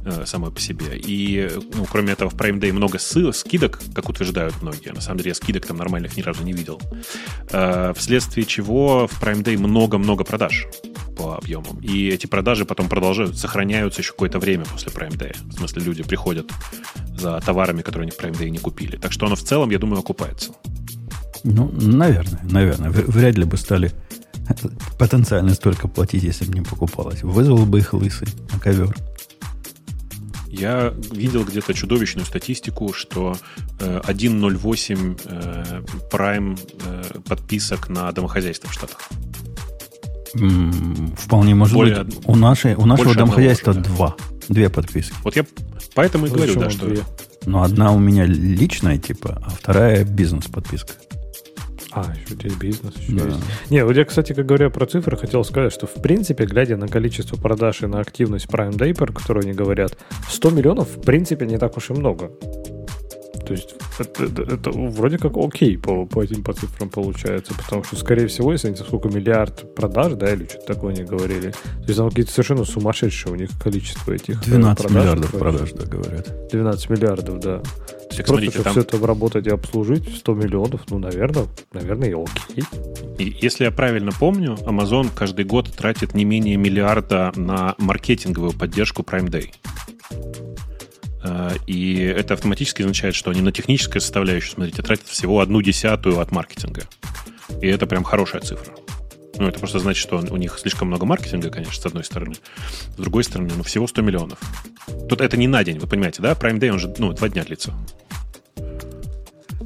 [0.05, 0.97] э, самой по себе.
[0.97, 4.89] И, ну, кроме этого, в Prime Day много ссылок, скидок, как утверждают многие.
[4.89, 6.81] На самом деле, я скидок там нормальных ни разу не видел.
[7.51, 10.67] Э, вследствие чего в Prime Day много-много продаж
[11.17, 11.79] по объемам.
[11.81, 15.35] И эти продажи потом продолжают, сохраняются еще какое-то время после Prime Day.
[15.49, 16.49] В смысле, люди приходят
[17.17, 18.95] за товарами, которые они в Prime Day не купили.
[18.97, 20.53] Так что оно в целом, я думаю, окупается.
[21.43, 22.89] Ну, наверное, наверное.
[22.89, 23.91] Вряд ли бы стали
[24.97, 27.23] потенциально столько платить, если бы не покупалось.
[27.23, 28.95] Вызвал бы их лысый на ковер.
[30.49, 33.37] Я видел где-то чудовищную статистику, что
[33.79, 35.81] э, 1.08 э,
[36.11, 39.09] Prime э, подписок на домохозяйство в Штатах.
[40.33, 42.19] Вполне может Более быть.
[42.25, 44.15] У, нашей, у нашего домохозяйства одного два.
[44.47, 45.13] Две подписки.
[45.23, 45.45] Вот я
[45.93, 46.87] поэтому и Ну, говорю, да, что...
[46.87, 47.03] две?
[47.45, 50.93] Но одна у меня личная, типа, а вторая бизнес-подписка.
[52.07, 52.93] А, еще здесь бизнес.
[52.97, 53.25] Еще Да.
[53.25, 53.39] есть.
[53.69, 56.87] Не, вот я, кстати, как говоря про цифры, хотел сказать, что, в принципе, глядя на
[56.87, 59.97] количество продаж и на активность Prime Day, про которую они говорят,
[60.29, 62.31] 100 миллионов, в принципе, не так уж и много.
[63.45, 67.83] То есть это, это- это вроде как окей по, по этим по цифрам получается, потому
[67.83, 71.83] что, скорее всего, если они сколько миллиард продаж, да, или что-то такое они говорили, то
[71.87, 75.01] есть там какие-то совершенно сумасшедшие у них количество этих э, 12 продаж.
[75.03, 76.47] миллиардов Короче, продаж, да, говорят.
[76.51, 77.61] 12 миллиардов, да.
[78.09, 82.13] Так, Просто, чтобы там, все это обработать и обслужить, 100 миллионов, ну, наверное, наверное, и
[82.13, 82.63] окей.
[83.17, 89.03] и если я правильно помню, Amazon каждый год тратит не менее миллиарда на маркетинговую поддержку
[89.03, 89.53] Prime Day.
[91.23, 96.19] Э, И это автоматически означает, что они на техническую составляющую, смотрите, тратят всего одну десятую
[96.19, 96.83] от маркетинга.
[97.61, 98.73] И это прям хорошая цифра.
[99.39, 102.35] Ну, это просто значит, что у них слишком много маркетинга, конечно, с одной стороны.
[102.97, 104.37] С другой стороны, ну, всего 100 миллионов.
[105.07, 106.33] Тут это не на день, вы понимаете, да?
[106.33, 107.73] Prime Day, он же, ну, два дня длится.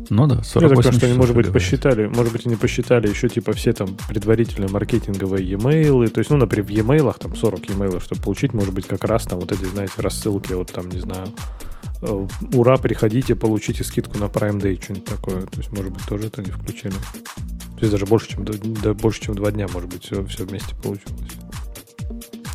[0.09, 1.53] Ну да, Я 48 так что они, может быть, говорят.
[1.53, 6.37] посчитали, может быть, они посчитали еще, типа, все там предварительные маркетинговые e-mail, то есть, ну,
[6.37, 9.63] например, в e-mail, там 40 e-mail, чтобы получить, может быть, как раз там вот эти,
[9.65, 11.29] знаете, рассылки, вот там, не знаю,
[12.03, 15.41] э, ура, приходите, получите скидку на Prime Day, что-нибудь такое.
[15.41, 16.93] То есть, может быть, тоже это не включили.
[17.83, 20.73] То есть даже больше, чем, да, больше, чем два дня, может быть, все, все вместе
[20.73, 21.19] получилось.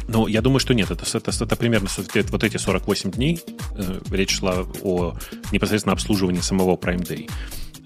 [0.07, 0.91] Ну, я думаю, что нет.
[0.91, 1.91] Это, это, это примерно
[2.31, 3.39] вот эти 48 дней.
[3.77, 5.13] э, речь шла о
[5.53, 7.31] непосредственно обслуживании самого Prime Day.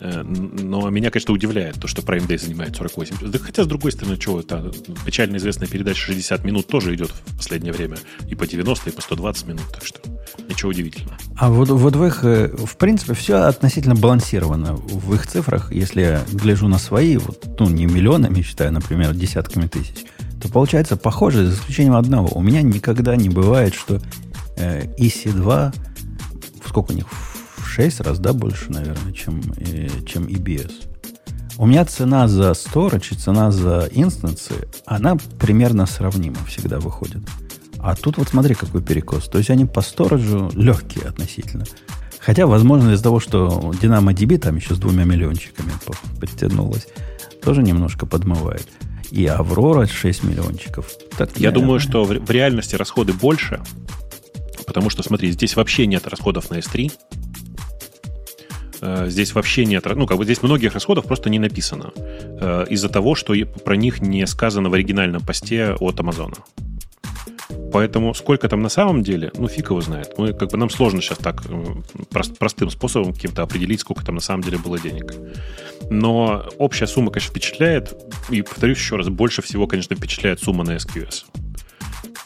[0.03, 3.31] Э, но меня, конечно, удивляет то, что Prime Day занимает 48.
[3.31, 4.73] Да хотя, с другой стороны, что это?
[5.07, 7.97] Печально известная передача 60 минут тоже идет в последнее время.
[8.29, 9.65] И по 90, и по 120 минут.
[9.73, 10.01] Так что
[10.49, 11.17] ничего удивительного.
[11.37, 15.71] А вот, в их, э, в принципе, все относительно балансировано в их цифрах.
[15.71, 20.05] Если я гляжу на свои, вот, ну, не миллионами считаю, например, десятками тысяч,
[20.43, 22.37] то получается похоже, за исключением одного.
[22.37, 24.01] У меня никогда не бывает, что
[24.57, 25.73] э, EC2,
[26.67, 27.07] сколько у них,
[27.73, 30.73] 6 раз, да, больше, наверное, чем, э, чем EBS.
[31.57, 37.23] У меня цена за storage и цена за инстансы, она примерно сравнима всегда выходит.
[37.79, 39.29] А тут вот смотри, какой перекос.
[39.29, 41.65] То есть они по сториджу легкие относительно.
[42.21, 46.87] Хотя, возможно, из-за того, что DynamoDB там еще с двумя миллиончиками по- подтянулась,
[47.43, 48.69] тоже немножко подмывает.
[49.11, 50.87] И Аврора 6 миллиончиков.
[51.17, 53.63] Так, Я наверное, думаю, что в реальности расходы больше,
[54.67, 56.93] потому что, смотри, здесь вообще нет расходов на S3.
[58.83, 62.89] Э, Здесь вообще нет, ну, как бы здесь многих расходов просто не написано э, из-за
[62.89, 63.35] того, что
[63.65, 66.37] про них не сказано в оригинальном посте от Амазона.
[67.73, 70.19] Поэтому сколько там на самом деле, ну, фиг его знает.
[70.19, 71.65] Мы, как бы, нам сложно сейчас так э,
[72.11, 75.15] прост- простым способом каким-то определить, сколько там на самом деле было денег.
[75.91, 77.95] Но общая сумма, конечно, впечатляет.
[78.31, 81.25] И, повторюсь еще раз, больше всего, конечно, впечатляет сумма на SQS.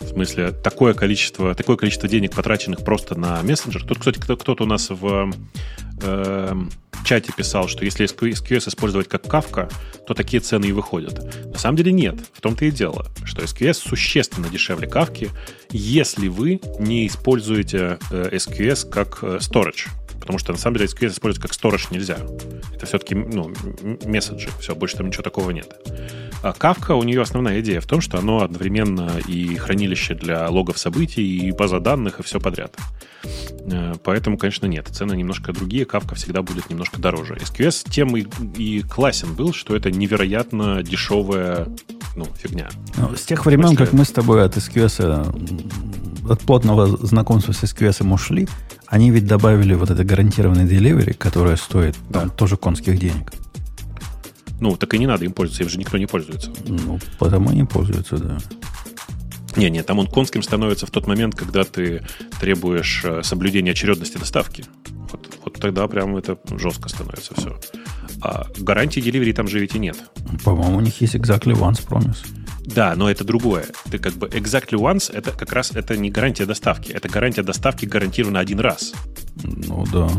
[0.00, 3.84] В смысле, такое количество, такое количество денег, потраченных просто на мессенджер.
[3.84, 5.32] Тут, кстати, кто- кто-то у нас в
[6.02, 6.54] э,
[7.04, 9.70] чате писал, что если SQS использовать как кавка,
[10.06, 11.46] то такие цены и выходят.
[11.46, 12.16] На самом деле нет.
[12.32, 15.30] В том-то и дело, что SQS существенно дешевле кавки,
[15.70, 19.88] если вы не используете э, SQS как э, storage.
[20.26, 22.18] Потому что на самом деле SQS использовать как storage нельзя.
[22.74, 23.52] Это все-таки ну,
[24.04, 24.48] месседжи.
[24.60, 25.72] Все, больше там ничего такого нет.
[26.42, 30.78] А Kafka, у нее основная идея в том, что оно одновременно и хранилище для логов
[30.78, 32.74] событий, и база данных, и все подряд.
[33.70, 34.88] Э, Поэтому, конечно, нет.
[34.88, 35.84] Цены немножко другие.
[35.84, 37.34] Kafka всегда будет немножко дороже.
[37.34, 38.26] SQS тем и,
[38.56, 41.68] и классен был, что это невероятно дешевая
[42.16, 42.68] ну, фигня.
[42.96, 47.62] Ну, с тех времен, смысле- как мы с тобой от SQS, от плотного знакомства с
[47.62, 48.48] SQS ушли,
[48.86, 53.32] они ведь добавили вот это гарантированный delivery, которое стоит там, тоже конских денег.
[54.60, 56.50] Ну, так и не надо им пользоваться, им же никто не пользуется.
[56.66, 58.38] Ну, потому они пользуются, да.
[59.56, 62.02] Не, не, там он конским становится в тот момент, когда ты
[62.40, 64.64] требуешь э, соблюдения очередности доставки.
[65.10, 67.58] Вот, вот тогда прям это жестко становится все.
[68.20, 69.96] А гарантии delivery там же ведь и нет.
[70.44, 72.18] По-моему, у них есть exactly once promise.
[72.66, 73.66] Да, но это другое.
[73.90, 76.90] Ты как бы exactly once, это как раз это не гарантия доставки.
[76.90, 78.92] Это гарантия доставки гарантирована один раз.
[79.42, 80.10] Ну да.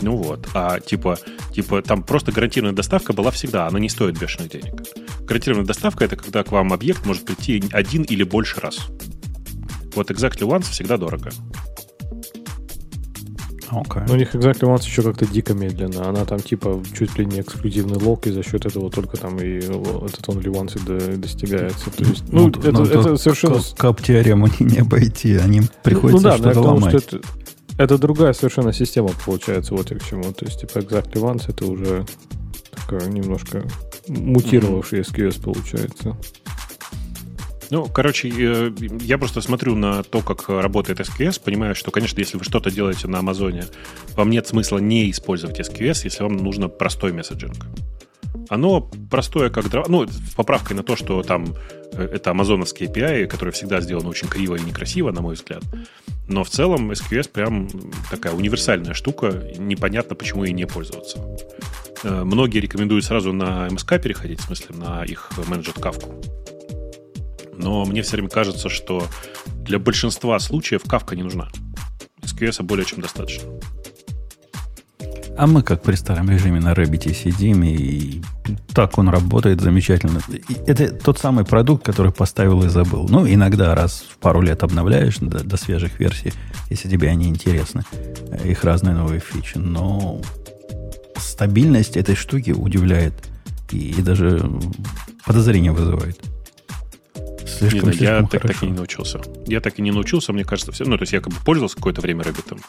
[0.00, 0.48] Ну вот.
[0.54, 1.18] А типа,
[1.52, 4.82] типа там просто гарантированная доставка была всегда, она не стоит бешеных денег.
[5.22, 8.78] Гарантированная доставка это когда к вам объект может прийти один или больше раз.
[9.94, 11.30] Вот exactly once всегда дорого.
[13.72, 14.04] Okay.
[14.06, 16.08] Но у них Exactly Once еще как-то дико медленно.
[16.08, 19.56] Она там типа чуть ли не эксклюзивный лог, и за счет этого только там и
[19.56, 21.90] этот Only Once достигается.
[21.90, 23.60] То есть, ну, ну это, ну, это совершенно...
[23.78, 27.02] Кап теорему не обойти, они приходится ну, да, что-то ломать.
[27.02, 27.26] Что это,
[27.78, 30.24] это другая совершенно система получается, вот и к чему.
[30.32, 32.04] То есть, типа, Exactly Once это уже
[32.70, 33.64] такая немножко
[34.08, 36.16] мутировавший SQS получается.
[37.72, 38.70] Ну, короче, э,
[39.00, 43.08] я просто смотрю на то, как работает SQS, понимаю, что, конечно, если вы что-то делаете
[43.08, 43.64] на Амазоне,
[44.14, 47.64] вам нет смысла не использовать SQS, если вам нужно простой месседжинг.
[48.50, 49.86] Оно простое, как дрова.
[49.88, 51.54] Ну, с поправкой на то, что там
[51.94, 55.62] э, это амазоновские API, которые всегда сделаны очень криво и некрасиво, на мой взгляд.
[56.28, 57.70] Но в целом SQS прям
[58.10, 59.50] такая универсальная штука.
[59.56, 61.26] Непонятно, почему ей не пользоваться.
[62.04, 66.22] Э, многие рекомендуют сразу на MSK переходить, в смысле на их менеджер кавку
[67.62, 69.06] но мне все время кажется, что
[69.64, 71.48] для большинства случаев кавка не нужна.
[72.22, 73.48] SQS более чем достаточно.
[75.36, 78.20] А мы как при старом режиме на Rabbit сидим, и
[78.74, 80.20] так он работает замечательно.
[80.66, 83.08] Это тот самый продукт, который поставил и забыл.
[83.08, 86.34] Ну, иногда раз в пару лет обновляешь до, до свежих версий,
[86.68, 87.82] если тебе они интересны.
[88.44, 89.56] Их разные новые фичи.
[89.56, 90.20] Но
[91.16, 93.14] стабильность этой штуки удивляет
[93.70, 94.42] и, и даже
[95.24, 96.20] подозрение вызывает.
[97.46, 99.20] Слишком, не знаю, я так, так и не научился.
[99.46, 100.84] Я так и не научился, мне кажется, все.
[100.84, 102.60] Ну, то есть я как бы пользовался какое-то время Rabbit ом,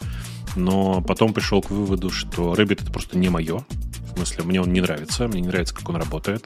[0.56, 3.64] но потом пришел к выводу, что Rabbit это просто не мое.
[4.12, 6.44] В смысле, мне он не нравится, мне не нравится, как он работает.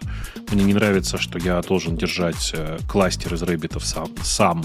[0.50, 4.64] Мне не нравится, что я должен держать э, кластер из Rabbit ов сам, сам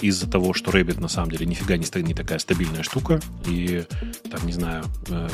[0.00, 3.20] из-за того, что Rabbit на самом деле нифига не, не такая стабильная штука.
[3.46, 3.84] И,
[4.30, 5.28] там, не знаю, э,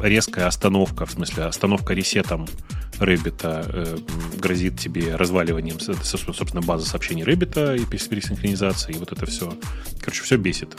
[0.00, 2.46] резкая остановка, в смысле, остановка reset ом
[2.98, 3.98] Rabbit а э,
[4.38, 9.54] грозит тебе разваливанием, собственно, базы сообщений Rabbit а и пересинхронизации, и вот это все.
[10.00, 10.76] Короче, все бесит.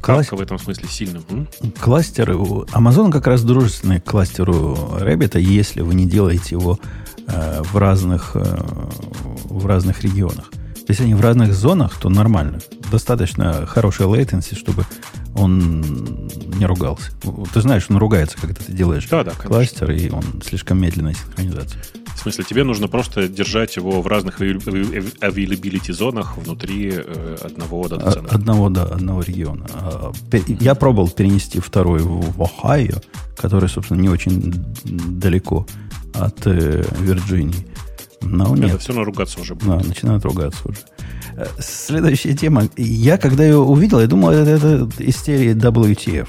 [0.00, 0.30] Класс...
[0.30, 1.24] в этом смысле сильным.
[1.28, 1.48] М?
[1.78, 2.34] Кластеры.
[2.34, 6.78] Amazon как раз дружественный к кластеру Rabbit а, если вы не делаете его
[7.26, 8.40] э, в, разных, э,
[9.44, 10.50] в разных регионах.
[10.88, 12.60] Если они в разных зонах, то нормально.
[12.90, 14.84] Достаточно хорошая latency, чтобы
[15.34, 15.80] он
[16.58, 17.10] не ругался.
[17.52, 21.82] Ты знаешь, он ругается, когда ты делаешь да, да, кластер, и он слишком медленная синхронизация.
[22.14, 28.34] В смысле, тебе нужно просто держать его в разных availability зонах внутри э, одного дата-центра.
[28.34, 29.66] Одного, да, одного региона.
[29.74, 30.12] А,
[30.60, 33.04] я пробовал перенести второй в Ohio,
[33.36, 34.54] который, собственно, не очень
[34.84, 35.66] далеко
[36.14, 37.66] от э, Вирджинии.
[38.22, 38.70] Но нет.
[38.70, 39.68] Это все равно ругаться уже будет.
[39.68, 40.78] Да, начинают ругаться уже.
[41.36, 42.68] Э, следующая тема.
[42.76, 46.28] Я, когда ее увидел, я думал, это, это из серии WTF.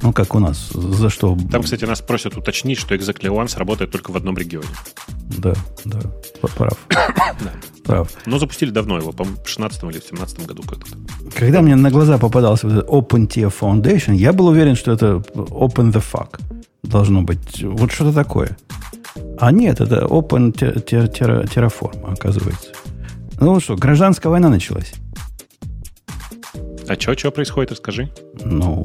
[0.00, 0.70] Ну, как у нас.
[0.72, 1.36] За что?
[1.50, 4.68] Там, кстати, нас просят уточнить, что Exactly Once работает только в одном регионе.
[5.38, 5.54] Да,
[5.84, 6.00] да.
[6.56, 6.78] Прав.
[6.88, 7.52] да.
[7.84, 8.10] Прав.
[8.26, 10.96] Но запустили давно его, по-моему, в 16 или в 17 году как-то.
[11.34, 16.04] Когда мне на глаза попадался вот OpenTF Foundation, я был уверен, что это Open the
[16.12, 16.40] Fuck
[16.84, 17.62] должно быть.
[17.64, 18.56] Вот что-то такое.
[19.40, 22.70] А нет, это Open Terraform, оказывается.
[23.40, 24.92] Ну что, гражданская война началась.
[26.88, 28.10] А что, что происходит, расскажи.
[28.44, 28.82] Ну,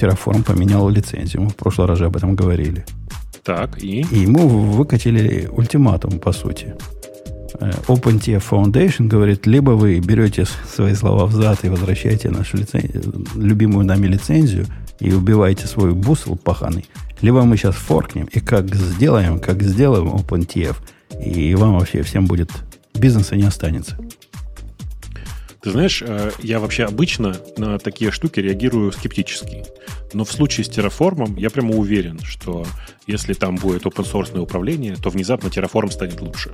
[0.00, 1.42] Terraform поменял лицензию.
[1.42, 2.84] Мы в прошлый раз же об этом говорили.
[3.44, 4.00] Так, и?
[4.10, 6.74] И ему выкатили ультиматум, по сути.
[7.60, 13.84] Э, OpenTF Foundation говорит, либо вы берете свои слова взад и возвращаете нашу лицензию, любимую
[13.84, 14.66] нами лицензию
[15.00, 16.86] и убиваете свой бусл паханый,
[17.20, 20.76] либо мы сейчас форкнем и как сделаем, как сделаем OpenTF,
[21.22, 22.50] и вам вообще всем будет
[22.94, 23.98] бизнеса не останется.
[25.62, 29.64] Ты знаешь, э, я вообще обычно на такие штуки реагирую скептически.
[30.12, 32.66] Но в случае с Terraform я прямо уверен, что
[33.06, 36.52] если там будет open source управление, то внезапно Terraform станет лучше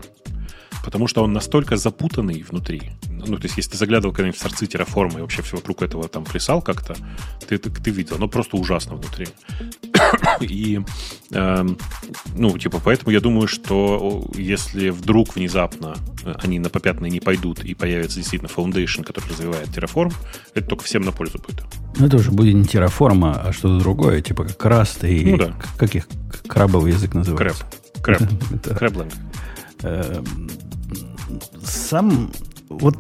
[0.85, 2.93] потому что он настолько запутанный внутри.
[3.09, 6.09] Ну, то есть, если ты заглядывал когда-нибудь в сорцы терраформы и вообще все вокруг этого
[6.09, 6.97] там плясал как-то,
[7.47, 9.29] ты, ты, ты видел, оно просто ужасно внутри.
[10.41, 10.81] и,
[11.31, 11.67] э,
[12.35, 15.97] ну, типа, поэтому я думаю, что если вдруг внезапно
[16.43, 20.13] они на попятные не пойдут и появится действительно Foundation, который развивает Terraform,
[20.55, 21.65] это только всем на пользу будет.
[21.97, 25.55] Ну, это уже будет не Terraform, а что-то другое, типа как Rust и ну, да.
[25.77, 26.09] как их
[26.47, 27.65] крабовый язык называется.
[28.03, 28.19] Крэп.
[28.19, 28.79] Крэп.
[28.79, 29.13] Крэблинг
[31.65, 32.31] сам
[32.69, 32.97] вот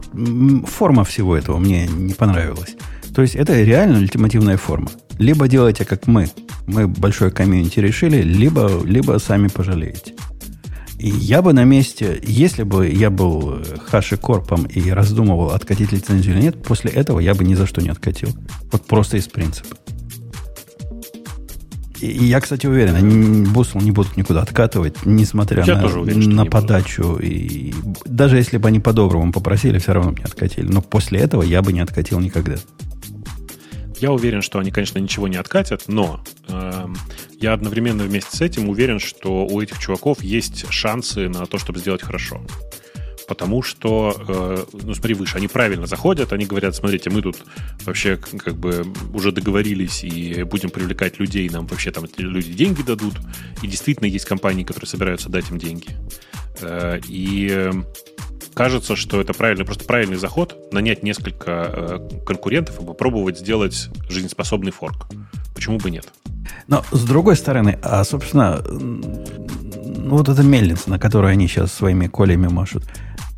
[0.66, 2.77] форма всего этого мне не понравилась.
[3.15, 4.90] То есть это реально ультимативная форма.
[5.19, 6.31] Либо делайте, как мы.
[6.66, 10.15] Мы большой комьюнити решили, либо, либо сами пожалеете.
[10.98, 16.35] И я бы на месте, если бы я был Хаши Корпом и раздумывал, откатить лицензию
[16.35, 18.28] или нет, после этого я бы ни за что не откатил.
[18.70, 19.77] Вот просто из принципа.
[22.01, 26.47] И я, кстати, уверен, они Бусл не будут никуда откатывать, несмотря я на, уверен, на
[26.47, 27.16] подачу.
[27.16, 27.74] И
[28.06, 30.66] даже если бы они по-доброму попросили, все равно бы не откатили.
[30.66, 32.56] Но после этого я бы не откатил никогда.
[33.98, 36.86] я уверен, что они, конечно, ничего не откатят, но э,
[37.39, 41.81] я одновременно вместе с этим уверен, что у этих чуваков есть шансы на то, чтобы
[41.81, 42.40] сделать хорошо.
[43.31, 47.36] Потому что, э, ну смотри, выше, они правильно заходят, они говорят, смотрите, мы тут
[47.85, 48.85] вообще как бы
[49.15, 53.15] уже договорились и будем привлекать людей, нам вообще там люди деньги дадут.
[53.62, 55.90] И действительно есть компании, которые собираются дать им деньги.
[56.61, 57.70] Э, и
[58.55, 61.51] кажется, что это правильный, просто правильный заход, нанять несколько
[62.02, 65.07] э, конкурентов и попробовать сделать жизнеспособный форк.
[65.55, 66.09] Почему бы нет?
[66.66, 68.61] Но с другой стороны, а собственно,
[70.11, 72.85] ну, вот эта мельница, на которой они сейчас своими колями машут,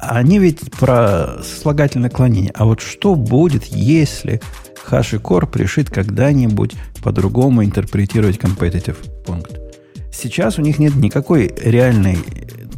[0.03, 2.53] они ведь про слагательное наклонение.
[2.55, 4.41] А вот что будет, если
[4.91, 9.59] HashiCorp решит когда-нибудь по-другому интерпретировать competitive пункт?
[10.13, 12.19] Сейчас у них нет никакой реальной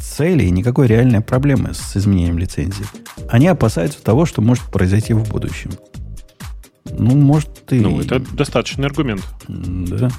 [0.01, 2.87] цели и никакой реальной проблемы с изменением лицензии.
[3.29, 5.71] Они опасаются того, что может произойти в будущем.
[6.85, 7.81] Ну, может, ты...
[7.81, 9.25] Ну, это достаточный аргумент.
[9.49, 10.11] Да.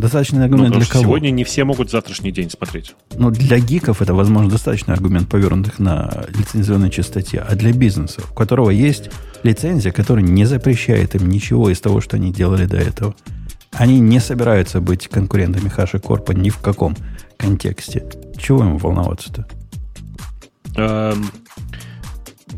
[0.00, 1.04] Достаточный аргумент ну, для кого?
[1.04, 2.94] Сегодня не все могут завтрашний день смотреть.
[3.18, 7.40] Ну, для гиков это, возможно, достаточный аргумент, повернутых на лицензионной частоте.
[7.46, 9.10] А для бизнеса, у которого есть
[9.42, 13.14] лицензия, которая не запрещает им ничего из того, что они делали до этого,
[13.72, 16.96] они не собираются быть конкурентами HashiCorp ни в каком
[17.36, 18.08] контексте.
[18.38, 19.46] Чего им волноваться-то?
[20.76, 21.30] Эм,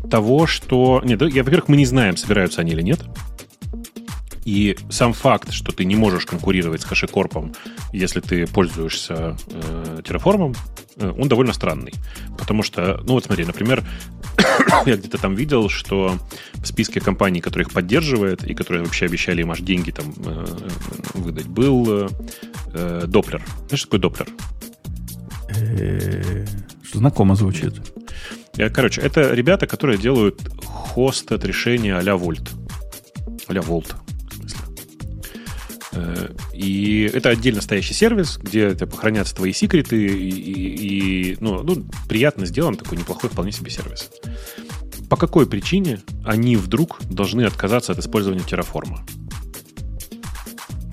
[0.09, 1.01] того, что...
[1.03, 3.01] Нет, я, во-первых, мы не знаем, собираются они или нет.
[4.45, 7.55] И сам факт, что ты не можешь конкурировать с HashiCorp,
[7.93, 10.55] если ты пользуешься э, Terraform,
[10.97, 11.93] э, он довольно странный.
[12.37, 13.83] Потому что, ну вот смотри, например,
[14.85, 16.17] я где-то там видел, что
[16.55, 20.45] в списке компаний, которые их поддерживают и которые вообще обещали им аж деньги там э,
[21.13, 22.07] выдать, был э,
[23.05, 23.41] Doppler.
[23.67, 24.29] Знаешь, что такое Doppler?
[25.55, 26.45] Э,
[26.93, 27.75] знакомо звучит.
[28.57, 32.49] Э, короче, это ребята, которые делают хост от решения а-ля Volt.
[33.47, 33.95] А-ля Volt.
[35.95, 41.85] Э, и это отдельно стоящий сервис, где типа, хранятся твои секреты, и, и, ну, ну,
[42.07, 44.09] приятно сделан такой неплохой вполне себе сервис.
[45.09, 49.05] По какой причине они вдруг должны отказаться от использования терраформа?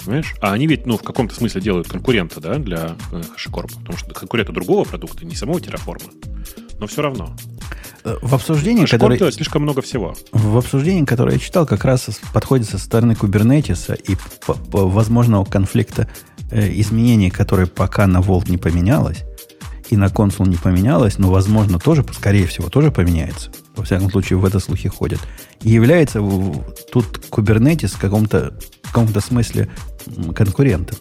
[0.04, 0.34] Понимаешь?
[0.40, 4.52] А они ведь, ну, в каком-то смысле делают конкурента, да, для HashiCorp, потому что конкурента
[4.52, 6.10] другого продукта, не самого терраформа.
[6.80, 7.36] Но все равно.
[8.04, 9.18] Э, в обсуждении, которое...
[9.18, 10.14] делает слишком много всего.
[10.32, 14.16] В обсуждении, которое я читал, как раз подходит со стороны кубернетиса и
[14.46, 16.08] по, по возможного конфликта
[16.50, 19.24] э, изменений, которые пока на Volt не поменялось,
[19.90, 23.50] и на консул не поменялось, но, возможно, тоже, скорее всего, тоже поменяется.
[23.76, 25.20] Во всяком случае, в это слухи ходят.
[25.62, 26.20] И является
[26.92, 29.68] тут Kubernetes в каком-то, в каком-то смысле
[30.34, 30.96] конкурентом.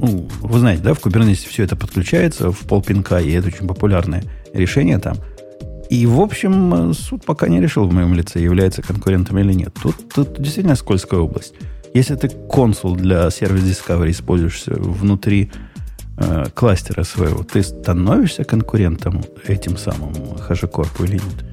[0.00, 4.24] Ну, вы знаете, да, в Kubernetes все это подключается в полпинка, и это очень популярное
[4.52, 5.16] решение там.
[5.90, 9.74] И, в общем, суд пока не решил в моем лице, является конкурентом или нет.
[9.80, 11.54] Тут, тут действительно скользкая область.
[11.92, 15.52] Если ты консул для сервис Discovery используешь внутри
[16.16, 20.12] э, кластера своего, ты становишься конкурентом этим самым
[20.48, 21.44] HashiCorp или нет?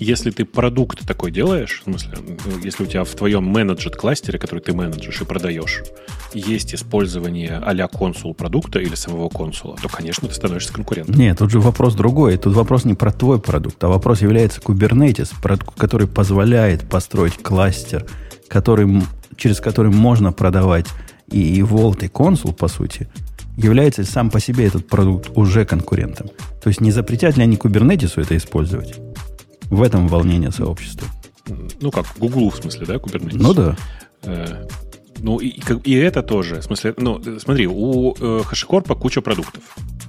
[0.00, 2.12] Если ты продукт такой делаешь, в смысле,
[2.64, 5.82] если у тебя в твоем менеджер кластере, который ты менеджешь и продаешь,
[6.32, 11.16] есть использование а-ля консул продукта или самого консула, то, конечно, ты становишься конкурентом.
[11.16, 12.38] Нет, тут же вопрос другой.
[12.38, 15.32] Тут вопрос не про твой продукт, а вопрос является Kubernetes,
[15.76, 18.06] который позволяет построить кластер,
[18.48, 19.02] который,
[19.36, 20.86] через который можно продавать
[21.30, 23.08] и, и Vault, и консул, по сути,
[23.58, 26.28] является сам по себе этот продукт уже конкурентом.
[26.62, 28.98] То есть не запретят ли они Кубернетису это использовать?
[29.70, 31.08] В этом волнение сообщества.
[31.80, 33.36] Ну как, Google в смысле, да, Kubernetes?
[33.38, 33.76] Ну да.
[34.22, 34.66] Э,
[35.22, 36.60] ну и, и это тоже.
[36.60, 39.62] В смысле, ну смотри, у э, HashiCorp куча продуктов.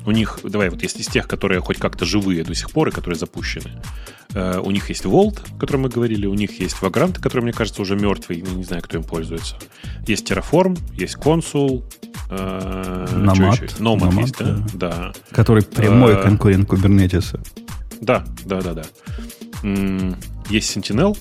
[0.05, 2.91] У них, давай, вот есть из тех, которые хоть как-то живые до сих пор и
[2.91, 3.81] которые запущены.
[4.33, 7.53] Э, у них есть Vault, о котором мы говорили, у них есть Vagrant, который, мне
[7.53, 9.57] кажется, уже мертвый, не знаю, кто им пользуется.
[10.07, 11.83] Есть Terraform, есть Consul,
[12.29, 14.45] э, Nomad, Nomad, Nomad есть, да?
[14.45, 14.63] да?
[14.73, 15.13] Да.
[15.31, 17.39] Который прямой э, конкурент Kubernetes.
[18.01, 18.83] Да, да, да, да
[19.63, 21.17] есть Sentinel,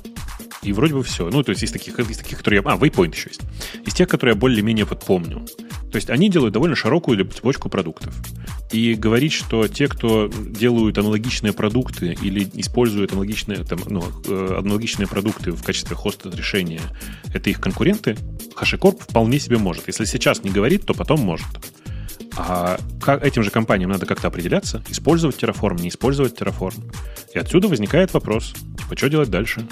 [0.63, 1.29] и вроде бы все.
[1.31, 2.71] Ну, то есть из таких, из таких, которые я...
[2.71, 3.41] А, Waypoint еще есть.
[3.87, 5.47] Из тех, которые я более-менее вот помню.
[5.91, 8.15] То есть они делают довольно широкую цепочку продуктов.
[8.71, 15.09] И говорить, что те, кто делают аналогичные продукты или используют аналогичные, там, ну, э, аналогичные
[15.09, 16.81] продукты в качестве хоста решения,
[17.35, 18.17] это их конкуренты,
[18.55, 19.87] HashiCorp вполне себе может.
[19.89, 21.49] Если сейчас не говорит, то потом может.
[22.37, 26.93] А как, этим же компаниям надо как-то определяться, использовать Terraform, не использовать Terraform.
[27.35, 29.67] И отсюда возникает вопрос, типа, что делать дальше?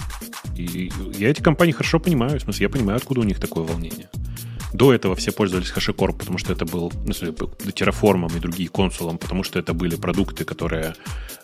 [0.56, 4.08] И я эти компании хорошо понимаю, в смысле, я понимаю, откуда у них такое волнение.
[4.72, 9.42] До этого все пользовались HashiCorp, потому что это был, ну, Terraform и другие консулом, потому
[9.42, 10.94] что это были продукты, которые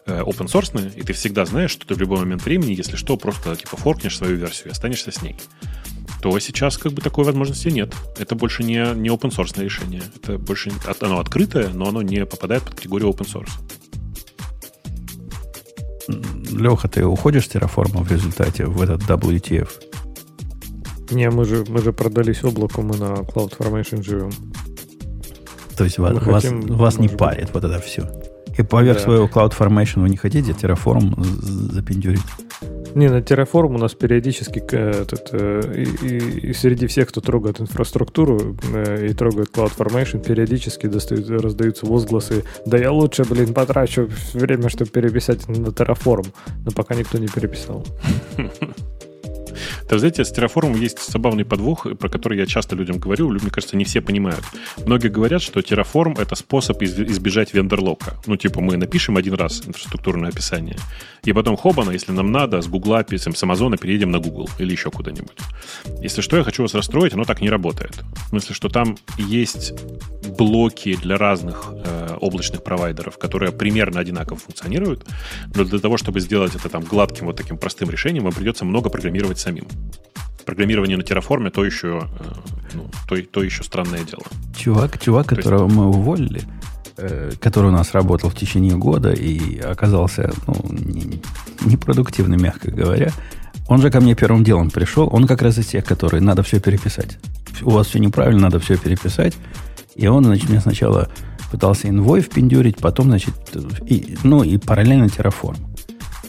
[0.06, 3.16] э, open source, и ты всегда знаешь, что ты в любой момент времени, если что,
[3.16, 5.36] просто типа форкнешь свою версию и останешься с ней
[6.24, 7.94] то сейчас как бы такой возможности нет.
[8.18, 10.02] Это больше не, не open source решение.
[10.16, 13.50] Это больше оно открытое, но оно не попадает под категорию open source.
[16.08, 19.68] Леха, ты уходишь с Terraform в результате в этот WTF?
[21.14, 24.30] Не, мы же, мы же продались облаку, мы на CloudFormation живем.
[25.76, 28.02] То есть вас, вас, вас не парит вот это все.
[28.58, 29.04] И поверх да.
[29.04, 32.20] своего CloudFormation вы не хотите Terraform запендюрить?
[32.94, 37.60] Не, на Terraform у нас периодически этот, э, и, и, и среди всех, кто трогает
[37.60, 44.68] инфраструктуру э, и трогает CloudFormation, периодически достают, раздаются возгласы «Да я лучше, блин, потрачу время,
[44.68, 46.26] чтобы переписать на Terraform».
[46.64, 47.84] Но пока никто не переписал.
[49.88, 53.76] Там, знаете, с Terraform есть забавный подвох, про который я часто людям говорю, мне кажется,
[53.76, 54.42] не все понимают.
[54.86, 58.14] Многие говорят, что Terraform— это способ избежать вендерлока.
[58.26, 60.76] Ну, типа, мы напишем один раз инфраструктурное описание,
[61.24, 64.90] и потом хобана, если нам надо, с Гугла, с Амазона переедем на Google или еще
[64.90, 65.36] куда-нибудь.
[66.00, 68.02] Если что, я хочу вас расстроить, оно так не работает.
[68.26, 69.72] В смысле, что там есть
[70.38, 75.04] блоки для разных э, облачных провайдеров, которые примерно одинаково функционируют,
[75.54, 78.90] но для того, чтобы сделать это там гладким вот таким простым решением, вам придется много
[78.90, 79.66] программировать самим.
[80.44, 82.24] Программирование на Terraform то еще, э,
[82.74, 84.24] ну, то, то еще странное дело.
[84.56, 85.76] Чувак, чувак, то которого есть...
[85.76, 86.42] мы уволили,
[86.98, 90.54] э, который у нас работал в течение года и оказался ну,
[91.64, 93.10] непродуктивным, не мягко говоря,
[93.66, 95.08] он же ко мне первым делом пришел.
[95.10, 97.18] Он как раз из тех, которые надо все переписать.
[97.62, 99.34] У вас все неправильно, надо все переписать.
[99.96, 101.08] И он, значит, мне сначала
[101.50, 103.34] пытался инвой впендюрить, потом, значит,
[103.86, 105.56] и, ну и параллельно Terraform.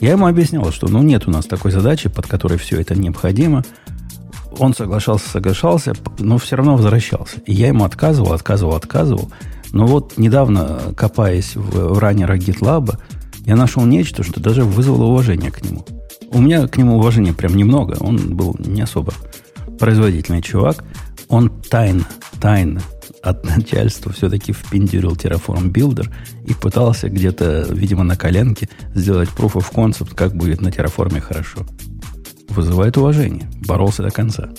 [0.02, 3.64] Я ему объяснял, что ну нет у нас такой задачи, под которой все это необходимо.
[4.58, 7.40] Он соглашался, соглашался, но все равно возвращался.
[7.46, 9.32] И я ему отказывал, отказывал, отказывал.
[9.72, 12.98] Но вот недавно, копаясь в, в раннерах GitLab,
[13.46, 15.86] я нашел нечто, что даже вызвало уважение к нему.
[16.32, 17.98] У меня к нему уважения прям немного.
[18.00, 19.14] Он был не особо
[19.80, 20.84] производительный чувак.
[21.28, 22.06] Он тайно,
[22.40, 22.82] тайно
[23.22, 26.11] от начальства все-таки впендюрил Terraform Builder
[26.45, 31.65] и пытался где-то, видимо, на коленке сделать proof of concept, как будет на Terraform хорошо.
[32.49, 33.49] Вызывает уважение.
[33.65, 34.49] Боролся до конца.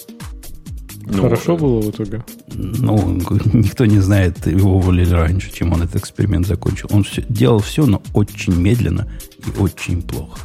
[1.09, 2.25] Ну, Хорошо э, было в итоге?
[2.53, 3.21] Ну,
[3.53, 6.89] никто не знает, его уволили раньше, чем он этот эксперимент закончил.
[6.91, 9.09] Он все, делал все, но очень медленно
[9.39, 10.41] и очень плохо.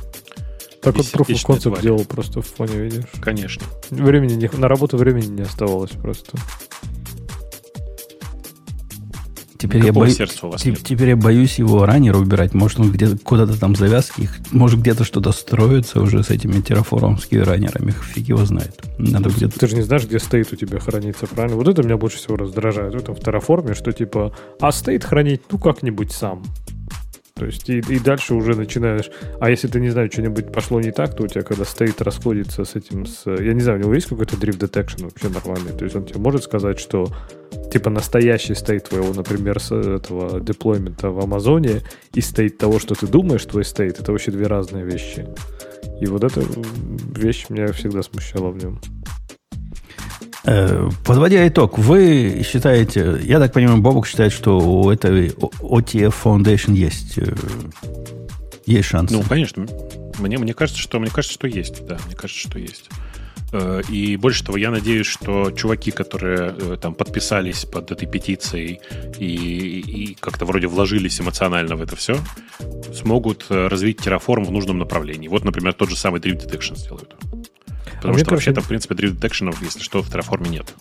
[0.82, 3.06] Так вот Proof of Concept делал просто в фоне, видишь?
[3.22, 3.64] Конечно.
[3.90, 6.38] Времени не, на работу времени не оставалось просто.
[9.62, 12.56] Теперь я, боюсь, теперь я боюсь его раннер убирать.
[12.56, 17.42] Может, он где-то куда-то там завязки, их, может, где-то что-то строится уже с этими терраформскими
[17.42, 17.92] раннерами.
[17.92, 18.82] Фиг его знает.
[18.98, 19.60] Надо ты, где-то...
[19.60, 21.58] ты же не знаешь, где стоит у тебя хранится, правильно?
[21.58, 22.94] Вот это меня больше всего раздражает.
[22.94, 26.44] В этом в терраформе, что типа, а стоит хранить, ну, как-нибудь сам.
[27.42, 29.10] То есть и, и дальше уже начинаешь.
[29.40, 32.66] А если ты не знаю, что-нибудь пошло не так, то у тебя когда стоит расходится
[32.66, 35.76] с этим, с, я не знаю, у него есть какой-то drift detection вообще нормальный.
[35.76, 37.12] То есть он тебе может сказать, что
[37.74, 41.82] типа настоящий стейт твоего, например, с этого деплоймента в Амазоне
[42.14, 45.26] и стейт того, что ты думаешь, твой стейт, это вообще две разные вещи.
[46.00, 46.44] И вот эта
[47.18, 48.80] вещь меня всегда смущала в нем.
[50.44, 56.74] Э, подводя итог, вы считаете, я так понимаю, Бобук считает, что у этой OTF Foundation
[56.74, 57.34] есть, э,
[58.66, 59.12] есть шанс.
[59.12, 59.68] Ну, конечно.
[60.18, 62.90] Мне, мне, кажется, что, мне кажется, что есть, да, мне кажется, что есть.
[63.54, 68.82] Э, и больше того, я надеюсь, что чуваки, которые там подписались под этой петицией
[69.20, 72.18] и, и как-то вроде вложились эмоционально в это все,
[72.96, 75.28] смогут развить Terraform в нужном направлении.
[75.28, 77.16] Вот, например, тот же самый Drift Detection сделают.
[78.02, 80.74] Потому а что вообще-то, в принципе, 3D Detection, если что, в Terraform нет.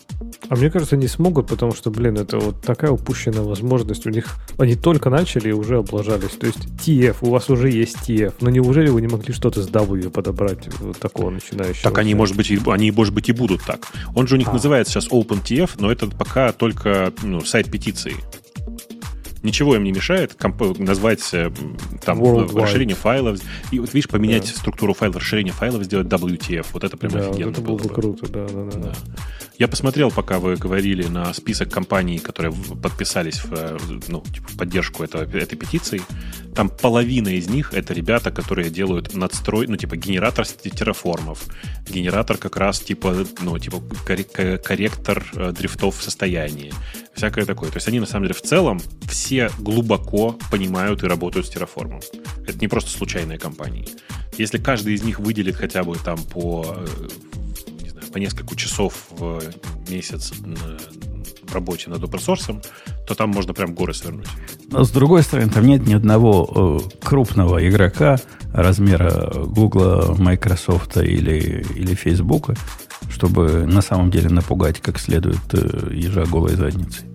[0.49, 4.07] А мне кажется, не смогут, потому что, блин, это вот такая упущенная возможность.
[4.07, 6.31] У них они только начали и уже облажались.
[6.31, 8.33] То есть TF, у вас уже есть TF.
[8.41, 11.83] Но неужели вы не могли что-то с W подобрать вот такого начинающего?
[11.83, 13.87] Так они, может быть, и, они, может быть, и будут так.
[14.15, 14.53] Он же у них а.
[14.55, 18.17] называется сейчас OpenTF, но это пока только ну, сайт петиции.
[19.43, 21.51] Ничего им не мешает комп- назвать э,
[22.05, 22.61] там Worldwide.
[22.61, 23.41] расширение файлов.
[23.71, 24.59] И вот видишь, поменять да.
[24.61, 26.67] структуру файлов, расширение файлов, сделать WTF.
[26.73, 27.89] Вот это прям да, офигенно вот это было бы.
[27.89, 28.79] круто, да, да, да.
[28.79, 28.93] да.
[29.61, 32.51] Я посмотрел, пока вы говорили, на список компаний, которые
[32.83, 33.79] подписались в, э,
[34.09, 36.01] ну, типа, в поддержку этого, этой петиции.
[36.55, 41.45] Там половина из них это ребята, которые делают надстрой, ну, типа, генератор терраформов,
[41.91, 46.73] генератор как раз, типа, ну, типа, корректор э, дрифтов в состоянии,
[47.13, 47.69] всякое такое.
[47.69, 48.81] То есть они, на самом деле, в целом
[49.11, 52.01] все глубоко понимают и работают с терраформом.
[52.47, 53.87] Это не просто случайные компании.
[54.39, 57.09] Если каждый из них выделит хотя бы там по э,
[58.13, 59.41] по несколько часов в
[59.89, 60.33] месяц
[61.43, 62.65] в работе над open
[63.07, 64.29] то там можно прям горы свернуть.
[64.71, 68.19] Но с другой стороны, там нет ни одного э, крупного игрока
[68.53, 72.51] размера Google, Microsoft или, или Facebook,
[73.11, 77.07] чтобы на самом деле напугать как следует э, ежа голой задницей.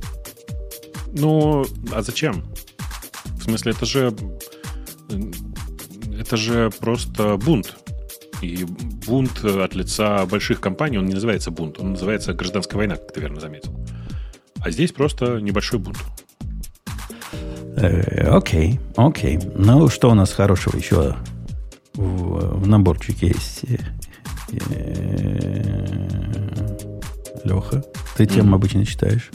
[1.13, 2.43] Ну, а зачем?
[3.39, 4.13] В смысле, это же
[6.19, 7.77] это же просто бунт.
[8.41, 8.65] И
[9.07, 13.21] бунт от лица больших компаний, он не называется бунт, он называется гражданская война, как ты
[13.21, 13.73] верно заметил.
[14.59, 15.97] А здесь просто небольшой бунт.
[17.77, 19.39] Э, окей, окей.
[19.55, 21.15] Ну, что у нас хорошего еще
[21.93, 23.65] в, в наборчике есть?
[24.51, 25.15] Э,
[27.43, 27.83] Леха,
[28.17, 28.55] ты тем mm-hmm.
[28.55, 29.31] обычно читаешь?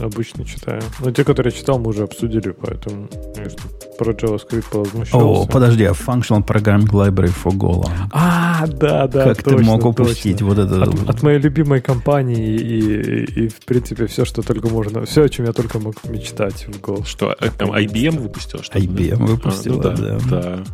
[0.00, 0.82] Обычно читаю.
[1.00, 3.62] Но те, которые я читал, мы уже обсудили, поэтому конечно,
[3.98, 5.26] про JavaScript повозмущался.
[5.26, 8.08] О, подожди, а Functional Programming Library for Golang.
[8.12, 10.46] А, да, да, Как точно, ты мог упустить точно.
[10.46, 10.82] вот это?
[10.82, 15.24] От, от моей любимой компании и, и, и, в принципе, все, что только можно, все,
[15.24, 17.04] о чем я только мог мечтать в Go.
[17.06, 18.78] Что, э, там IBM выпустил что-то?
[18.78, 19.24] IBM да?
[19.24, 20.18] выпустила, а, ну, да.
[20.18, 20.40] да.
[20.40, 20.64] да.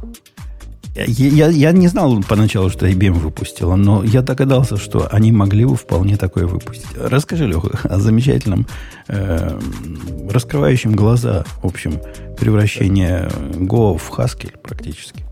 [1.07, 5.77] Я, я, не знал поначалу, что IBM выпустила, но я догадался, что они могли бы
[5.77, 6.89] вполне такое выпустить.
[6.97, 8.67] Расскажи, Леха, о замечательном,
[9.07, 9.59] э,
[10.31, 12.01] раскрывающем глаза, в общем,
[12.39, 15.25] превращении Go в Haskell практически.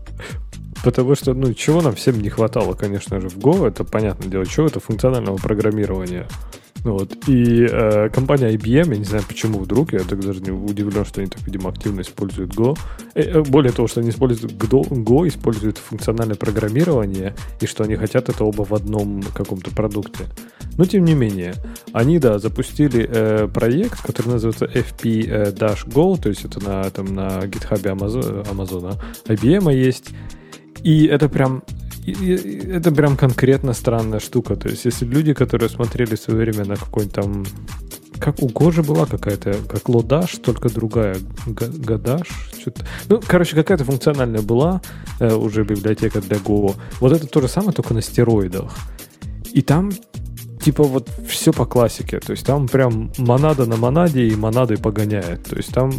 [0.83, 4.45] Потому что, ну, чего нам всем не хватало, конечно же, в Go, это понятное дело,
[4.45, 6.27] чего это функционального программирования.
[6.83, 7.27] Вот.
[7.27, 11.21] И э, компания IBM, я не знаю почему вдруг, я так даже не удивлен, что
[11.21, 12.77] они так, видимо, активно используют Go.
[13.13, 17.95] Э, э, более того, что они используют Go, Go, используют функциональное программирование, и что они
[17.95, 20.25] хотят это оба в одном каком-то продукте.
[20.77, 21.55] Но тем не менее,
[21.91, 27.81] они, да, запустили э, проект, который называется FP-Go, то есть это на, там, на GitHub
[27.81, 28.95] Amazon, Amazon
[29.25, 30.11] IBM есть.
[30.83, 31.63] И это прям
[32.11, 34.55] это прям конкретно странная штука.
[34.55, 37.45] То есть, если люди, которые смотрели в свое время на какой-нибудь там...
[38.19, 41.17] Как у Гожи была какая-то, как Лодаш, только другая.
[41.45, 42.27] Гадаш?
[42.59, 42.85] Что-то.
[43.09, 44.81] Ну, короче, какая-то функциональная была
[45.19, 46.75] э, уже библиотека для Go.
[46.99, 48.75] Вот это то же самое, только на стероидах.
[49.53, 49.91] И там
[50.61, 52.19] типа вот все по классике.
[52.19, 55.43] То есть там прям монада на монаде и монадой погоняет.
[55.43, 55.91] То есть там,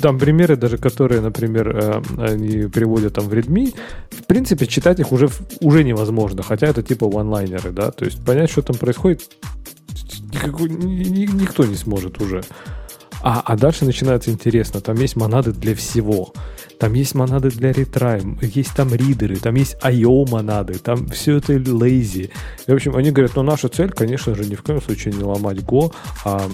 [0.00, 3.74] там примеры даже, которые, например, э, они приводят там в Redmi,
[4.10, 5.28] в принципе, читать их уже,
[5.60, 6.42] уже невозможно.
[6.42, 7.90] Хотя это типа онлайнеры, да.
[7.90, 9.22] То есть понять, что там происходит,
[10.44, 12.42] никто не сможет уже.
[13.22, 14.80] А, а дальше начинается интересно.
[14.80, 16.32] Там есть монады для всего.
[16.80, 21.52] Там есть монады для ретрай, есть там ридеры, там есть IO монады, там все это
[21.52, 22.30] lazy.
[22.66, 25.22] И, в общем, они говорят, ну наша цель, конечно же, ни в коем случае не
[25.22, 25.92] ломать Go,
[26.24, 26.48] а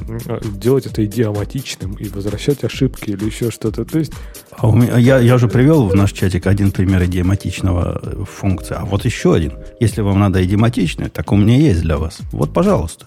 [0.59, 3.85] делать это идиоматичным и возвращать ошибки или еще что-то.
[3.85, 4.12] То есть...
[4.51, 8.74] А у меня, я, я уже привел в наш чатик один пример идиоматичного э, функции.
[8.77, 9.53] А вот еще один.
[9.78, 12.19] Если вам надо идиоматичную, так у меня есть для вас.
[12.32, 13.07] Вот, пожалуйста.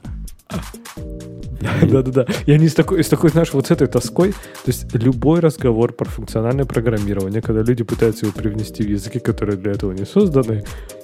[1.91, 2.25] Да-да-да.
[2.45, 5.93] И они с такой, с такой, знаешь, вот с этой тоской, то есть любой разговор
[5.93, 10.63] про функциональное программирование, когда люди пытаются его привнести в языки, которые для этого не созданы,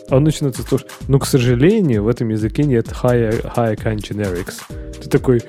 [0.09, 3.97] он начинается с того, что, ну, к сожалению, в этом языке нет high, high kind
[3.97, 4.61] generics.
[5.01, 5.41] Ты такой,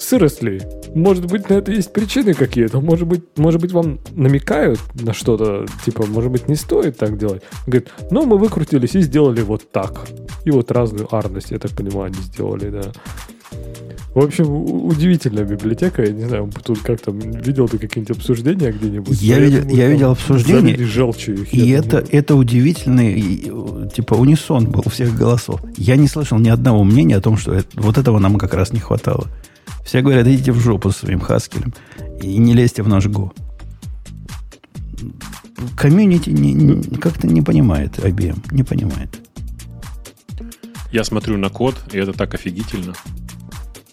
[0.00, 0.60] сыросли.
[0.94, 2.80] Может быть, на это есть причины какие-то.
[2.80, 7.42] Может быть, может быть, вам намекают на что-то, типа, может быть, не стоит так делать.
[7.66, 10.08] Говорит, ну, мы выкрутились и сделали вот так.
[10.44, 12.92] И вот разную арность, я так понимаю, они сделали, да.
[14.14, 16.02] В общем, удивительная библиотека.
[16.02, 19.22] Я не знаю, тут как там, видел ты какие-нибудь обсуждения где-нибудь?
[19.22, 20.74] Я, видел, думаю, я видел обсуждения.
[20.74, 25.60] их, и это, это удивительный, типа, унисон был всех голосов.
[25.76, 28.72] Я не слышал ни одного мнения о том, что это, вот этого нам как раз
[28.72, 29.28] не хватало.
[29.84, 31.72] Все говорят, идите в жопу со своим хаскелем
[32.20, 33.30] и не лезьте в наш Go.
[35.76, 39.20] Комьюнити не, не, как-то не понимает IBM, не понимает.
[40.90, 42.94] Я смотрю на код, и это так офигительно.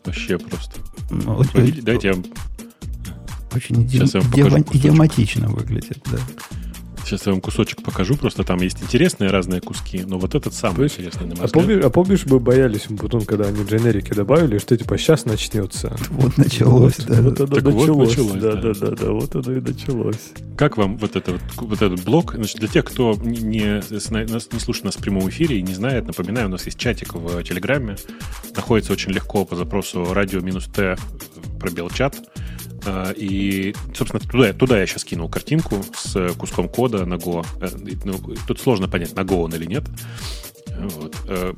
[0.08, 0.80] Вообще просто.
[1.10, 1.44] Ну,
[1.82, 2.14] дайте я...
[3.54, 6.18] Очень идиоматично выглядит, да.
[7.08, 10.84] Сейчас я вам кусочек покажу, просто там есть интересные разные куски, но вот этот самый
[10.84, 14.58] есть, интересный, на мой а помнишь, а помнишь, мы боялись потом, когда они дженерики добавили,
[14.58, 15.96] что типа сейчас начнется.
[16.10, 17.22] Вот началось, да.
[17.22, 20.20] Вот оно началось, да, да, да, да, вот оно и началось.
[20.58, 22.34] Как вам вот, это, вот этот блок?
[22.36, 26.48] Значит, для тех, кто не, не слушает нас в прямом эфире и не знает, напоминаю,
[26.48, 27.96] у нас есть чатик в Телеграме,
[28.54, 30.98] находится очень легко по запросу радио-т
[31.58, 32.18] пробел чат.
[32.88, 37.46] А, и, собственно, туда, туда я сейчас кинул картинку с куском кода на Go.
[37.60, 37.68] Э,
[38.06, 39.84] ну, тут сложно понять, на Go он или нет.
[40.78, 41.14] Вот.
[41.28, 41.54] Э,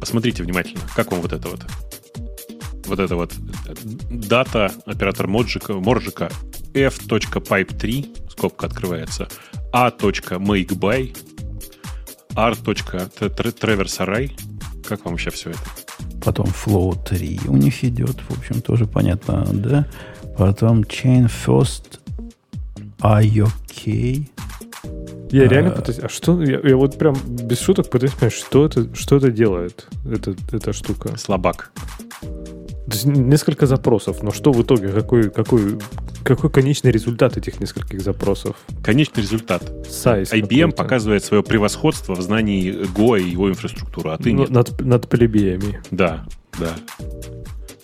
[0.00, 1.64] посмотрите внимательно, как вам вот это вот.
[2.86, 3.32] Вот это вот
[4.10, 6.30] дата оператор Моджика, Моржика
[6.74, 9.28] f.pipe3, скобка открывается,
[9.72, 11.16] a.makeby,
[12.34, 14.30] art.traversarai.
[14.84, 15.60] Как вам вообще все это?
[16.24, 19.86] Потом Flow 3 у них идет, в общем, тоже понятно, да?
[20.38, 22.00] Потом Chain First
[22.98, 24.26] IOK.
[25.30, 25.98] Я А, реально пытаюсь...
[25.98, 26.42] А что...
[26.42, 30.72] Я, я вот прям без шуток пытаюсь понять, что это, что это делает, эта, эта
[30.72, 31.16] штука.
[31.16, 31.72] Слабак.
[32.20, 34.88] То есть несколько запросов, но что в итоге?
[34.88, 35.78] Какой, какой,
[36.22, 38.56] какой конечный результат этих нескольких запросов?
[38.84, 39.64] Конечный результат.
[39.88, 40.76] Сайз IBM какой-то.
[40.76, 44.50] показывает свое превосходство в знании Go и его инфраструктуры, а ты Ну, нет.
[44.50, 45.80] Над, над плебеями.
[45.90, 46.26] Да,
[46.60, 46.76] да.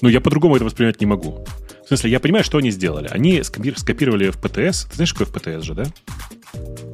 [0.02, 1.44] Ну, я по-другому это воспринимать не могу.
[1.84, 3.08] В смысле, я понимаю, что они сделали.
[3.08, 4.88] Они скопи- скопировали в PTS.
[4.88, 5.84] Ты знаешь, какой FPTS же, да?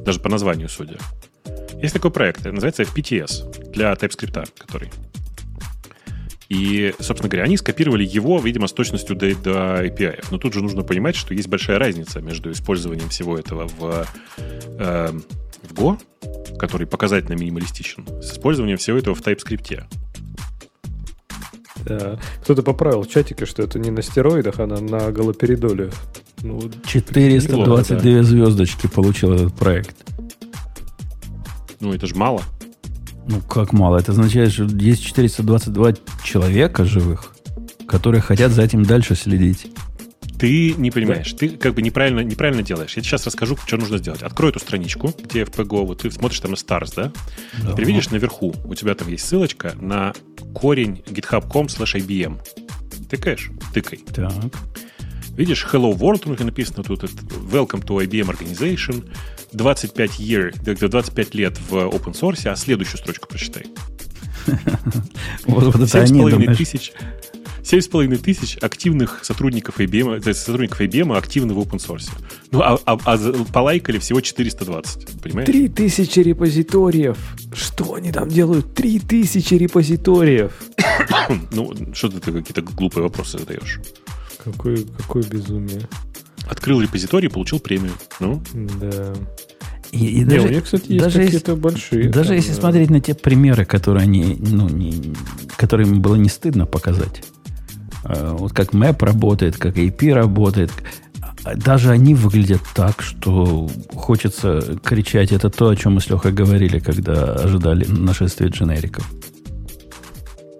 [0.03, 0.97] Даже по названию, судя.
[1.81, 4.89] Есть такой проект, называется FPTS для TypeScript, который.
[6.49, 10.25] И, собственно говоря, они скопировали его, видимо, с точностью до, до API.
[10.31, 14.07] Но тут же нужно понимать, что есть большая разница между использованием всего этого в,
[14.37, 15.11] э,
[15.61, 15.99] в Go,
[16.57, 19.83] который показательно минималистичен, с использованием всего этого в TypeScript.
[21.85, 22.19] Да.
[22.41, 25.91] Кто-то поправил в чатике, что это не на стероидах, а на, на галоперидоле.
[26.41, 29.95] Ну, вот 422 звездочки получил этот проект.
[31.79, 32.41] Ну, это же мало.
[33.27, 33.97] Ну, как мало?
[33.97, 35.93] Это означает, что есть 422
[36.23, 37.35] человека живых,
[37.87, 39.71] которые хотят за этим дальше следить.
[40.39, 42.91] Ты не понимаешь, ты как бы неправильно, неправильно делаешь.
[42.95, 44.23] Я тебе сейчас расскажу, что нужно сделать.
[44.23, 47.11] Открой эту страничку, где FPGO, вот ты смотришь там на Stars, да?
[47.61, 47.73] Да.
[47.73, 50.13] Теперь видишь наверху, у тебя там есть ссылочка на
[50.53, 52.39] корень github.com slash IBM.
[53.09, 53.51] Тыкаешь?
[53.73, 53.99] Тыкай.
[54.13, 54.31] Так.
[55.35, 59.09] Видишь, Hello World, у них написано тут, Welcome to IBM Organization,
[59.51, 63.65] 25 year, да, 25 лет в open source, а следующую строчку прочитай.
[65.45, 66.93] Вот, вот это они, 7,5 думаешь, тысяч,
[67.63, 72.09] 7,5 тысяч активных сотрудников IBM, то есть сотрудников IBM активны в open source.
[72.51, 75.45] Ну, а, а- а полайкали всего 420, понимаешь?
[75.47, 77.17] Три тысячи репозиториев.
[77.53, 78.73] Что они там делают?
[78.73, 80.51] Три тысячи репозиториев.
[81.51, 83.79] Ну, что ты какие-то глупые вопросы задаешь?
[84.43, 85.87] Какое, какое безумие.
[86.49, 87.91] Открыл репозиторий, получил премию.
[88.19, 89.13] Ну, Да.
[89.91, 92.09] И, и Не, даже, у них, кстати, есть даже какие-то большие.
[92.09, 92.59] даже там, если да.
[92.59, 95.15] смотреть на те примеры, которые они, ну, не,
[95.57, 97.23] которые им было не стыдно показать,
[98.09, 100.71] вот как Map работает, как AP работает,
[101.55, 105.31] даже они выглядят так, что хочется кричать.
[105.31, 109.09] Это то, о чем мы с Лехой говорили, когда ожидали нашествия дженериков.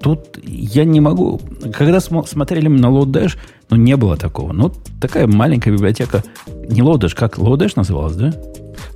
[0.01, 1.41] Тут я не могу...
[1.73, 3.38] Когда смо- смотрели на Lodash,
[3.69, 4.53] ну, не было такого.
[4.53, 4.71] Ну,
[5.01, 6.23] такая маленькая библиотека.
[6.47, 8.34] Не Lodash, как Lodash называлась, да?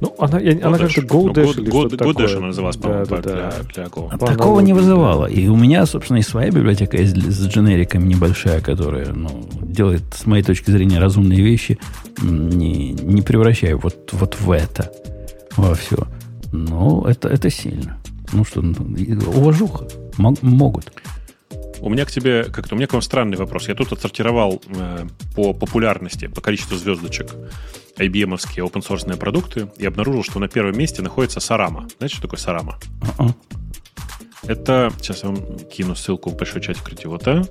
[0.01, 0.95] Ну, она, я- она Godash.
[0.95, 2.37] как-то Ну, Go Dash Go- или Go- что-то Go Dash такое.
[2.37, 3.53] она называлась, Да, по-моему, да, для, да.
[3.73, 4.09] для Go.
[4.11, 5.25] А Такого не вызывало.
[5.25, 10.25] И у меня, собственно, и своя библиотека есть с дженериками небольшая, которая ну, делает, с
[10.25, 11.77] моей точки зрения, разумные вещи,
[12.21, 14.91] не, не превращая вот, вот в это,
[15.57, 15.97] во все.
[16.51, 17.97] Но это, это сильно.
[18.31, 18.75] Ну что, ну,
[19.35, 19.87] уважуха.
[20.17, 20.91] Мог- могут.
[21.81, 23.67] У меня к тебе, как-то, у меня к вам странный вопрос.
[23.67, 25.05] Я тут отсортировал э,
[25.35, 27.27] по популярности, по количеству звездочек
[27.97, 31.87] IBM-овские open-source продукты и обнаружил, что на первом месте находится Сарама.
[31.97, 32.79] Знаете, что такое Сарама?
[34.43, 37.47] Это, сейчас я вам кину ссылку в большой чатик Кретивота.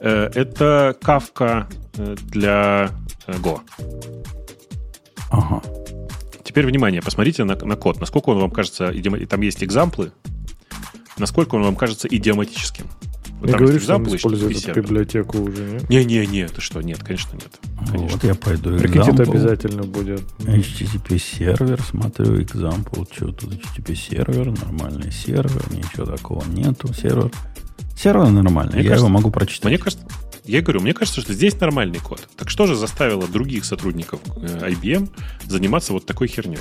[0.00, 2.90] Э, Это кавка э, для
[3.26, 3.60] э, Go.
[5.30, 5.62] Ага.
[6.42, 8.00] Теперь, внимание, посмотрите на, на код.
[8.00, 8.92] Насколько он вам кажется,
[9.28, 10.12] там есть экзамплы,
[11.18, 12.86] насколько он вам кажется идиоматическим.
[13.40, 15.88] Не там говори, есть что он использует эту библиотеку уже, нет?
[15.90, 17.58] Не-не-не, ты что, нет, конечно нет.
[17.86, 18.08] Конечно.
[18.08, 19.30] Вот я пойду Прикиньте, это example.
[19.30, 20.20] обязательно будет.
[20.40, 27.30] HTTP сервер, смотрю, example, что тут HTTP сервер, нормальный сервер, ничего такого нету, сервер.
[27.96, 29.66] Сервер нормальный, Мне я кажется- его могу прочитать.
[29.70, 30.06] Мне кажется,
[30.44, 32.26] я говорю, мне кажется, что здесь нормальный код.
[32.36, 35.08] Так что же заставило других сотрудников э, IBM
[35.46, 36.58] заниматься вот такой херней?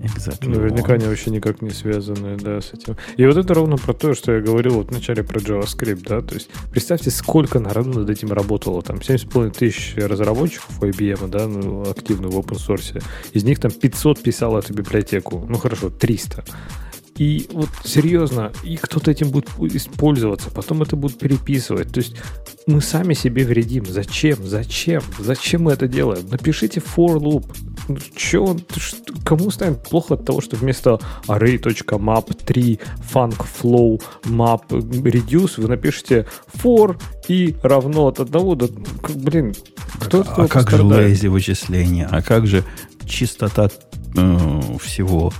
[0.00, 0.96] Exactly Наверняка one.
[0.96, 2.96] они вообще никак не связаны, да, с этим.
[3.16, 6.22] И вот это ровно про то, что я говорил вот в начале про JavaScript, да,
[6.22, 11.46] то есть представьте, сколько народу над этим работало, там 7,5 тысяч разработчиков у IBM, да,
[11.46, 13.02] ну, активно в open source,
[13.32, 16.44] из них там 500 писало эту библиотеку, ну хорошо, 300.
[17.20, 21.92] И вот серьезно, и кто-то этим будет использоваться, потом это будут переписывать.
[21.92, 22.16] То есть
[22.66, 23.84] мы сами себе вредим.
[23.84, 24.38] Зачем?
[24.42, 25.02] Зачем?
[25.18, 26.26] Зачем мы это делаем?
[26.30, 27.44] Напишите for loop.
[27.88, 28.62] Ну, чё он,
[29.22, 32.80] кому станет плохо от того, что вместо array.map 3
[33.12, 36.98] func flow map reduce вы напишите for
[37.28, 38.70] и равно от одного до...
[39.14, 39.54] Блин,
[39.98, 41.08] кто этого А как же пострадает?
[41.08, 42.08] лейзи вычисления?
[42.10, 42.64] А как же
[43.06, 43.68] чистота
[44.16, 45.34] э, всего?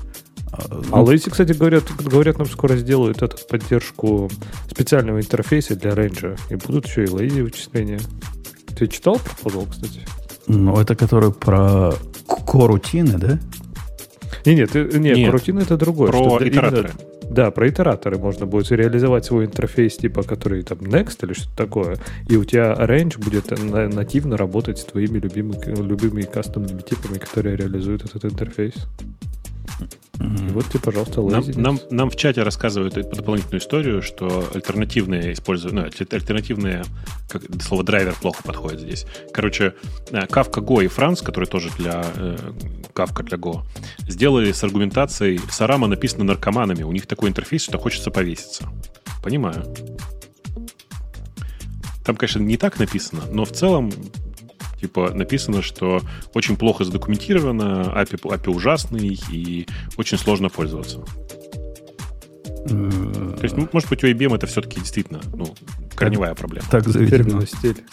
[0.93, 4.31] А, Lazy, кстати, говорят, говорят, нам скоро сделают эту поддержку
[4.71, 6.37] специального интерфейса для рейнджа.
[6.51, 8.01] И будут еще и Lazy вычисления.
[8.77, 10.01] Ты читал пропозал, кстати?
[10.47, 11.93] ну, это который про
[12.47, 13.39] корутины, да?
[14.47, 15.27] Не, нет, нет, Нет.
[15.27, 16.11] корутин это другое.
[16.11, 16.89] Про что итераторы.
[16.91, 21.55] именно- Да, про итераторы можно будет реализовать свой интерфейс, типа, который там Next или что-то
[21.57, 21.97] такое,
[22.29, 23.51] и у тебя range будет
[23.95, 28.75] нативно работать с твоими любимыми, любыми кастомными типами, которые реализуют этот интерфейс.
[30.21, 35.75] И вот тебе, пожалуйста, нам, нам, нам в чате рассказывают дополнительную историю, что альтернативные используют,
[35.75, 36.85] ну, альтернативные,
[37.31, 39.07] как слово драйвер плохо подходит здесь.
[39.33, 39.75] Короче,
[40.11, 42.37] э, Kafka Go и Franz, который тоже для э,
[42.93, 43.63] Kafka для Go,
[44.09, 46.83] сделали с аргументацией Сарама написано наркоманами.
[46.83, 48.69] У них такой интерфейс, что хочется повеситься.
[49.23, 49.75] Понимаю.
[52.05, 53.91] Там, конечно, не так написано, но в целом
[54.81, 56.01] Типа написано, что
[56.35, 59.67] очень плохо задокументировано, API, API ужасный и
[59.97, 61.05] очень сложно пользоваться.
[62.67, 65.55] То есть, может быть, у IBM это все-таки действительно ну,
[65.95, 66.67] корневая проблема.
[66.71, 67.45] Так заведено.
[67.45, 67.85] стиль.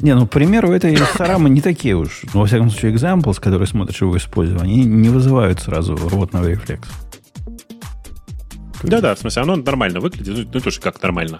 [0.00, 2.22] Не, ну, к примеру, этой Сарамы не такие уж.
[2.34, 6.92] Ну, во всяком случае, examples, которые смотришь его использование, они не вызывают сразу рвотного рефлекса.
[8.82, 10.48] Да-да, в смысле, оно нормально выглядит.
[10.52, 11.38] Ну, тоже как нормально.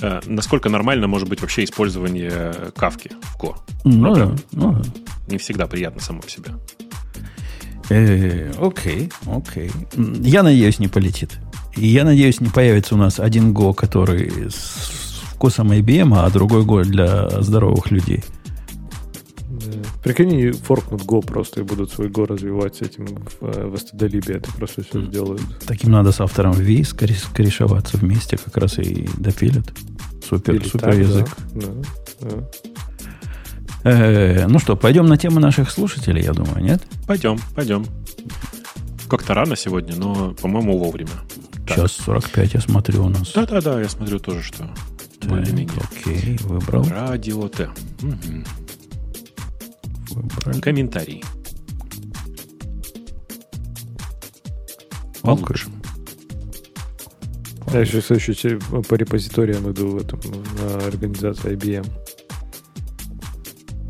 [0.00, 3.56] Э, насколько нормально может быть вообще использование кавки в Go.
[3.84, 4.82] Ну, да, ну да.
[5.28, 6.52] Не всегда приятно само по себе.
[7.90, 9.70] Э, окей, окей.
[9.96, 11.38] Я надеюсь, не полетит.
[11.76, 16.64] И я надеюсь, не появится у нас один Go, который с вкусом IBM, а другой
[16.64, 18.24] Go для здоровых людей.
[20.02, 23.74] Прикинь, они форкнут Go просто и будут свой Go развивать с этим в, э, в
[23.74, 25.42] STD Это просто все сделают.
[25.66, 29.66] Таким надо с автором V скорешоваться вместе, как раз и допилят.
[30.26, 31.36] Супер, Или супер так, язык.
[31.54, 31.66] Да,
[32.20, 32.48] да, да.
[33.84, 36.82] Э, ну что, пойдем на тему наших слушателей, я думаю, нет?
[37.06, 37.86] Пойдем, пойдем.
[39.08, 41.10] Как-то рано сегодня, но, по-моему, вовремя.
[41.66, 43.32] Час 45 я смотрю у нас.
[43.32, 44.70] Да-да-да, я смотрю тоже, что
[45.26, 45.80] более-менее.
[45.90, 46.84] Окей, выбрал.
[46.84, 47.70] Радио Т.
[48.02, 48.44] Угу.
[50.18, 50.60] Выбрали.
[50.60, 51.24] Комментарий.
[55.22, 55.68] Получше.
[57.72, 58.58] Я еще, еще
[58.88, 60.20] по репозиториям иду в этом,
[60.58, 61.86] на организацию IBM.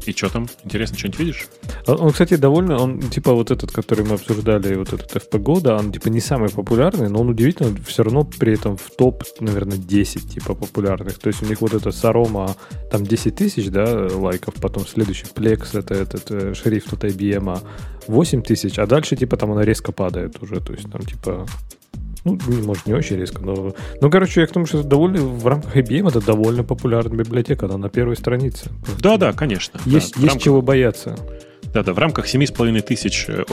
[0.09, 0.49] И что там?
[0.65, 1.49] Интересно, что-нибудь видишь?
[1.87, 5.77] А он, кстати, довольно, он типа вот этот, который мы обсуждали, вот этот FPGO, да,
[5.77, 9.77] он типа не самый популярный, но он удивительно все равно при этом в топ, наверное,
[9.77, 11.19] 10 типа популярных.
[11.19, 12.57] То есть у них вот это Сарома
[12.91, 17.61] там 10 тысяч, да, лайков, потом следующий Plex, это этот э, шрифт от IBM
[18.07, 21.47] 8 тысяч, а дальше типа там она резко падает уже, то есть там типа
[22.29, 23.75] ну, может, не очень резко, но...
[24.01, 27.79] Ну, короче, я к тому, что довольно, в рамках IBM это довольно популярная библиотека, она
[27.79, 28.71] на первой странице.
[29.01, 29.81] Да-да, конечно.
[29.85, 30.43] Есть, да, есть рамках...
[30.43, 31.17] чего бояться.
[31.73, 33.45] Да-да, в рамках 7,5 тысяч э,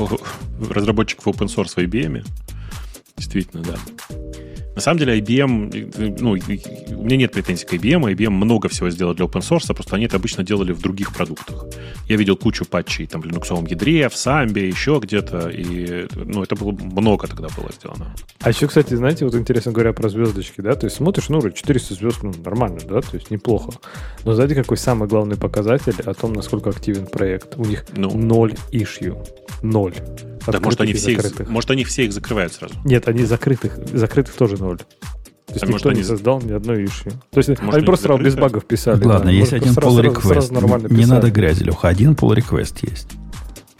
[0.69, 2.25] разработчиков open source в IBM.
[3.17, 3.75] Действительно, да.
[4.75, 9.13] На самом деле IBM, ну, у меня нет претензий к IBM, IBM много всего сделал
[9.13, 11.65] для open source, просто они это обычно делали в других продуктах.
[12.09, 16.55] Я видел кучу патчей там в линуксовом ядре, в Самбе, еще где-то, и, ну, это
[16.55, 18.13] было много тогда было сделано.
[18.41, 21.93] А еще, кстати, знаете, вот интересно говоря про звездочки, да, то есть смотришь, ну, 400
[21.93, 23.71] звезд, ну, нормально, да, то есть неплохо.
[24.25, 27.57] Но знаете, какой самый главный показатель о том, насколько активен проект?
[27.57, 28.11] У них ну.
[28.11, 29.23] ноль ишью.
[29.61, 29.93] Ноль.
[30.47, 32.75] Да, может они, все их, может, они все их закрывают сразу.
[32.83, 33.77] Нет, они закрытых.
[33.93, 34.77] Закрытых тоже ноль.
[34.77, 37.13] То есть а никто не создал ни одной ишью.
[37.31, 39.03] То есть может, они просто без багов писали.
[39.03, 39.31] Ладно, да.
[39.31, 40.93] есть может, один pull request.
[40.93, 41.87] Не надо грязи, Леха.
[41.87, 43.09] Один pull request есть.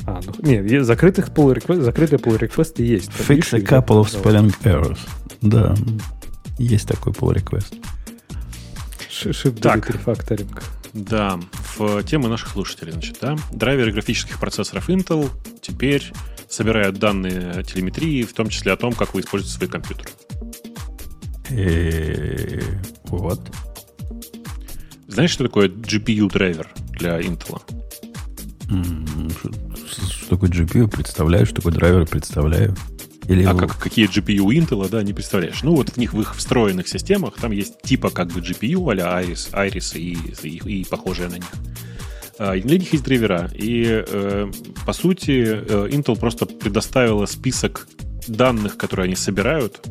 [0.08, 3.10] А, ну, не, закрытых pull request, закрытые pull request есть.
[3.10, 5.00] Fix a couple of spelling errors.
[5.42, 5.76] Да,
[6.60, 7.76] есть такой pull request.
[9.10, 9.90] Shift так.
[9.90, 10.62] refactoring.
[10.96, 11.38] Да,
[11.78, 13.36] в тему наших слушателей, значит, да.
[13.52, 15.30] Драйверы графических процессоров Intel
[15.62, 16.14] теперь
[16.48, 20.10] собирают данные телеметрии, в том числе о том, как вы используете свой компьютер.
[23.10, 23.42] Вот.
[25.08, 27.62] Знаешь, что такое GPU-драйвер для Intel?
[30.10, 30.88] Что такое GPU?
[30.90, 32.74] Представляю, что такое драйвер, представляю.
[33.28, 35.64] Или а как, какие GPU Intel, да, не представляешь.
[35.64, 39.24] Ну, вот в них, в их встроенных системах, там есть типа как бы GPU, а
[39.24, 41.52] Iris, Iris и, и, и похожие на них.
[42.38, 43.50] А, для них есть драйвера.
[43.54, 44.52] И, э,
[44.86, 47.88] по сути, э, Intel просто предоставила список
[48.28, 49.82] данных, которые они собирают,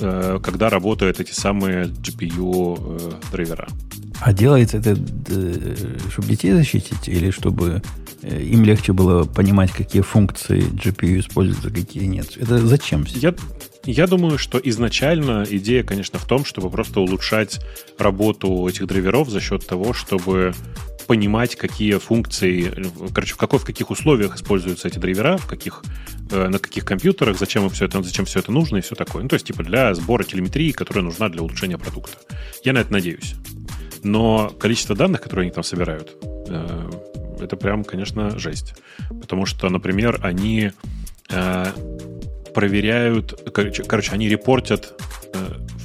[0.00, 3.68] э, когда работают эти самые GPU-драйвера.
[4.20, 4.96] А делается это,
[6.10, 7.82] чтобы детей защитить, или чтобы
[8.22, 12.36] им легче было понимать, какие функции GPU используются, какие нет?
[12.36, 13.04] Это зачем?
[13.08, 13.34] Я,
[13.84, 17.60] я думаю, что изначально идея, конечно, в том, чтобы просто улучшать
[17.98, 20.52] работу этих драйверов за счет того, чтобы
[21.06, 22.70] понимать, какие функции,
[23.14, 25.82] короче, в, какой, в каких условиях используются эти драйвера, в каких,
[26.30, 29.22] э, на каких компьютерах, зачем им все это, зачем все это нужно и все такое.
[29.22, 32.18] Ну, то есть, типа, для сбора телеметрии, которая нужна для улучшения продукта.
[32.62, 33.34] Я на это надеюсь.
[34.02, 36.14] Но количество данных, которые они там собирают,
[36.48, 36.90] э,
[37.40, 38.74] это прям, конечно, жесть.
[39.08, 40.72] Потому что, например, они
[41.30, 41.66] э,
[42.54, 45.00] проверяют, короче, короче они репортят
[45.32, 45.38] э,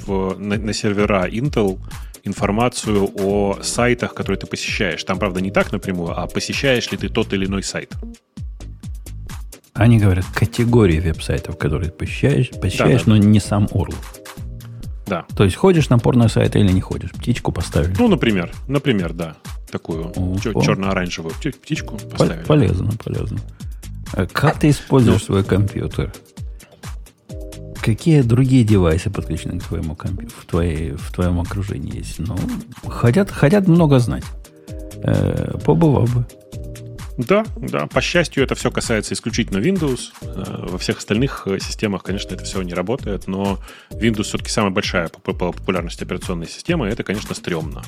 [0.05, 1.79] в, на, на сервера Intel
[2.23, 5.03] информацию о сайтах, которые ты посещаешь.
[5.03, 7.93] Там, правда, не так напрямую, а посещаешь ли ты тот или иной сайт.
[9.73, 13.27] Они говорят категории веб-сайтов, которые ты посещаешь, посещаешь да, да, но да.
[13.27, 13.95] не сам URL.
[15.07, 15.25] Да.
[15.35, 17.11] То есть ходишь на порно сайт или не ходишь?
[17.11, 17.93] Птичку поставили?
[17.97, 18.51] Ну, например.
[18.67, 19.35] Например, да.
[19.73, 22.45] Такую О, черно-оранжевую птичку поставили.
[22.45, 23.39] Полезно, полезно.
[24.11, 26.13] А как ты используешь свой компьютер?
[27.81, 32.19] Какие другие девайсы подключены к твоему компьютеру, в, твоей, в твоем окружении есть?
[32.19, 32.37] Ну,
[32.87, 34.23] хотят, хотят много знать.
[35.01, 36.27] Э, побывал бы.
[37.17, 37.87] Да, да.
[37.87, 40.11] По счастью, это все касается исключительно Windows.
[40.21, 43.57] Э, во всех остальных э, системах, конечно, это все не работает, но
[43.89, 47.81] Windows все-таки самая большая по популярности операционной системы, и это, конечно, стрёмно.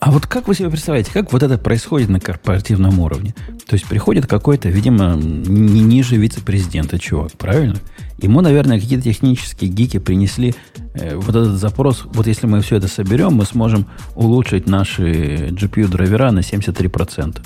[0.00, 3.34] А вот как вы себе представляете, как вот это происходит на корпоративном уровне?
[3.66, 7.76] То есть приходит какой-то, видимо, не ниже вице-президента чувак, правильно?
[8.18, 10.54] Ему, наверное, какие-то технические гики принесли
[10.94, 12.04] э, вот этот запрос.
[12.06, 17.40] Вот если мы все это соберем, мы сможем улучшить наши GPU-драйвера на 73%.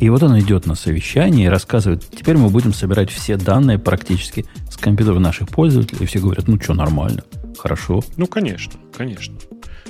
[0.00, 4.46] И вот он идет на совещание и рассказывает, теперь мы будем собирать все данные практически
[4.70, 6.04] с компьютеров наших пользователей.
[6.04, 7.24] И все говорят, ну что, нормально,
[7.58, 8.02] хорошо.
[8.16, 9.34] Ну, конечно, конечно.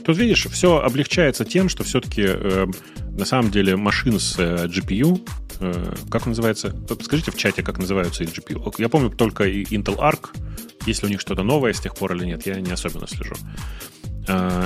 [0.09, 2.67] Тут, видишь, все облегчается тем, что все-таки э,
[3.11, 5.21] на самом деле машины с э, GPU,
[5.61, 6.75] э, как называется?
[7.03, 8.75] Скажите в чате, как называются их GPU.
[8.79, 10.31] Я помню только Intel Arc.
[10.87, 13.35] Есть ли у них что-то новое с тех пор или нет, я не особенно слежу.
[14.29, 14.65] Э,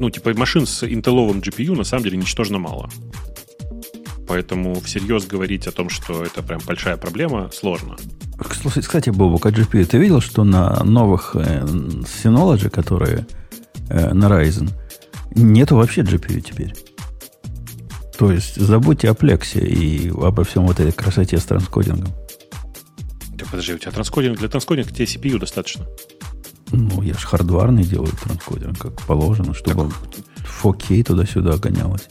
[0.00, 2.90] ну, типа машин с интеловым GPU на самом деле ничтожно мало.
[4.26, 7.96] Поэтому всерьез говорить о том, что это прям большая проблема, сложно.
[8.74, 13.28] Кстати, Бобок, а GPU, ты видел, что на новых э, Synology, которые
[13.90, 14.70] э, на Ryzen,
[15.34, 16.74] нету вообще GPU теперь?
[18.18, 22.12] То есть забудьте о плексе и обо всем вот этой красоте с транскодингом.
[23.38, 25.86] Так подожди, у тебя транскодинг, для транскодинга тебе CPU достаточно.
[26.72, 30.24] Ну, я же хардварный делаю транскодинг, как положено, чтобы так...
[30.62, 32.08] 4K туда-сюда гонялось.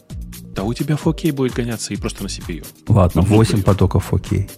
[0.56, 2.65] Да у тебя 4K будет гоняться и просто на CPU.
[2.88, 4.49] Ладно, 8 вот потоков 4K.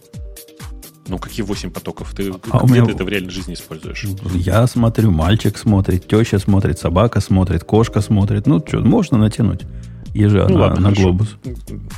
[1.07, 2.14] Ну, какие 8 потоков?
[2.15, 2.86] Ты а где меня...
[2.86, 4.06] ты это в реальной жизни используешь?
[4.34, 8.48] Я смотрю, мальчик смотрит, теща смотрит, собака смотрит, кошка смотрит.
[8.48, 9.61] Ну, что, можно натянуть
[10.14, 11.38] ежа ну, на, ладно, на глобус.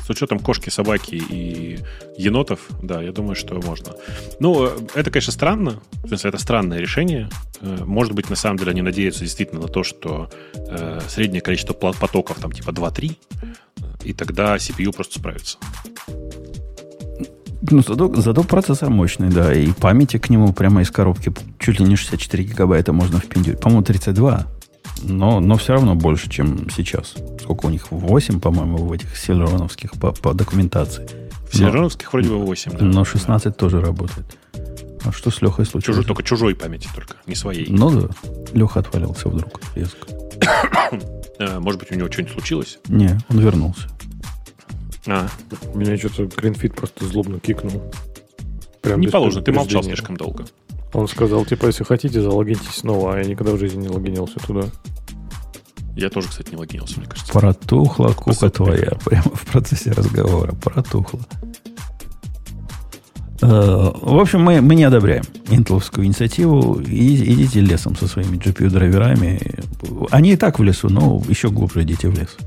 [0.05, 1.79] С учетом кошки, собаки и
[2.17, 3.93] енотов, да, я думаю, что можно.
[4.39, 5.79] Ну, это, конечно, странно.
[6.03, 7.29] В смысле, это странное решение.
[7.61, 11.73] Э, может быть, на самом деле они надеются действительно на то, что э, среднее количество
[11.73, 13.17] потоков там типа 2-3
[14.03, 15.57] и тогда CPU просто справится.
[17.71, 21.85] Ну, зато, зато процессор мощный, да, и памяти к нему прямо из коробки чуть ли
[21.85, 23.59] не 64 гигабайта можно впендюрить.
[23.59, 24.45] По-моему, 32,
[25.03, 27.15] но, но все равно больше, чем сейчас.
[27.41, 27.91] Сколько у них?
[27.91, 31.07] 8, по-моему, в этих селероновских по, по документации.
[31.49, 32.85] В селероновских вроде бы 8, да.
[32.85, 33.51] Но 16 да.
[33.51, 34.37] тоже работает.
[35.05, 35.97] А что с Лехой случилось?
[35.97, 37.67] Чужой, только чужой памяти только, не своей.
[37.69, 38.09] Ну да.
[38.53, 40.07] Леха отвалился вдруг резко.
[41.39, 42.77] Э, может быть, у него что-нибудь случилось?
[42.87, 43.89] Не, он вернулся.
[45.07, 45.27] А.
[45.73, 47.83] У меня что-то Гринфит просто злобно кикнул.
[48.81, 50.45] Прям не положено, ты молчал слишком долго.
[50.93, 54.67] Он сказал, типа, если хотите, залогиньтесь снова, а я никогда в жизни не логинился туда.
[55.95, 57.31] Я тоже, кстати, не логинился, мне кажется.
[57.33, 60.53] Протухла кука твоя прямо в процессе разговора.
[60.53, 61.19] Протухла.
[63.41, 66.79] Э, в общем, мы, мы не одобряем интеловскую инициативу.
[66.79, 69.39] И, идите лесом со своими GPU-драйверами.
[70.11, 72.37] Они и так в лесу, но еще глубже идите в лес.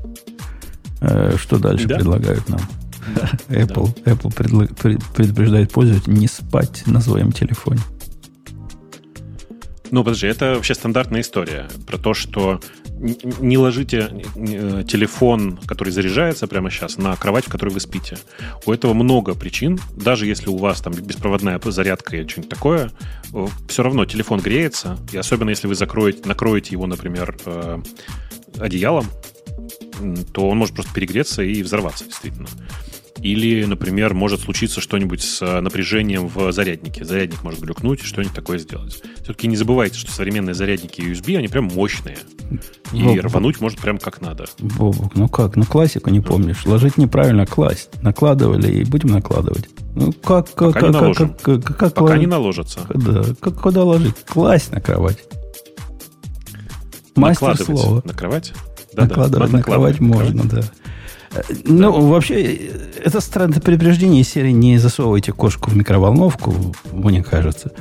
[1.01, 1.95] Э, что дальше да.
[1.95, 2.61] предлагают нам?
[3.15, 3.31] Да.
[3.49, 4.11] Apple, да.
[4.11, 7.79] Apple предлаг, предупреждает пользователя не спать на своем телефоне.
[9.91, 12.59] Ну, подожди, это вообще стандартная история про то, что
[12.99, 18.17] не ложите телефон, который заряжается прямо сейчас, на кровать, в которой вы спите.
[18.65, 19.79] У этого много причин.
[19.95, 22.91] Даже если у вас там беспроводная зарядка или что-нибудь такое,
[23.67, 24.97] все равно телефон греется.
[25.11, 27.79] И особенно если вы закроете, накроете его, например, э,
[28.59, 29.05] одеялом,
[30.33, 32.47] то он может просто перегреться и взорваться, действительно.
[33.21, 37.03] Или, например, может случиться что-нибудь с э, напряжением в заряднике.
[37.03, 39.01] Зарядник может глюкнуть и что-нибудь такое сделать.
[39.23, 42.17] Все-таки не забывайте, что современные зарядники USB, они прям мощные.
[42.93, 43.23] И Бобок.
[43.23, 44.45] рвануть может прям как надо.
[44.59, 45.55] Бобок, ну как?
[45.55, 46.65] Ну классику не помнишь.
[46.65, 47.89] Ложить неправильно, класть.
[48.03, 49.67] Накладывали и будем накладывать.
[49.95, 51.29] Ну как, как, Пока как, не наложим.
[51.29, 52.19] как, как, как, Пока лож...
[52.19, 52.81] не наложится.
[52.93, 54.15] Да, как, куда ложить?
[54.27, 55.17] Класть на кровать.
[57.15, 58.03] Мастер слова.
[58.05, 58.53] На кровать?
[58.97, 60.61] Да, накладывать да, на кровать можно, да.
[61.65, 61.99] Ну, да.
[61.99, 62.71] вообще,
[63.03, 66.53] это странное предупреждение из серии «Не засовывайте кошку в микроволновку»,
[66.91, 67.71] мне кажется.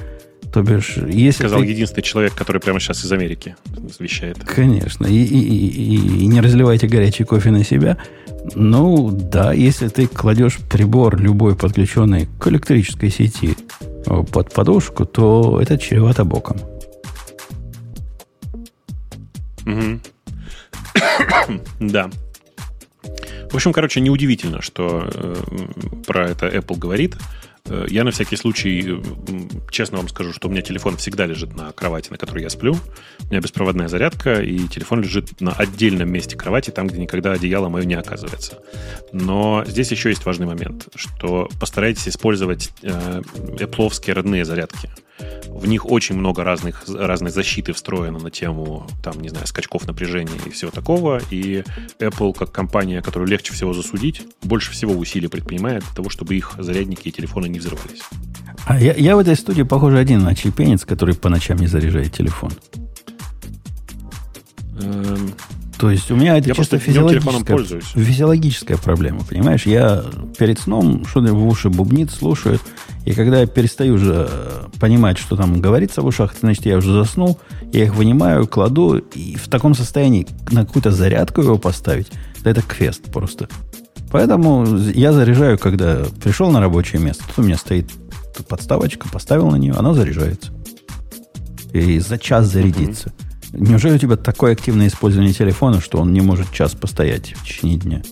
[0.53, 1.67] То бишь, если Сказал ты...
[1.67, 3.57] единственный человек, который прямо сейчас из Америки
[3.99, 4.39] вещает.
[4.45, 5.07] Конечно.
[5.07, 7.99] И, и, и, и не разливайте горячий кофе на себя.
[8.55, 13.57] Ну, да, если ты кладешь прибор любой подключенный к электрической сети
[14.07, 16.59] под подушку, то это чревато боком.
[19.67, 20.01] Угу.
[21.81, 22.11] Да.
[23.51, 25.35] В общем, короче, неудивительно, что э,
[26.07, 27.17] про это Apple говорит.
[27.67, 29.03] Э, я на всякий случай,
[29.71, 32.77] честно вам скажу, что у меня телефон всегда лежит на кровати, на которой я сплю.
[33.21, 37.69] У меня беспроводная зарядка, и телефон лежит на отдельном месте кровати, там, где никогда одеяло
[37.69, 38.59] мое не оказывается.
[39.13, 43.23] Но здесь еще есть важный момент, что постарайтесь использовать э,
[43.59, 44.91] Apple родные зарядки.
[45.49, 50.39] В них очень много разных, разной защиты встроено на тему, там, не знаю, скачков напряжения
[50.45, 51.21] и всего такого.
[51.31, 51.65] И
[51.99, 56.55] Apple, как компания, которую легче всего засудить, больше всего усилий предпринимает для того, чтобы их
[56.59, 58.03] зарядники и телефоны не взрывались.
[58.67, 62.53] А я, я в этой студии, похоже, один начепенец, который по ночам не заряжает телефон.
[64.81, 65.33] Эм,
[65.79, 69.67] То есть у меня это я чисто физиологическая, физиологическая проблема, понимаешь?
[69.67, 70.05] Я
[70.39, 72.59] перед сном что-то в уши бубнит, слушаю,
[73.05, 76.93] и когда я перестаю уже э, понимать, что там говорится в ушах, значит, я уже
[76.93, 77.39] заснул,
[77.73, 82.11] я их вынимаю, кладу, и в таком состоянии на какую-то зарядку его поставить,
[82.43, 83.49] да это квест просто.
[84.11, 87.91] Поэтому я заряжаю, когда пришел на рабочее место, тут у меня стоит
[88.49, 90.53] подставочка, поставил на нее, она заряжается.
[91.73, 93.11] И за час зарядится.
[93.11, 93.26] Uh-huh.
[93.59, 97.79] Неужели у тебя такое активное использование телефона, что он не может час постоять в течение
[97.79, 98.03] дня?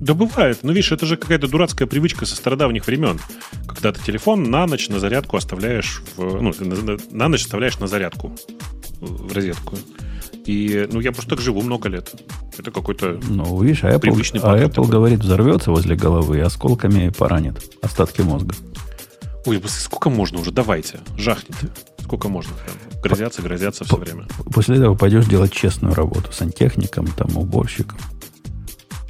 [0.00, 0.58] Да бывает.
[0.62, 3.20] Но видишь, это же какая-то дурацкая привычка со стародавних времен.
[3.66, 6.42] Когда ты телефон на ночь на зарядку оставляешь в...
[6.42, 8.32] Ну, на, на ночь оставляешь на зарядку
[9.00, 9.76] в розетку.
[10.44, 12.12] И, ну, я просто так живу много лет.
[12.58, 14.90] Это какой-то ну, видишь, а Apple, а Apple такой.
[14.90, 18.54] говорит, взорвется возле головы осколками поранит остатки мозга.
[19.44, 20.50] Ой, сколько можно уже?
[20.50, 21.68] Давайте, жахните.
[22.06, 22.52] Сколько можно?
[23.02, 24.26] Грозятся, грозятся все время.
[24.52, 27.98] После этого пойдешь делать честную работу сантехником, там, уборщиком.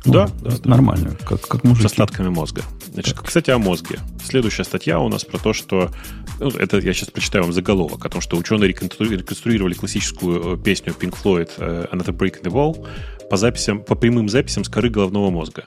[0.06, 1.88] Да, ну, да, нормально, как, как мужики.
[1.88, 2.62] С остатками мозга.
[2.92, 3.26] Значит, так.
[3.26, 3.98] кстати, о мозге.
[4.24, 5.90] Следующая статья у нас про то, что...
[6.38, 10.94] Ну, это я сейчас прочитаю вам заголовок о том, что ученые реконструировали классическую э, песню
[10.98, 12.86] Pink Floyd э, Another Break in the Wall
[13.28, 15.66] по записям, по прямым записям с коры головного мозга.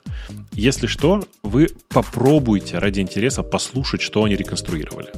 [0.54, 5.10] Если что, вы попробуйте ради интереса послушать, что они реконструировали.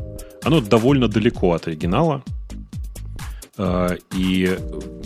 [0.43, 2.23] Оно довольно далеко от оригинала,
[3.57, 4.57] Э, и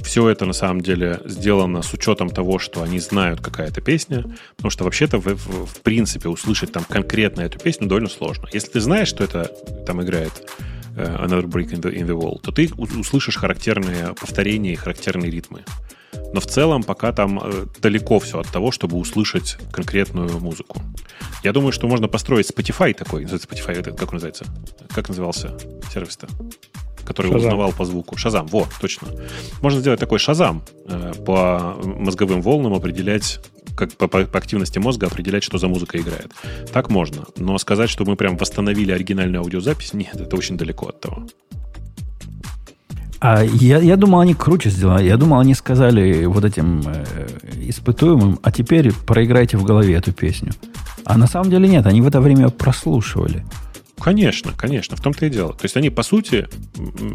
[0.03, 4.23] все это на самом деле сделано с учетом того, что они знают, какая это песня,
[4.55, 8.47] потому что вообще-то в, в, принципе услышать там конкретно эту песню довольно сложно.
[8.53, 9.51] Если ты знаешь, что это
[9.85, 10.31] там играет
[10.95, 15.31] uh, Another Break in the, in the Wall, то ты услышишь характерные повторения и характерные
[15.31, 15.65] ритмы.
[16.33, 20.81] Но в целом пока там э, далеко все от того, чтобы услышать конкретную музыку.
[21.43, 23.23] Я думаю, что можно построить Spotify такой.
[23.25, 24.45] Spotify, это как он называется?
[24.93, 25.57] Как назывался
[25.91, 26.27] сервис-то?
[27.05, 27.37] который Шазам.
[27.37, 28.17] узнавал по звуку.
[28.17, 29.07] Шазам, во, точно.
[29.61, 33.39] Можно сделать такой шазам э, по мозговым волнам определять
[33.75, 36.31] как по, по, по активности мозга определять, что за музыка играет.
[36.71, 37.25] Так можно.
[37.37, 41.27] Но сказать, что мы прям восстановили оригинальную аудиозапись, нет, это очень далеко от того.
[43.19, 45.07] А я, я думал, они круче сделали.
[45.07, 47.27] Я думал, они сказали вот этим э,
[47.69, 50.51] испытуемым, а теперь проиграйте в голове эту песню.
[51.05, 53.45] А на самом деле нет, они в это время прослушивали.
[53.99, 55.53] Конечно, конечно, в том-то и дело.
[55.53, 56.47] То есть они, по сути,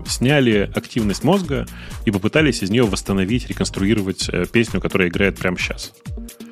[0.07, 1.67] сняли активность мозга
[2.07, 5.93] и попытались из нее восстановить, реконструировать э, песню, которая играет прямо сейчас.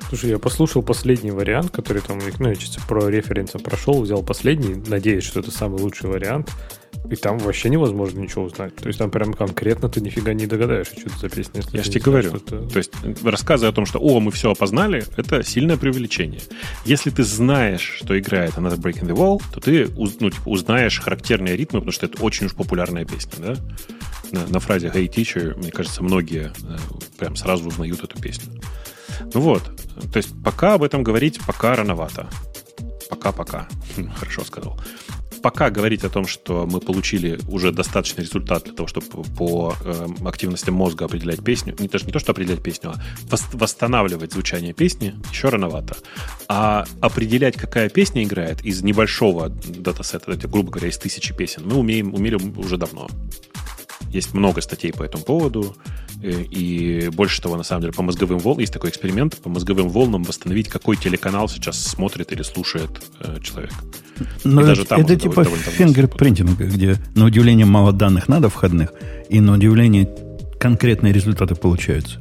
[0.09, 4.75] Слушай, я послушал последний вариант, который там, ну, я чисто про референсом прошел, взял последний,
[4.87, 6.51] надеюсь, что это самый лучший вариант.
[7.09, 8.75] И там вообще невозможно ничего узнать.
[8.75, 11.63] То есть там прям конкретно ты нифига не догадаешься, что это за песня.
[11.71, 12.39] Я же тебе говорю.
[12.39, 12.91] То есть
[13.23, 16.41] рассказы о том, что «О, мы все опознали», это сильное преувеличение.
[16.85, 20.99] Если ты знаешь, что играет Another Break in the Wall, то ты ну, типа, узнаешь
[20.99, 23.55] характерные ритмы, потому что это очень уж популярная песня, да?
[24.31, 26.77] На, на фразе «Hey, teacher», мне кажется, многие э,
[27.17, 28.61] прям сразу узнают эту песню.
[29.33, 29.63] Ну вот.
[30.13, 32.29] То есть пока об этом говорить, пока рановато.
[33.09, 33.67] Пока-пока.
[34.19, 34.79] Хорошо сказал
[35.41, 40.07] пока говорить о том, что мы получили уже достаточный результат для того, чтобы по э,
[40.25, 45.15] активности мозга определять песню, не, даже не то, что определять песню, а восстанавливать звучание песни,
[45.31, 45.97] еще рановато.
[46.47, 52.13] А определять, какая песня играет из небольшого датасета, грубо говоря, из тысячи песен, мы умеем,
[52.13, 53.07] умели уже давно.
[54.11, 55.75] Есть много статей по этому поводу.
[56.21, 59.89] Э, и больше того, на самом деле, по мозговым волнам, есть такой эксперимент, по мозговым
[59.89, 62.89] волнам восстановить, какой телеканал сейчас смотрит или слушает
[63.19, 63.73] э, человек.
[64.43, 68.91] Но даже там это типа фингерпринтинг, где на удивление мало данных надо входных,
[69.29, 70.09] и на удивление
[70.59, 72.19] конкретные результаты получаются.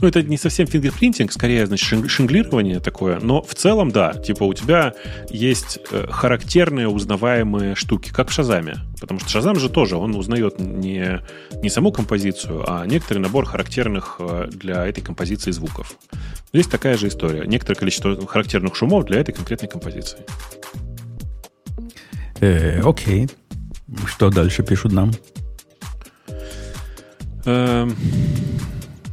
[0.00, 4.54] Ну, это не совсем фингерпринтинг, скорее, значит, шинглирование такое, но в целом, да, типа у
[4.54, 4.94] тебя
[5.30, 8.76] есть э, характерные узнаваемые штуки, как в Шазаме.
[9.00, 11.20] Потому что Шазам же тоже, он узнает не,
[11.62, 15.94] не саму композицию, а некоторый набор характерных э, для этой композиции звуков.
[16.52, 17.44] Здесь такая же история.
[17.46, 20.18] Некоторое количество характерных шумов для этой конкретной композиции.
[22.40, 23.28] Э, окей.
[24.06, 25.12] Что дальше пишут нам?
[27.44, 27.96] Эм,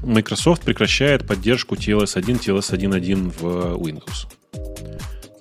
[0.07, 4.27] Microsoft прекращает поддержку TLS 1, TLS 1.1 в Windows.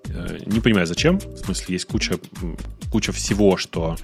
[0.09, 1.19] Э, не понимаю, зачем.
[1.19, 2.19] В смысле, есть куча,
[2.91, 3.97] куча всего, что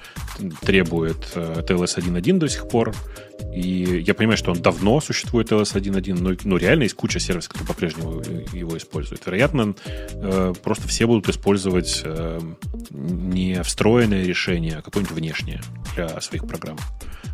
[0.60, 2.94] требует TLS 1.1 до сих пор.
[3.52, 7.52] И я понимаю, что он давно существует, TLS 1.1, но, но реально есть куча сервисов,
[7.52, 8.22] которые по-прежнему
[8.52, 9.26] его используют.
[9.26, 12.40] Вероятно, э, просто все будут использовать э,
[12.90, 15.60] не встроенное решение, а какое-нибудь внешнее
[15.96, 16.78] для своих программ.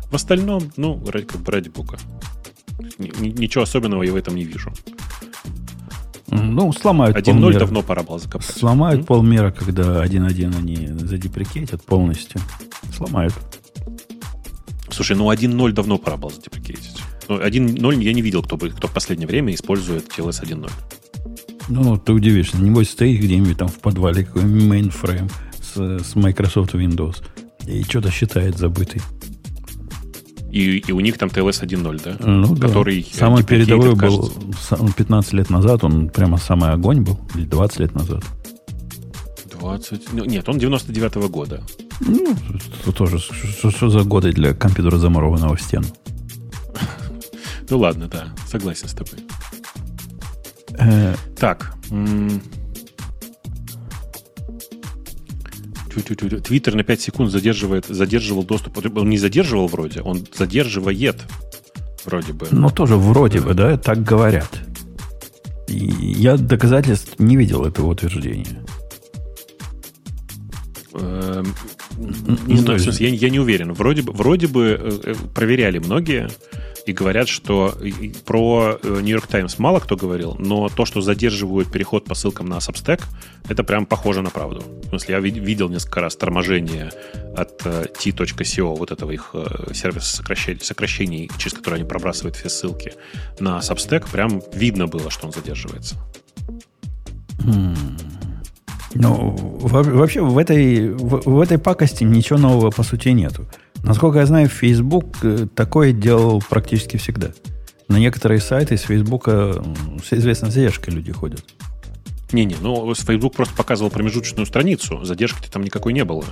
[0.09, 1.99] В остальном, ну, ради, ради бога.
[2.97, 4.71] Ничего особенного я в этом не вижу.
[6.31, 8.47] Ну, сломают 1.0 давно пора было закопать.
[8.47, 9.05] Сломают mm-hmm.
[9.05, 12.39] полмера, когда 1.1 они задеприкетят полностью.
[12.95, 13.33] Сломают.
[14.91, 17.01] Слушай, ну 1.0 давно пора было задеприкетить.
[17.27, 20.71] Ну, 1.0 я не видел, кто, бы, кто в последнее время использует TLS 1.0.
[21.69, 22.57] Ну, ты удивишься.
[22.57, 25.29] Небось стоит где-нибудь там в подвале какой мейнфрейм
[25.61, 27.23] с, с Microsoft Windows
[27.67, 29.01] и что-то считает забытый.
[30.51, 32.15] И, и у них там TLS 1.0, да?
[32.19, 33.17] Ну, Который да.
[33.17, 34.31] Самый передовой был
[34.97, 38.23] 15 лет назад, он прямо самый огонь был, или 20 лет назад.
[39.59, 40.13] 20...
[40.13, 41.61] Ну, нет, он 99-го года.
[42.01, 42.35] Ну,
[42.81, 45.85] это тоже, что, что за годы для компьютера замурованного в стену?
[47.69, 49.19] Ну ладно, да, согласен с тобой.
[50.79, 51.73] Э, так.
[55.89, 58.77] Твиттер на 5 секунд задерживает, задерживал доступ.
[58.95, 61.25] Он не задерживал вроде, он задерживает
[62.05, 62.47] вроде бы.
[62.51, 64.61] Ну, тоже вроде бы, да, так говорят.
[65.67, 68.65] И я доказательств не видел этого утверждения.
[70.93, 71.53] Эм,
[72.47, 73.73] не знаю, я, я не уверен.
[73.73, 76.29] Вроде бы, вроде бы э, э, проверяли многие,
[76.89, 77.77] и говорят, что
[78.25, 82.57] про New York Times мало кто говорил, но то, что задерживают переход по ссылкам на
[82.57, 83.03] Substack,
[83.47, 84.63] это прям похоже на правду.
[84.83, 86.91] В смысле, я видел несколько раз торможение
[87.37, 92.49] от э, t.co, вот этого их э, сервиса сокращений, сокращений, через который они пробрасывают все
[92.49, 92.93] ссылки,
[93.39, 95.95] на Substack, прям видно было, что он задерживается.
[97.39, 97.75] Hmm.
[98.95, 103.47] Ну, вообще в этой, в, в этой пакости ничего нового по сути нету.
[103.83, 107.31] Насколько я знаю, Facebook э, такое делал практически всегда.
[107.87, 111.43] На некоторые сайты с Facebook с известной задержкой люди ходят.
[112.31, 116.23] Не-не, ну Facebook просто показывал промежуточную страницу, задержки там никакой не было.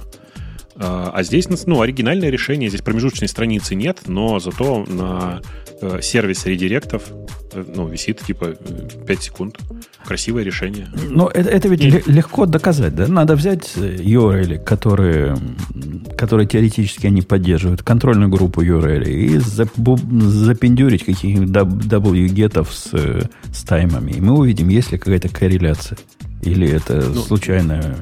[0.79, 5.41] А, а здесь, ну, оригинальное решение, здесь промежуточной страницы нет, но зато на
[5.81, 7.03] э, сервисе редиректов
[7.53, 8.55] э, ну, висит типа
[9.07, 9.57] 5 секунд.
[10.05, 10.87] Красивое решение.
[11.09, 11.89] Но это, это ведь и...
[11.89, 13.07] легко доказать, да?
[13.07, 15.35] Надо взять URL, которые,
[16.15, 24.11] которые теоретически они поддерживают, контрольную группу URL, и запендюрить каких-нибудь wget с, с таймами.
[24.11, 25.97] И мы увидим, есть ли какая-то корреляция.
[26.43, 27.97] Или это ну, случайная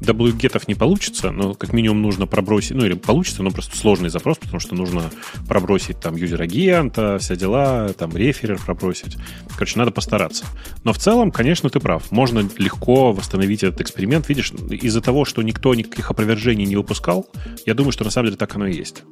[0.00, 4.38] wget не получится, но как минимум нужно пробросить, ну или получится, но просто сложный запрос,
[4.38, 5.10] потому что нужно
[5.48, 9.16] пробросить там юзер-агента, все дела, там реферер пробросить.
[9.52, 10.44] Короче, надо постараться.
[10.84, 12.10] Но в целом, конечно, ты прав.
[12.10, 14.28] Можно легко восстановить этот эксперимент.
[14.28, 17.26] Видишь, из-за того, что никто никаких опровержений не выпускал,
[17.66, 19.02] я думаю, что на самом деле так оно и есть.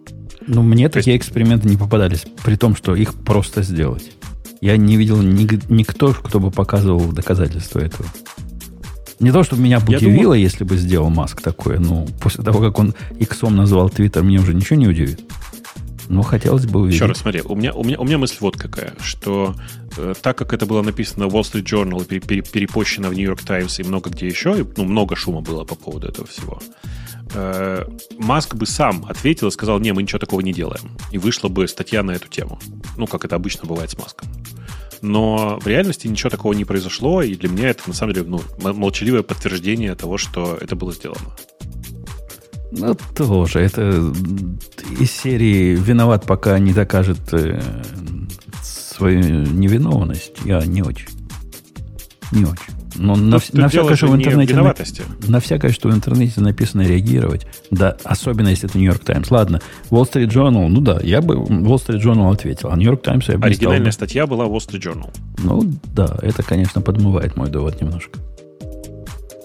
[0.46, 1.26] Ну, мне То такие есть...
[1.26, 4.12] эксперименты не попадались, при том, что их просто сделать.
[4.60, 8.08] Я не видел ни, никто, кто бы показывал доказательства этого.
[9.20, 10.40] Не то, чтобы меня удивило, думаю...
[10.40, 11.78] если бы сделал Маск такое.
[11.78, 15.20] Ну, после того, как он иксом назвал Твиттер, мне уже ничего не удивит.
[16.08, 16.96] Но хотелось бы увидеть.
[16.96, 19.54] Еще раз смотри, у меня, у меня, у меня мысль вот какая, что
[19.96, 23.24] э, так как это было написано в Wall Street Journal и пере, перепощено в New
[23.24, 26.62] York Times и много где еще, и, ну, много шума было по поводу этого всего,
[27.34, 27.84] э,
[28.16, 30.96] Маск бы сам ответил и сказал, не, мы ничего такого не делаем.
[31.12, 32.58] И вышла бы статья на эту тему.
[32.96, 34.28] Ну, как это обычно бывает с Маском
[35.02, 38.40] но в реальности ничего такого не произошло, и для меня это на самом деле ну,
[38.72, 41.36] молчаливое подтверждение того, что это было сделано.
[42.70, 43.60] Ну, тоже.
[43.60, 44.12] Это
[45.00, 47.60] из серии «Виноват, пока не докажет э,
[48.62, 50.34] свою невиновность».
[50.44, 51.08] Я не очень.
[52.32, 52.77] Не очень.
[52.96, 54.54] Но на, на всякое, что в интернете...
[55.28, 57.46] На всякое, что в интернете написано реагировать.
[57.70, 59.30] Да, особенно если это Нью-Йорк Таймс.
[59.30, 59.60] Ладно,
[59.90, 63.38] Wall Street Journal, ну да, я бы Wall Street Journal ответил, а Нью-Йорк Таймс я
[63.38, 64.08] бы Оригинальная стал...
[64.08, 65.10] статья была Wall Street Journal.
[65.38, 65.62] Ну
[65.94, 68.18] да, это, конечно, подмывает мой довод немножко.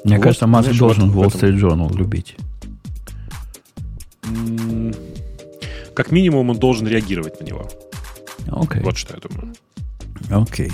[0.03, 2.36] Мне вот, кажется, Маск должен Wall Street Journal любить.
[5.94, 7.70] Как минимум, он должен реагировать на него.
[8.48, 8.82] Okay.
[8.84, 9.53] Вот что я думаю.
[10.30, 10.68] Окей.
[10.68, 10.74] Okay.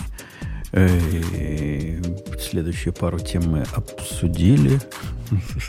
[0.71, 2.01] Э,
[2.39, 4.79] следующую пару тем мы обсудили.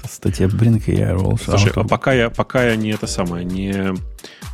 [0.08, 3.94] Статья Бринка и Rolls Слушай, а пока я, пока я не это самое, не,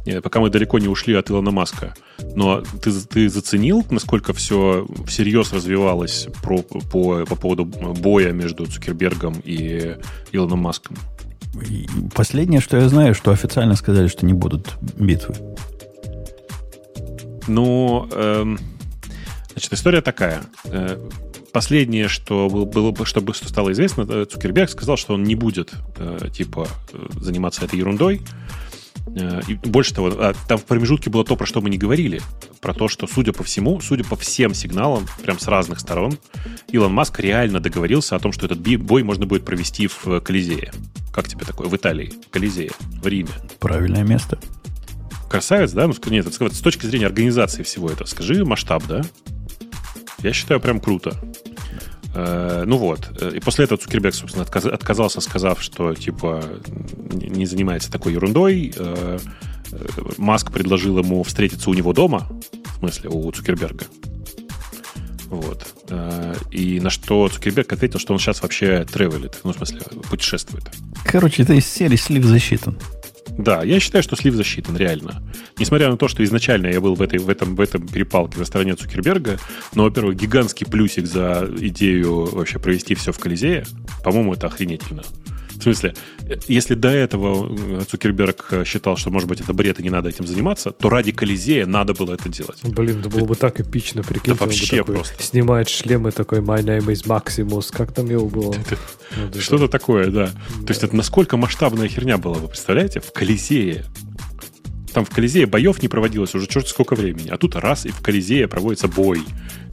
[0.04, 1.94] не, пока мы далеко не ушли от Илона Маска,
[2.34, 9.40] но ты, ты заценил, насколько все всерьез развивалось про, по, по поводу боя между Цукербергом
[9.44, 9.96] и
[10.32, 10.96] Илоном Маском?
[12.14, 15.34] Последнее, что я знаю, что официально сказали, что не будут битвы.
[17.46, 18.58] Ну, эм,
[19.56, 20.42] значит, история такая.
[20.64, 20.98] Э,
[21.52, 25.72] последнее, что было бы, чтобы что стало известно, э, Цукерберг сказал, что он не будет
[25.96, 26.68] э, типа
[27.18, 28.20] заниматься этой ерундой.
[29.48, 32.20] И больше того, а, там в промежутке было то, про что мы не говорили.
[32.60, 36.18] Про то, что, судя по всему, судя по всем сигналам, прям с разных сторон,
[36.72, 40.72] Илон Маск реально договорился о том, что этот бой можно будет провести в Колизее.
[41.14, 41.68] Как тебе такое?
[41.68, 43.30] В Италии, в Колизее, в Риме.
[43.60, 44.38] Правильное место.
[45.30, 45.86] Красавец, да?
[45.86, 49.02] Ну, нет, с точки зрения организации всего этого, скажи масштаб, да?
[50.26, 51.14] Я считаю, прям круто.
[52.12, 53.22] Э, ну вот.
[53.32, 56.42] И после этого Цукерберг, собственно, отказался, сказав, что, типа,
[57.12, 58.74] не занимается такой ерундой.
[58.76, 59.18] Э,
[60.18, 62.28] Маск предложил ему встретиться у него дома,
[62.64, 63.84] в смысле, у Цукерберга.
[65.26, 65.64] Вот.
[65.90, 70.64] Э, и на что Цукерберг ответил, что он сейчас вообще тревелит, ну, в смысле, путешествует.
[71.04, 72.76] Короче, это из серии слив засчитан.
[73.38, 75.22] Да, я считаю, что слив засчитан, реально.
[75.58, 78.44] Несмотря на то, что изначально я был в, этой, в, этом, в этом перепалке на
[78.44, 79.38] стороне Цукерберга,
[79.74, 83.64] но, во-первых, гигантский плюсик за идею вообще провести все в Колизее,
[84.02, 85.02] по-моему, это охренительно.
[85.58, 85.94] В смысле,
[86.48, 90.08] если до этого э, Цукерберг э, считал, что, может быть, это бред и не надо
[90.08, 92.58] этим заниматься, то ради Колизея надо было это делать.
[92.62, 94.34] Блин, это было бы так эпично, прикинь.
[94.34, 95.22] Да вообще такой, просто.
[95.22, 97.66] Снимает шлем и такой «My name is Maximus».
[97.70, 98.54] Как там его было?
[99.38, 100.26] Что-то такое, да.
[100.26, 103.00] То есть это насколько масштабная херня была, вы представляете?
[103.00, 103.84] В Колизее
[104.96, 107.28] там в Колизее боев не проводилось уже черт сколько времени.
[107.28, 109.20] А тут раз, и в Колизее проводится бой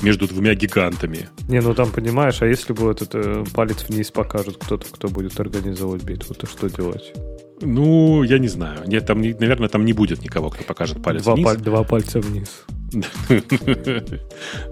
[0.02, 1.30] между двумя гигантами.
[1.48, 5.40] Не, ну там понимаешь, а если бы этот э, палец вниз покажут кто-то, кто будет
[5.40, 7.14] организовывать битву, то что делать?
[7.62, 8.82] Ну, я не знаю.
[8.86, 11.46] Нет, там, наверное, там не будет никого, кто покажет палец два вниз.
[11.46, 12.66] Паль, два пальца вниз.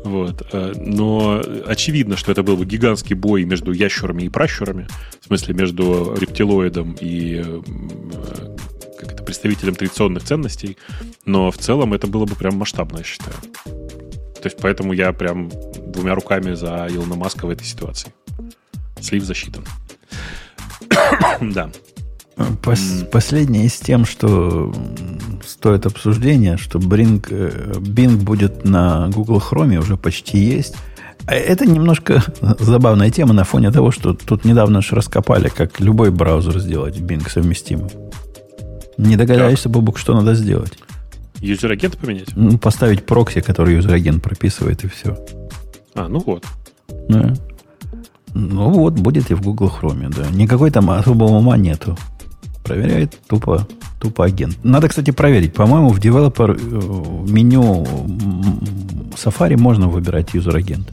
[0.04, 0.46] Вот.
[0.52, 4.90] Э, но очевидно, что это был бы гигантский бой между ящурами и пращурами.
[5.22, 7.42] В смысле, между рептилоидом и
[9.22, 10.78] как это, представителем традиционных ценностей,
[11.26, 13.36] но в целом это было бы прям масштабно, я считаю.
[13.64, 15.50] То есть поэтому я прям
[15.88, 18.12] двумя руками за Илона Маска в этой ситуации.
[19.00, 19.64] Слив засчитан.
[21.42, 21.70] да.
[22.64, 24.74] Пос- последнее с тем, что
[25.46, 30.76] стоит обсуждения, что Bing, э, Bing будет на Google Chrome, уже почти есть.
[31.28, 32.24] А это немножко
[32.60, 37.30] забавная тема на фоне того, что тут недавно же раскопали, как любой браузер сделать Bing
[37.30, 37.90] совместимым.
[38.98, 40.74] Не догадаешься, Бобук, что надо сделать.
[41.40, 42.36] User-agent поменять?
[42.36, 45.18] Ну, поставить прокси, который user-agent прописывает, и все.
[45.96, 46.46] А, ну вот.
[47.10, 47.34] Да.
[48.34, 50.28] Ну вот, будет и в Google Chrome, да.
[50.32, 51.98] Никакой там особого ума нету.
[52.64, 53.68] Проверяет тупо,
[54.00, 54.64] тупо агент.
[54.64, 55.54] Надо, кстати, проверить.
[55.54, 57.86] По-моему, в девелопер в меню
[59.16, 60.88] Safari можно выбирать user-agent.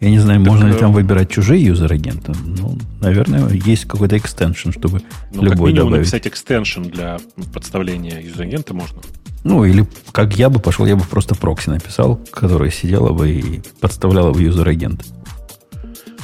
[0.00, 2.32] Я не знаю, так, можно ли там выбирать чужие user-agent ы.
[2.44, 5.02] Ну, наверное, есть какой-то extension, чтобы
[5.32, 5.98] ну, любой как добавить.
[5.98, 7.18] написать extension для
[7.52, 9.00] подставления user-agent а можно.
[9.42, 13.60] Ну, или как я бы пошел, я бы просто прокси написал, которая сидела бы и
[13.80, 15.04] подставляла бы user-agent.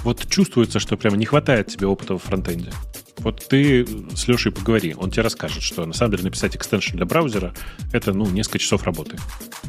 [0.04, 2.70] Вот чувствуется, что прямо не хватает тебе опыта в фронтенде.
[3.18, 7.06] Вот ты с Лешей поговори, он тебе расскажет, что на самом деле написать extension для
[7.06, 7.54] браузера
[7.92, 9.16] это, ну, несколько часов работы.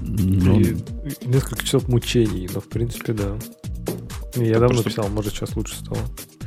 [0.02, 0.76] Ну, и...
[1.24, 3.38] Несколько часов мучений, но в принципе, да.
[4.36, 4.90] Я давно просто...
[4.90, 6.00] писал, может, сейчас лучше стало.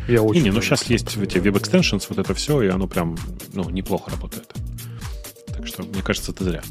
[0.08, 2.86] Я очень не, не, ну сейчас есть эти web extensions, вот это все, и оно
[2.86, 3.16] прям,
[3.52, 4.52] ну, неплохо работает.
[5.48, 6.62] Так что, мне кажется, это зря.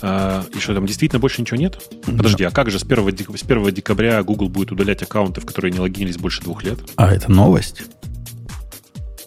[0.00, 1.82] А, и что, там действительно больше ничего нет?
[2.04, 5.72] Подожди, а как же с 1, с 1 декабря Google будет удалять аккаунты, в которые
[5.72, 6.78] не логинились больше двух лет?
[6.96, 7.82] А, это новость?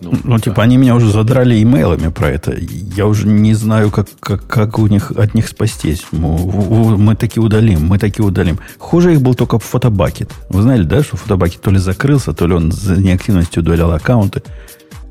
[0.01, 0.39] Ну, ну да.
[0.39, 2.55] типа, они меня уже задрали имейлами про это.
[2.95, 6.03] Я уже не знаю, как, как, как у них, от них спастись.
[6.11, 8.59] Мы, мы таки удалим, мы таки удалим.
[8.79, 10.31] Хуже их был только фотобакет.
[10.49, 14.41] Вы знали, да, что фотобакет то ли закрылся, то ли он за неактивностью удалял аккаунты.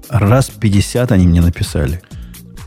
[0.08, 2.02] Раз 50 они мне написали.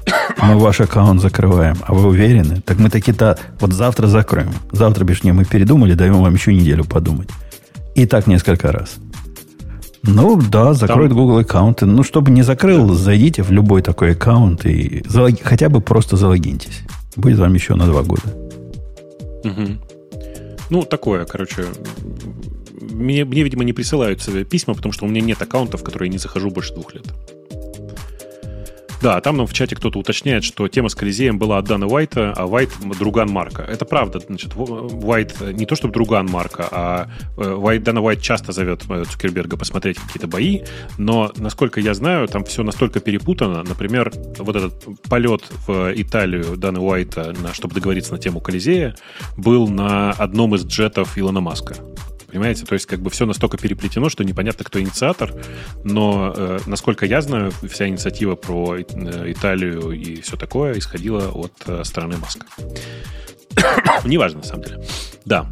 [0.41, 1.77] Мы ваш аккаунт закрываем.
[1.81, 2.61] А вы уверены?
[2.61, 4.53] Так мы таки-то вот завтра закроем.
[4.71, 7.29] Завтра, бишь, не мы передумали, даем вам еще неделю подумать.
[7.95, 8.95] И так несколько раз.
[10.03, 11.17] Ну да, закроет Там...
[11.17, 11.85] Google аккаунты.
[11.85, 12.93] Ну, чтобы не закрыл, да.
[12.93, 15.41] зайдите в любой такой аккаунт и залог...
[15.41, 16.81] хотя бы просто залогиньтесь.
[17.15, 18.23] Будет вам еще на два года.
[19.43, 19.67] Угу.
[20.69, 21.65] Ну, такое, короче.
[22.81, 26.13] Мне, мне, видимо, не присылают письма, потому что у меня нет аккаунтов, в которые я
[26.13, 27.05] не захожу больше двух лет.
[29.03, 32.31] Да, там нам в чате кто-то уточняет, что тема с Колизеем была от Дана Уайта,
[32.37, 32.69] а Уайт—
[32.99, 33.61] друган Марка.
[33.63, 34.19] Это правда.
[34.19, 39.03] Значит, Уайт не то чтобы друган Марка, а Уайт, э, Дана Уайт часто зовет э,
[39.03, 40.61] Цукерберга посмотреть какие-то бои,
[40.97, 43.61] но, насколько я знаю, там все настолько перепутано.
[43.63, 48.95] Например, вот этот полет в Италию Дана Уайта, чтобы договориться на тему Колизея,
[49.35, 51.75] был на одном из джетов Илона Маска
[52.33, 52.65] Понимаете?
[52.65, 55.35] То есть, как бы все настолько переплетено, что непонятно, кто инициатор.
[55.83, 58.83] Но, э, насколько я знаю, вся инициатива про э,
[59.31, 62.47] Италию и все такое исходила от э, стороны Маска.
[64.03, 64.83] Неважно, на самом деле.
[65.25, 65.47] Да,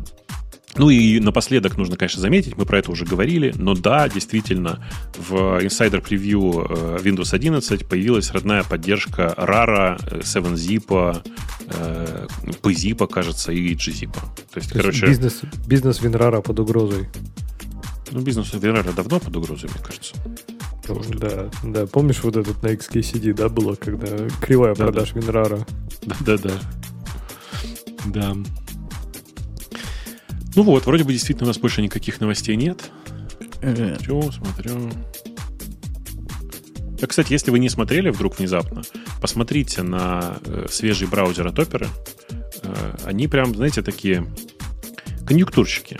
[0.76, 4.84] ну и напоследок нужно, конечно, заметить, мы про это уже говорили, но да, действительно,
[5.18, 5.34] в
[5.64, 11.24] Insider Preview э, Windows 11 появилась родная поддержка RARA, 7-Zip,
[11.68, 12.28] э,
[12.62, 14.14] PZIP, кажется, и GZIP.
[14.14, 15.08] То есть, То короче...
[15.08, 17.10] Бизнес, бизнес WinRAR под угрозой.
[18.12, 20.16] Ну, бизнес WinRAR давно под угрозой, мне кажется.
[21.18, 21.86] Да, да.
[21.86, 24.08] Помнишь вот этот на XKCD, да, было, когда
[24.42, 25.20] кривая да, продаж да.
[25.20, 25.68] WinRAR?
[26.06, 26.54] Да-да-да.
[28.06, 28.36] Да.
[30.56, 32.92] Ну вот, вроде бы действительно у нас больше никаких новостей нет.
[33.62, 34.92] Смотрю, смотрю.
[37.02, 38.84] А, кстати, если вы не смотрели вдруг внезапно,
[39.22, 41.88] посмотрите на э, свежий браузер от Opera.
[42.64, 44.26] Э, они прям, знаете, такие
[45.26, 45.98] конъюнктурщики.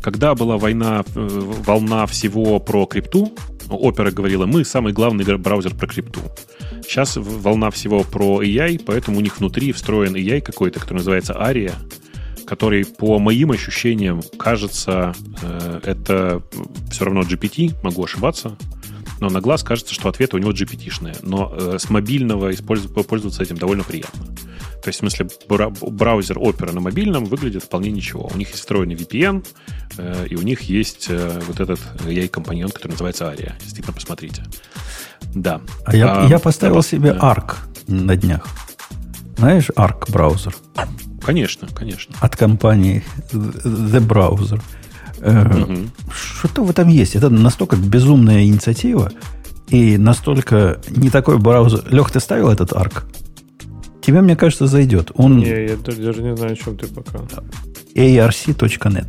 [0.00, 1.28] Когда была война, э,
[1.66, 3.34] волна всего про крипту,
[3.68, 6.20] Opera говорила, мы самый главный браузер про крипту.
[6.82, 11.74] Сейчас волна всего про AI, поэтому у них внутри встроен AI какой-то, который называется ARIA,
[12.46, 16.42] который, по моим ощущениям, кажется, э, это
[16.90, 18.56] все равно GPT, могу ошибаться,
[19.20, 21.18] но на глаз кажется, что ответы у него GPT-шные.
[21.22, 24.26] Но э, с мобильного пользоваться этим довольно приятно.
[24.82, 28.30] То есть, в смысле, браузер Opera на мобильном выглядит вполне ничего.
[28.32, 29.46] У них есть встроенный VPN,
[29.96, 33.54] э, и у них есть э, вот этот AI-компаньон, который называется ARIA.
[33.60, 34.44] Действительно, посмотрите.
[35.34, 35.62] Да.
[35.86, 37.20] А я, а, я поставил да, себе да.
[37.20, 37.56] ARC
[37.86, 38.46] на днях.
[39.38, 40.54] Знаешь, ARC браузер?
[41.24, 42.14] Конечно, конечно.
[42.20, 43.02] От компании
[43.32, 44.60] The Browser.
[45.18, 45.88] Угу.
[46.12, 47.16] Что-то в этом есть.
[47.16, 49.10] Это настолько безумная инициатива
[49.68, 51.82] и настолько не такой браузер.
[51.90, 53.04] Лех, ты ставил этот ARC?
[54.02, 55.12] Тебе, мне кажется, зайдет.
[55.14, 55.38] Он...
[55.38, 57.18] Не, я даже не знаю, о чем ты пока.
[57.94, 59.06] arc.net.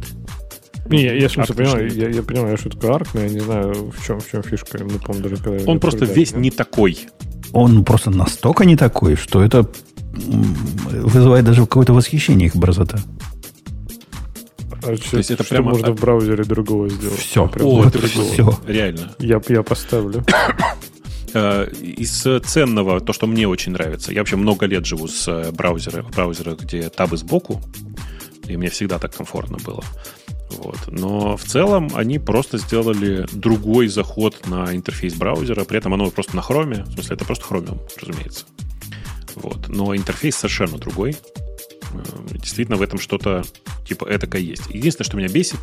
[0.87, 3.91] Не, я, я, смысле, понимаю, я, я понимаю, что такое ARC, но я не знаю,
[3.91, 4.77] в чем, в чем фишка.
[4.77, 7.07] Помню даже, когда Он просто весь не такой.
[7.51, 9.69] Он просто настолько не такой, что это
[10.15, 12.99] вызывает даже какое-то восхищение их бразота.
[14.83, 17.19] А То есть это что прямо можно в браузере другого сделать?
[17.19, 17.47] Все.
[17.47, 18.59] Прям О, это все.
[18.67, 19.11] Реально.
[19.19, 20.23] Я, я поставлю.
[21.37, 25.51] Э, из ценного, то, что мне очень нравится, я вообще много лет живу с э,
[25.51, 27.61] браузером, в браузерах, где табы сбоку,
[28.47, 29.83] и мне всегда так комфортно было.
[30.51, 30.77] Вот.
[30.87, 36.37] Но в целом они просто сделали другой заход на интерфейс браузера, при этом оно просто
[36.37, 38.45] на хроме, в смысле это просто хромиум, разумеется.
[39.35, 39.67] Вот.
[39.67, 41.15] Но интерфейс совершенно другой.
[41.93, 43.43] Э, действительно, в этом что-то
[43.87, 44.63] типа этакое есть.
[44.69, 45.59] Единственное, что меня бесит,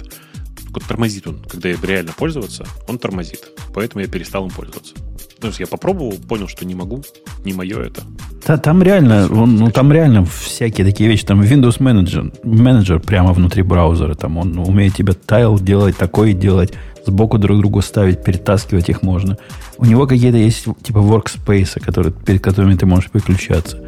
[0.70, 3.40] вот тормозит он, когда я реально пользоваться, он тормозит.
[3.74, 4.94] Поэтому я перестал им пользоваться.
[5.40, 7.02] То есть я попробовал, понял, что не могу,
[7.44, 8.02] не мое это.
[8.46, 11.24] Да, там реально, он, ну, там реально всякие такие вещи.
[11.24, 14.14] Там Windows Manager, менеджер прямо внутри браузера.
[14.14, 16.72] Там он умеет тебе тайл делать, такое делать,
[17.06, 19.38] сбоку друг другу ставить, перетаскивать их можно.
[19.78, 23.78] У него какие-то есть типа workspace, которые, перед которыми ты можешь переключаться.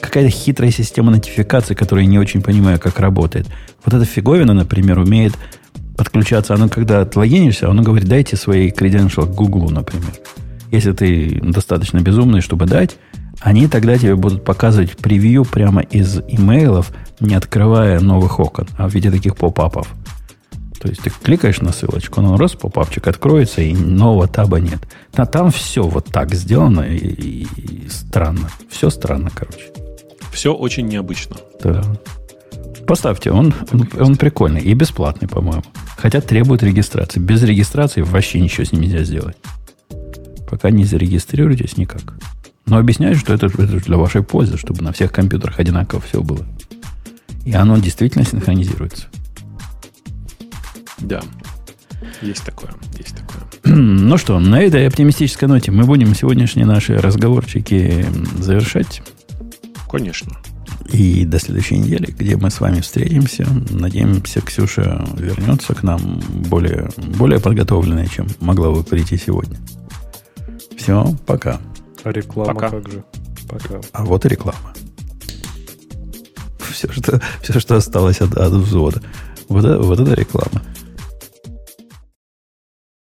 [0.00, 3.46] Какая-то хитрая система нотификации, которая я не очень понимаю, как работает.
[3.84, 5.34] Вот эта фиговина, например, умеет
[5.96, 6.54] подключаться.
[6.54, 10.12] Оно, когда отлогинишься, оно говорит, дайте свои credential к Google, например.
[10.70, 12.96] Если ты достаточно безумный, чтобы дать,
[13.40, 18.94] они тогда тебе будут показывать превью прямо из имейлов, не открывая новых окон, а в
[18.94, 19.88] виде таких поп-апов.
[20.80, 24.80] То есть ты кликаешь на ссылочку, ну раз попапчик откроется, и нового таба нет.
[25.14, 28.50] А там все вот так сделано и, и, и странно.
[28.68, 29.72] Все странно, короче.
[30.32, 31.36] Все очень необычно.
[31.62, 31.82] Да.
[32.86, 35.64] Поставьте, он, он, он прикольный и бесплатный, по-моему.
[35.96, 37.18] Хотя требует регистрации.
[37.18, 39.36] Без регистрации вообще ничего с ним нельзя сделать.
[40.48, 42.02] Пока не зарегистрируйтесь никак.
[42.66, 46.44] Но объясняю, что это, это для вашей пользы, чтобы на всех компьютерах одинаково все было.
[47.44, 49.06] И оно действительно синхронизируется.
[50.98, 51.22] Да.
[52.22, 53.42] Есть такое, есть такое.
[53.64, 58.06] Ну что, на этой оптимистической ноте мы будем сегодняшние наши разговорчики
[58.38, 59.02] завершать.
[59.90, 60.36] Конечно.
[60.92, 63.46] И до следующей недели, где мы с вами встретимся.
[63.70, 69.58] Надеемся, Ксюша вернется к нам более, более подготовленная, чем могла бы прийти сегодня.
[70.76, 71.60] Все, пока.
[72.04, 72.70] А реклама пока.
[72.70, 73.04] как же?
[73.48, 73.80] Пока.
[73.92, 74.74] А вот и реклама.
[76.70, 79.02] Все, что, все, что осталось от, от взвода.
[79.48, 80.62] Вот, вот это реклама.